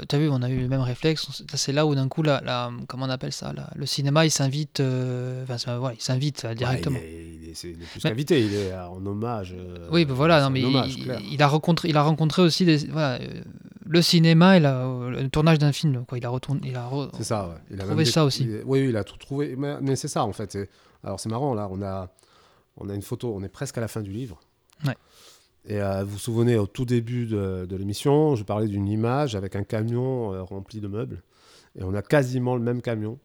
[0.08, 1.26] tu as vu, on a eu le même réflexe.
[1.54, 4.30] C'est là où d'un coup, la, la- comment on appelle ça, la- le cinéma, il
[4.30, 6.98] s'invite, euh, enfin, voilà, il s'invite euh, Ouais, directement.
[6.98, 9.54] il est, il est- il est plus qu'invité, il est euh, en hommage.
[9.56, 12.78] euh, Oui, ben voilà, non, mais hommage, il, a rencontré, il a rencontré aussi des,
[12.86, 13.42] voilà, euh,
[13.86, 16.06] le cinéma et la- le tournage d'un film.
[16.06, 16.16] Quoi.
[16.16, 17.54] Il a retourné, il a re- ça, ouais.
[17.70, 18.44] Il a Trouvé ça aussi.
[18.44, 19.54] il oui, il a tout trouvé.
[19.56, 20.56] Mais, mais c'est ça, en fait.
[21.04, 22.08] Alors, c'est marrant, là, on a,
[22.78, 24.40] on a une photo, on est presque à la fin du livre.
[24.86, 24.96] Ouais.
[25.66, 29.34] Et euh, vous vous souvenez, au tout début de, de l'émission, je parlais d'une image
[29.34, 31.22] avec un camion euh, rempli de meubles.
[31.78, 33.18] Et on a quasiment le même camion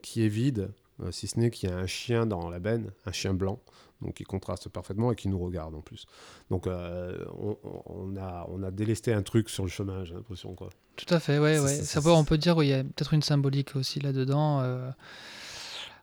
[0.00, 0.70] qui est vide,
[1.02, 3.58] euh, si ce n'est qu'il y a un chien dans la benne, un chien blanc,
[4.02, 6.06] donc qui contraste parfaitement et qui nous regarde en plus.
[6.48, 7.56] Donc, on,
[7.86, 10.70] on a, on a délesté un truc sur le chemin, j'ai l'impression, quoi.
[10.96, 11.80] Tout à fait, ouais, ouais.
[12.06, 14.62] on peut dire qu'il y a peut-être une symbolique aussi là-dedans.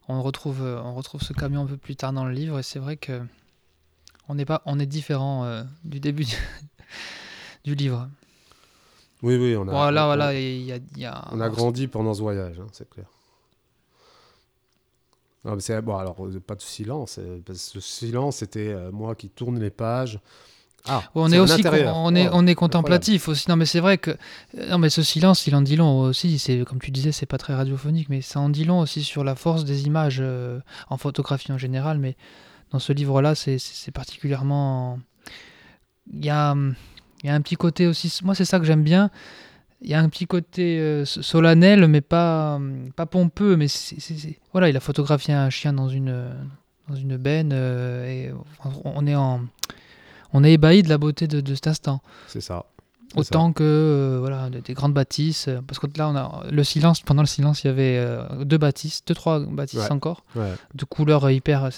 [0.08, 2.80] on retrouve, on retrouve ce camion un peu plus tard dans le livre et c'est
[2.80, 3.22] vrai que
[4.30, 6.36] on n'est pas, on est différent euh, du début du,
[7.64, 8.10] du livre.
[9.24, 12.14] Oui, oui, on a, Voilà, on- y a, il y a- On a grandi pendant
[12.14, 13.08] ce voyage, hein, c'est clair.
[15.45, 17.18] Non, mais c'est- bon, alors, euh, pas de silence.
[17.20, 20.20] euh, Parce que le silence, c'était euh, moi qui tourne les pages.
[20.90, 23.49] Ah, on est aussi, on est, on est contemplatif aussi.
[23.49, 24.16] Non, mais c'est vrai que,
[24.70, 26.40] non, mais ce silence, il en dit long aussi.
[26.40, 29.26] C'est comme tu disais, c'est pas très radiophonique, mais ça en dit long aussi sur
[29.26, 30.60] la force des images euh,
[30.90, 31.98] en photographie en général.
[31.98, 32.16] Mais
[32.72, 34.99] dans ce livre-là, c'est- particulièrement.
[36.11, 36.56] Il y a,
[37.23, 38.19] il y a un petit côté aussi.
[38.23, 39.10] Moi, c'est ça que j'aime bien.
[39.81, 42.60] Il y a un petit côté euh, solennel, mais pas,
[42.95, 43.56] pas pompeux.
[43.57, 43.68] Mais
[44.52, 46.31] voilà, il a photographié un chien dans une,
[46.89, 48.34] dans une benne euh, et
[48.84, 49.41] on- est en
[50.34, 52.02] on est ébahi de la beauté de, de cet instant.
[52.27, 52.65] C'est ça.
[53.15, 55.48] Autant que euh, voilà, des, des grandes bâtisses.
[55.68, 56.99] Parce que là, on a le silence.
[57.02, 58.06] Pendant le silence, il y avait
[58.44, 59.91] deux bâtisses, deux, trois bâtisses Ouais.
[59.91, 60.53] encore, Ouais.
[60.73, 61.69] de couleurs hyper.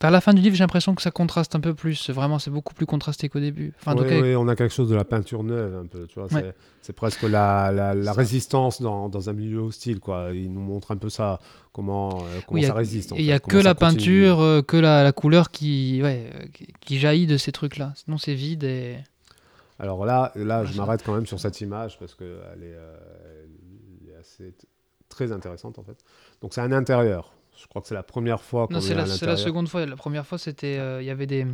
[0.00, 2.10] Vers la fin du livre, j'ai l'impression que ça contraste un peu plus.
[2.10, 3.72] Vraiment, c'est beaucoup plus contrasté qu'au début.
[3.78, 6.06] Enfin, Oui, cas, oui, on a quelque chose de la peinture neuve, un peu.
[6.16, 6.54] Ouais.
[6.82, 10.30] c'est- presque la, la, résistance dans, dans un milieu hostile, quoi.
[10.32, 11.38] Il nous montre un peu ça,
[11.72, 13.12] comment, euh, comment Oui, il y a- ça résiste.
[13.16, 13.96] il n'y a fait, que la continue.
[13.98, 17.92] peinture, euh, que la, la couleur qui, ouais, euh, qui, qui jaillit de ces trucs-là.
[17.96, 18.96] Sinon, c'est vide et.
[19.78, 22.26] Alors là, là je m'arrête quand même sur cette image parce qu'elle
[22.62, 22.96] est, euh,
[24.04, 24.52] elle est assez,
[25.08, 25.96] très intéressante, en fait.
[26.42, 27.32] Donc, c'est un intérieur.
[27.60, 29.38] Je crois que c'est la première fois qu'on Non, est c'est la, c'est la l'intérieur.
[29.38, 29.84] seconde fois.
[29.86, 31.44] La première fois, c'était, euh, il y avait des,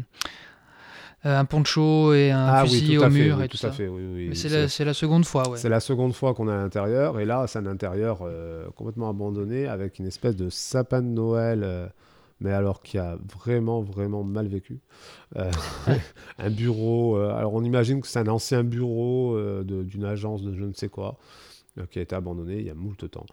[1.25, 3.67] euh, un poncho et un Ah oui, fusil tout au mur oui, et tout, tout
[3.67, 3.77] à ça.
[3.77, 4.35] fait, oui, oui, Mais
[4.69, 5.59] c'est la, seconde fois, ouais.
[5.59, 9.09] C'est la seconde fois qu'on est à l'intérieur, et là, c'est un intérieur euh, complètement
[9.11, 11.87] abandonné avec une espèce de sapin de Noël, euh,
[12.41, 14.79] mais alors qui a vraiment, vraiment mal vécu.
[15.37, 15.51] Euh,
[16.39, 20.55] un bureau, euh, alors on imagine que c'est un ancien bureau euh, d'une agence de
[20.55, 21.17] je ne sais quoi,
[21.91, 23.27] qui a été abandonné il y a moult temps.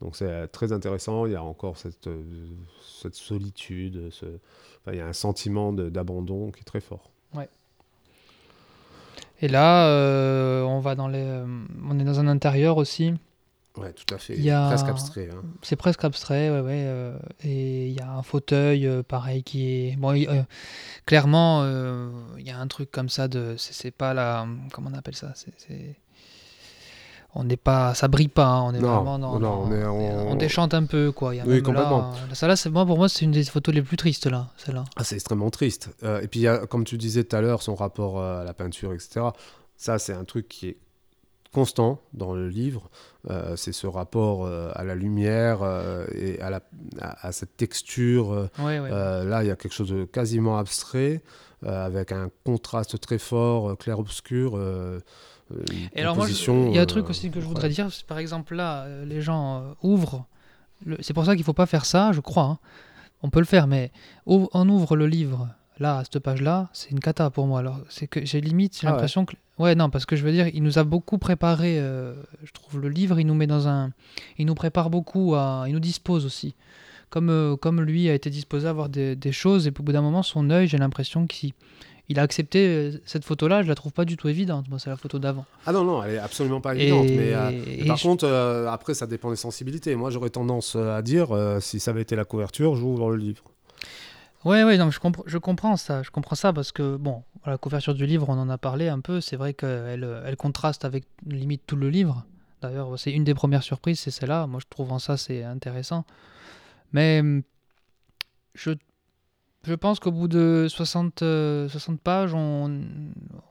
[0.00, 2.22] Donc c'est euh, très intéressant, il y a encore cette, euh,
[3.00, 7.10] cette solitude, ce- enfin, il y a un sentiment d'abandon qui est très fort.
[9.40, 11.46] Et là, euh, on va dans les, euh,
[11.88, 13.14] on est dans un intérieur aussi.
[13.76, 15.28] Ouais, tout à fait, Il y a- presque abstrait.
[15.32, 15.42] hein.
[15.62, 16.82] C'est presque abstrait, ouais, ouais.
[16.86, 19.96] euh, et il y a un fauteuil, pareil, qui est.
[19.96, 20.44] Bon, il-
[21.06, 23.54] clairement, euh, il y a un truc comme ça de.
[23.56, 24.44] C'est pas la.
[24.72, 25.94] Comment on appelle ça c'est-
[27.38, 27.94] On n'est pas.
[27.94, 29.38] Ça brille pas, hein, on est Non, vraiment dans.
[29.38, 31.34] non, on est on déchante un peu, quoi.
[31.34, 32.10] Il y a Oui, même complètement.
[32.28, 34.48] Là, ça, là, c'est moi, pour moi, c'est une des photos les plus tristes, là,
[34.56, 34.84] celle-là.
[34.96, 35.90] Ah, c'est extrêmement triste.
[36.02, 38.40] Euh, et puis, il y a, comme tu disais tout à l'heure, son rapport euh,
[38.42, 39.26] à la peinture, etc.
[39.76, 40.76] Ça, c'est un truc qui est
[41.52, 42.90] constant dans le livre.
[43.30, 46.60] Euh, c'est ce rapport euh, à la lumière euh, et à, la,
[47.00, 48.48] à, à cette texture.
[48.58, 48.90] Ouais, ouais.
[48.90, 51.22] là, il y a quelque chose de quasiment abstrait,
[51.64, 54.58] avec un contraste très fort, clair-obscur.
[55.52, 55.62] Euh,
[55.94, 58.18] Et alors moi, il y a un euh, truc aussi que je voudrais dire, par
[58.18, 60.26] exemple là, euh, les gens euh, ouvrent,
[60.84, 62.58] le- c'est pour ça qu'il faut pas faire ça, je crois, hein.
[63.22, 63.90] on peut le faire, mais
[64.26, 65.48] on ouvre le livre,
[65.78, 68.86] là, à cette page-là, c'est une cata pour moi, alors c'est que j'ai limite, j'ai
[68.86, 68.92] Ah ouais.
[68.96, 69.34] l'impression que...
[69.58, 72.14] Ouais, non, parce que je veux dire, il nous a beaucoup préparé, euh,
[72.44, 73.90] je trouve, le livre, il nous met dans un...
[74.38, 75.64] Il nous prépare beaucoup, à...
[75.66, 76.54] il nous dispose aussi.
[77.10, 79.84] Comme, euh, comme lui a été disposé à voir des, des choses, et puis au
[79.84, 81.54] bout d'un moment, son œil, j'ai l'impression qu'il
[82.08, 84.90] il a accepté euh, cette photo-là, je la trouve pas du tout évidente, moi c'est
[84.90, 85.44] la photo d'avant.
[85.66, 87.06] Ah non, non, elle est absolument pas évidente.
[87.06, 89.94] Et- Mais, euh, mais par je- contre, euh, après, ça dépend des sensibilités.
[89.94, 93.42] Moi, j'aurais tendance à dire, euh, si ça avait été la couverture, j'ouvre le livre.
[94.44, 96.02] Ouais, ouais, non, mais je, compre- je comprends ça.
[96.02, 99.00] Je comprends ça parce que, bon, la couverture du livre, on en a parlé un
[99.00, 99.20] peu.
[99.20, 102.24] C'est vrai qu'elle elle contraste avec limite tout le livre.
[102.62, 104.46] D'ailleurs, c'est une des premières surprises, c'est celle-là.
[104.46, 106.04] Moi, je trouve en ça, c'est intéressant.
[106.92, 107.42] Mais hum,
[108.54, 108.70] je,
[109.68, 112.80] je pense qu'au bout de 60, euh, 60 pages, on,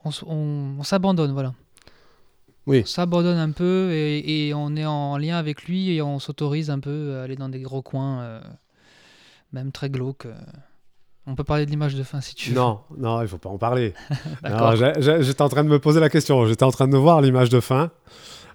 [0.04, 1.54] on, s- on- on s'abandonne, voilà.
[2.66, 2.80] Oui.
[2.82, 6.68] On s'abandonne un peu et, et on est en lien avec lui et on s'autorise
[6.70, 8.40] un peu à aller dans des gros coins, euh,
[9.52, 10.26] même très glauques.
[10.26, 10.34] euh.
[11.26, 12.56] On peut parler de l'image de fin si tu veux.
[12.56, 13.92] Non, non, il faut pas en parler.
[14.98, 16.46] J'étais en train de me poser la question.
[16.46, 17.90] J'étais en train de voir l'image de fin.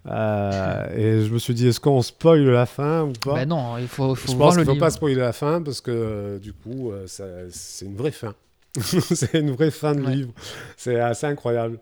[0.10, 3.36] Euh, et je me suis dit, est-ce qu'on spoil la fin ou pas?
[3.36, 4.86] Ben non, il faut, faut Je voir pense qu'il faut livre.
[4.86, 8.34] pas spoiler la fin parce que euh, du coup, euh, c'est une vraie fin.
[8.82, 10.16] c'est une vraie fin de Ouais.
[10.16, 10.34] livre.
[10.76, 11.80] C'est assez incroyable.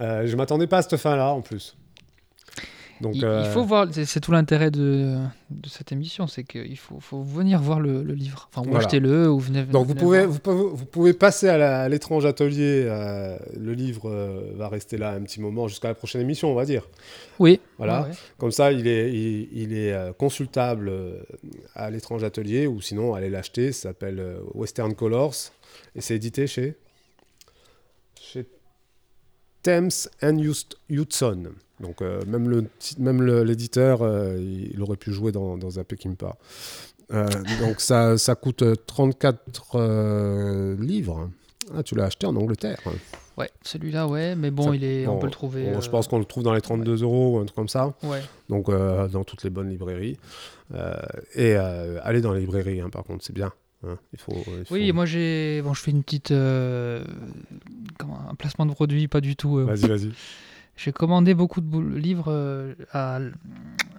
[0.00, 1.76] Euh, je m'attendais pas à cette fin-là en plus.
[3.00, 5.16] Donc, Il, il euh, faut voir, c'est tout l'intérêt de,
[5.50, 8.48] de cette émission, c'est qu'il faut, faut venir voir le, le livre.
[8.52, 8.86] Enfin, ou Voilà.
[8.86, 9.64] achetez-le, ou venez.
[9.64, 12.84] Donc vous pouvez, vous pouvez, vous pouvez passer à l'étrange atelier.
[12.86, 16.54] euh, le livre euh, va rester là un petit moment jusqu'à la prochaine émission, on
[16.54, 16.88] va dire.
[17.40, 17.60] Oui.
[17.78, 18.02] Voilà.
[18.02, 18.14] ouais, ouais.
[18.38, 20.92] Comme ça, il est, il, il est consultable
[21.74, 23.72] à l'étrange atelier ou sinon allez l'acheter.
[23.72, 25.34] Ça s'appelle Western Colors
[25.96, 26.76] et c'est édité chez
[28.20, 28.46] chez
[29.62, 29.90] Thames
[30.22, 30.38] and
[30.88, 31.52] Hudson.
[31.80, 32.64] Donc euh, même le
[32.98, 36.36] même l'éditeur, euh, il, aurait pu jouer dans, dans un Peckinpah.
[37.12, 37.26] Euh,
[37.60, 41.30] donc ça, ça coûte 34 euh, livres.
[41.76, 42.78] Ah, tu l'as acheté en Angleterre.
[43.36, 45.72] Ouais, celui-là, ouais, mais bon, Ça- il est, on peut le trouver.
[45.72, 47.94] Bon, Je pense qu'on le trouve dans les 32 euros ou un truc comme ça.
[48.02, 48.22] Ouais.
[48.48, 50.16] Donc dans toutes les bonnes librairies.
[51.34, 53.52] Et allez dans les librairies, hein, par contre, c'est bien.
[53.86, 53.98] hein.
[54.12, 55.60] Il faut, il faut- Oui, moi j'ai.
[55.62, 56.28] Bon, je fais une petite.
[57.98, 59.56] comment, un placement de produit, pas du tout.
[59.64, 60.12] Vas-y, vas-y.
[60.76, 63.20] J'ai commandé beaucoup de livres euh, à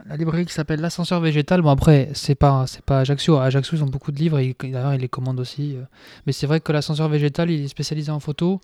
[0.08, 1.62] la librairie qui s'appelle l'ascenseur végétal.
[1.62, 3.38] Bon après, c'est pas c'est pas Ajaccio.
[3.38, 5.76] À Ajaccio, ils ont beaucoup de livres et d'ailleurs ils les commandent aussi.
[5.78, 5.84] euh.
[6.28, 8.60] Mais c'est vrai que l'ascenseur végétal, il est spécialisé en photo.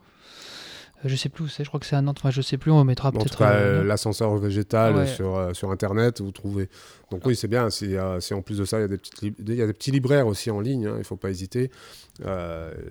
[1.06, 1.64] Euh, Je sais plus où c'est.
[1.64, 2.18] Je crois que c'est à Nantes.
[2.20, 2.70] Enfin, je sais plus.
[2.70, 3.42] On mettra peut-être.
[3.44, 5.08] euh, l'ascenseur végétal Ouais.
[5.08, 6.68] sur, euh, sur Internet, vous trouvez.
[7.12, 7.70] Donc oui, c'est bien.
[7.70, 9.62] Si, euh, si en plus de ça, il y, a des petites lib- il y
[9.62, 11.72] a des petits libraires aussi en ligne, hein, il ne faut pas hésiter.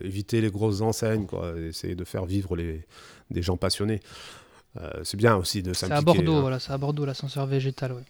[0.03, 1.53] Éviter les grosses enseignes, quoi.
[1.59, 2.83] Essayer de faire vivre les,
[3.31, 4.01] des gens passionnés.
[4.79, 5.99] Euh, c'est bien aussi de c'est s'impliquer.
[5.99, 6.35] à Bordeaux.
[6.37, 6.41] hein.
[6.43, 7.93] Voilà, c'est à Bordeaux l'ascenseur végétal.
[7.93, 8.03] Ouais.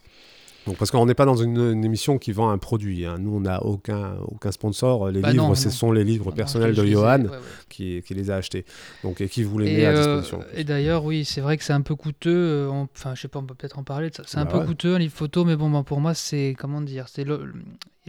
[0.66, 3.06] Donc, parce qu'on n'est pas dans une, une émission qui vend un produit.
[3.06, 3.16] hein.
[3.18, 5.08] Nous, on n'a aucun, aucun sponsor.
[5.10, 5.70] Les Bah livres, non, ce non.
[5.74, 7.36] sont les livres Non, personnels de Johan ouais, ouais.
[7.70, 8.66] qui, qui les a achetés.
[9.02, 10.44] Donc, et qui vous les met Et, à euh, disposition.
[10.54, 12.30] et d'ailleurs, oui, c'est vrai que c'est un peu coûteux.
[12.30, 14.10] euh, Enfin, je sais pas, on peut peut-être en parler.
[14.26, 14.66] C'est un Bah peu ouais.
[14.66, 17.24] coûteux un livre photo, mais bon, ben, pour moi, c'est comment dire, c'est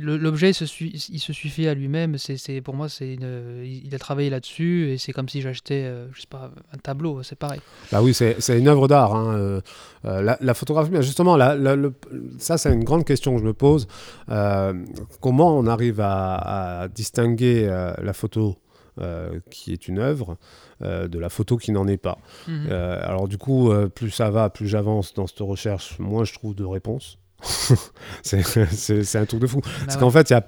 [0.02, 2.18] l'objet, il il se suffit à lui-même.
[2.18, 6.08] C'est, pour moi, c'est une- il a travaillé là-dessus et c'est comme si j'achetais, euh,
[6.14, 7.24] je sais pas, un tableau.
[7.24, 7.62] C'est pareil.
[7.92, 9.16] Bah oui, c'est une œuvre d'art.
[9.16, 9.62] hein, euh,
[10.06, 11.94] euh, la, la photographie, justement, la- la- le-
[12.40, 13.88] ça, c'est une grande question que je me pose.
[14.30, 14.74] Euh,
[15.20, 17.66] comment on arrive à, à distinguer
[18.02, 18.58] la photo
[19.00, 20.38] euh, qui est une œuvre
[20.82, 22.18] euh, de la photo qui n'en est pas.
[22.50, 26.56] Euh, Alors du coup, plus ça va, plus j'avance dans cette recherche, moins je trouve
[26.56, 27.18] de réponses.
[28.24, 29.62] c'est un truc de fou.
[29.62, 30.00] Bah Parce ouais.
[30.00, 30.46] qu'en fait, il y a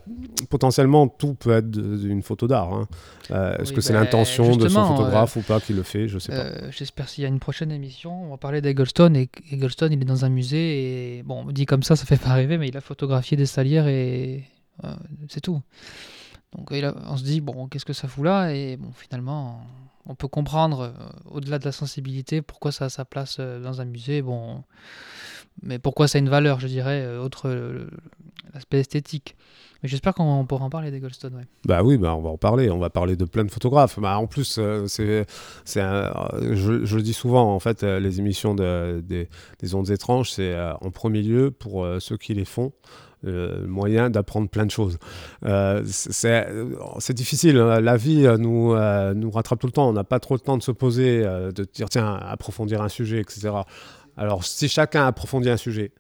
[0.49, 2.73] potentiellement tout peut être une photo d'art.
[2.73, 2.87] hein.
[3.31, 5.83] Euh, Est-ce Oui, que c'est bah, l'intention de son justement, photographe ou pas qui le
[5.83, 6.07] fait?
[6.07, 6.39] Je sais pas.
[6.39, 9.13] Euh, J'espère s'il y a une prochaine émission, on va parler d'Eggleston.
[9.15, 12.33] Et Eggleston, il est dans un musée et bon, dit comme ça, ça fait pas
[12.33, 14.43] rêver, mais il a photographié des salières et
[14.83, 14.93] euh,
[15.29, 15.61] c'est tout.
[16.55, 18.53] Donc a- on se dit bon, qu'est-ce que ça fout là?
[18.53, 19.61] Et bon, finalement,
[20.05, 20.91] on peut comprendre euh,
[21.31, 24.21] au-delà de la sensibilité pourquoi ça a sa place euh, dans un musée.
[24.21, 24.63] Bon,
[25.61, 27.49] mais pourquoi ça a une valeur, je dirais, euh, autre
[28.53, 29.35] l'aspect esthétique.
[29.81, 31.31] Mais j'espère qu'on pourra en parler d'Eggleston.
[31.35, 31.43] Ouais.
[31.65, 32.69] Bah oui, bah on va en parler.
[32.69, 33.99] On va parler de plein de photographes.
[33.99, 35.25] Bah, en plus, euh, c'est,
[35.65, 39.27] c'est euh, je, le dis souvent, en fait, les émissions de- des-
[39.59, 42.71] des ondes étranges, c'est en premier lieu pour ceux qui les font.
[43.25, 44.97] euh, moyen d'apprendre plein de choses.
[45.85, 46.47] C'est,
[46.99, 47.57] c'est difficile.
[47.57, 47.79] hein.
[47.79, 48.75] La vie nous,
[49.15, 49.89] nous rattrape tout le temps.
[49.89, 53.19] On n'a pas trop le temps de se poser, de dire tiens, approfondir un sujet,
[53.19, 53.51] etc.
[54.17, 55.91] Alors, si chacun approfondit un sujet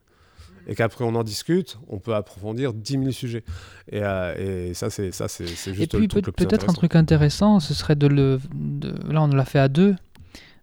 [0.67, 3.43] et qu'après on en discute, on peut approfondir 10 000 sujets.
[3.91, 6.45] Et, euh, et ça, c'est, ça c'est, c'est Et juste puis le peut- truc plus
[6.45, 8.39] peut-être un truc intéressant, ce serait de le.
[8.53, 9.95] de- Là, on l'a fait à deux,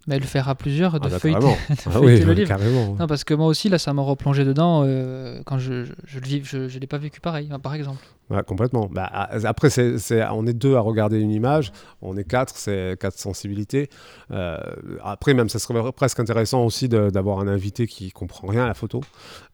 [0.07, 1.45] mais le faire à plusieurs, de Ah bah, feuilleter,
[1.93, 2.47] Ah oui, le livre.
[2.47, 2.95] carrément.
[2.99, 6.19] Non, parce que moi aussi, là, ça m'a replongé dedans euh, quand je, je, je
[6.19, 8.03] le vis, je, je l'ai pas vécu pareil, hein, par exemple.
[8.29, 8.87] Ouais, complètement.
[8.91, 9.09] Bah,
[9.43, 13.17] après, c'est, c'est- on est deux à regarder une image, on est quatre, c'est quatre
[13.19, 13.89] sensibilités.
[14.31, 14.57] Euh,
[15.03, 18.67] après, même, ça serait presque intéressant aussi de- d'avoir un invité qui comprend rien à
[18.67, 19.01] la photo.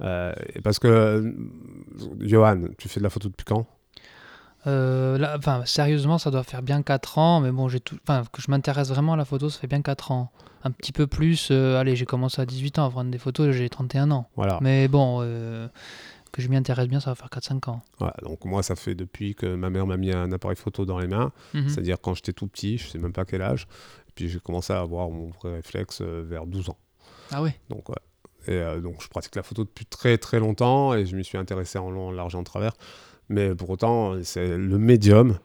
[0.02, 0.32] Euh,
[0.64, 1.34] parce que,
[2.19, 3.65] Johan, tu fais de la photo depuis quand?
[4.68, 8.23] Euh, là, enfin, sérieusement, ça doit faire bien 4 ans, mais bon, j'ai tout, enfin,
[8.31, 10.31] que je m'intéresse vraiment à la photo, ça fait bien 4 ans.
[10.64, 13.52] Un petit peu plus, euh, allez, j'ai commencé à 18 ans à prendre des photos,
[13.56, 14.27] j'ai 31 ans.
[14.35, 14.57] Voilà.
[14.61, 15.68] Mais bon, euh,
[16.34, 17.81] que je m'y intéresse bien, ça va faire 4-5 ans.
[17.99, 20.99] Voilà, donc moi, ça fait depuis que ma mère m'a mis un appareil photo dans
[20.99, 21.69] les mains, Mhm.
[21.69, 23.68] c'est-à-dire quand j'étais tout petit, je sais même pas quel âge.
[24.10, 26.77] Et puis j'ai commencé à avoir mon vrai réflexe vers 12 ans.
[27.31, 27.52] Ah oui.
[27.69, 27.95] Donc, ouais.
[28.48, 31.77] Et donc, je pratique la photo depuis très très longtemps et je m'y suis intéressé
[31.77, 32.72] en long, en large et en travers.
[33.30, 35.38] Mais pour autant, c'est le médium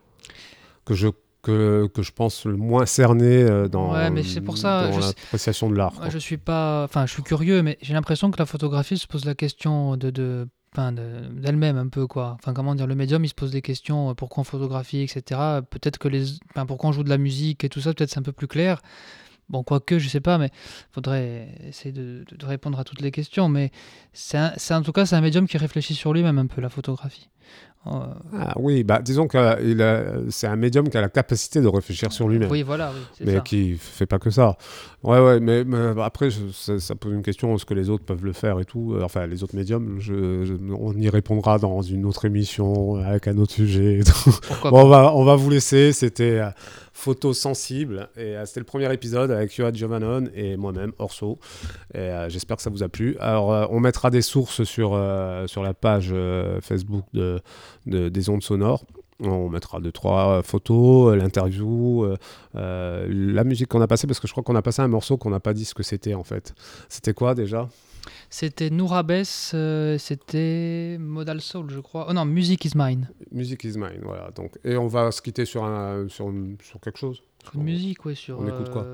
[0.85, 1.09] que je,
[1.43, 4.93] que, que je pense le moins cerné euh, dans, Ouais, mais c'est pour ça, dans
[4.93, 5.95] je sais- l'appréciation de l'art.
[6.11, 9.25] Je suis pas, enfin, je suis curieux, mais j'ai l'impression que la photographie se pose
[9.25, 12.37] la question de, de, d'elle-même un peu quoi.
[12.41, 14.11] Enfin, comment dire, le médium, il se pose des questions.
[14.11, 15.41] euh, Pourquoi on photographie, etc.
[15.71, 18.19] Peut-être que les, enfin, pourquoi on joue de la musique et tout ça, peut-être c'est
[18.21, 18.81] un peu plus clair.
[19.49, 20.51] Bon, quoique, je sais pas, mais
[20.93, 23.49] faudrait essayer de, répondre à toutes les questions.
[23.51, 23.71] Mais
[24.15, 24.39] c'est
[24.73, 27.29] en tout cas, c'est un médium qui réfléchit sur lui-même un peu la photographie.
[27.85, 29.37] Ah oui, bah, disons que
[30.31, 32.49] c'est un médium qui a la capacité de réfléchir sur lui-même.
[32.49, 33.41] oui, voilà, oui, mais ça.
[33.41, 34.57] qui fait pas que ça.
[35.03, 38.05] Ouais, ouais, mais, mais après, je- ça, ça pose une question est-ce que les autres
[38.05, 38.95] peuvent le faire et tout?
[38.95, 43.27] Euh, Enfin, les autres médiums, je- je- on y répondra dans une autre émission avec
[43.27, 43.99] un autre sujet.
[43.99, 44.31] et tout.
[44.47, 45.93] Pourquoi Bon, on va, on va vous laisser.
[45.93, 46.51] C'était euh,
[46.93, 48.09] Photo sensible.
[48.17, 51.41] Et euh, c'était le premier épisode avec Yoad Giovannon et moi-même, Orso.
[51.95, 53.17] Et euh, j'espère que ça vous a plu.
[53.19, 54.91] Alors, on mettra des sources sur,
[55.47, 56.15] sur la page
[56.61, 57.32] Facebook de,
[57.87, 58.85] de- des ondes sonores.
[59.25, 62.17] On mettra deux, trois photos, euh, l'interview, euh,
[62.57, 65.17] euh, la musique qu'on a passée, parce que je crois qu'on a passé un morceau
[65.17, 66.55] qu'on n'a pas dit ce que c'était en fait.
[66.89, 67.69] C'était quoi déjà?
[68.31, 69.13] C'était Nourabes,
[69.55, 72.07] euh, c'était Modal Soul, je crois.
[72.09, 73.11] Oh non, Music is Mine.
[73.31, 74.31] Music is mine, voilà.
[74.35, 76.33] Donc, et on va se quitter sur, un, sur,
[76.65, 77.23] sur quelque chose?
[77.45, 78.85] Sur une musique, ouais, sur on écoute quoi?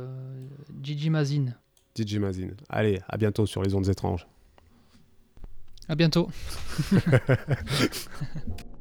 [0.82, 1.54] Gigi Mazin.
[1.96, 2.48] DJ Mazin.
[2.68, 4.26] Allez, à bientôt sur les ondes étranges.
[5.88, 6.28] À bientôt.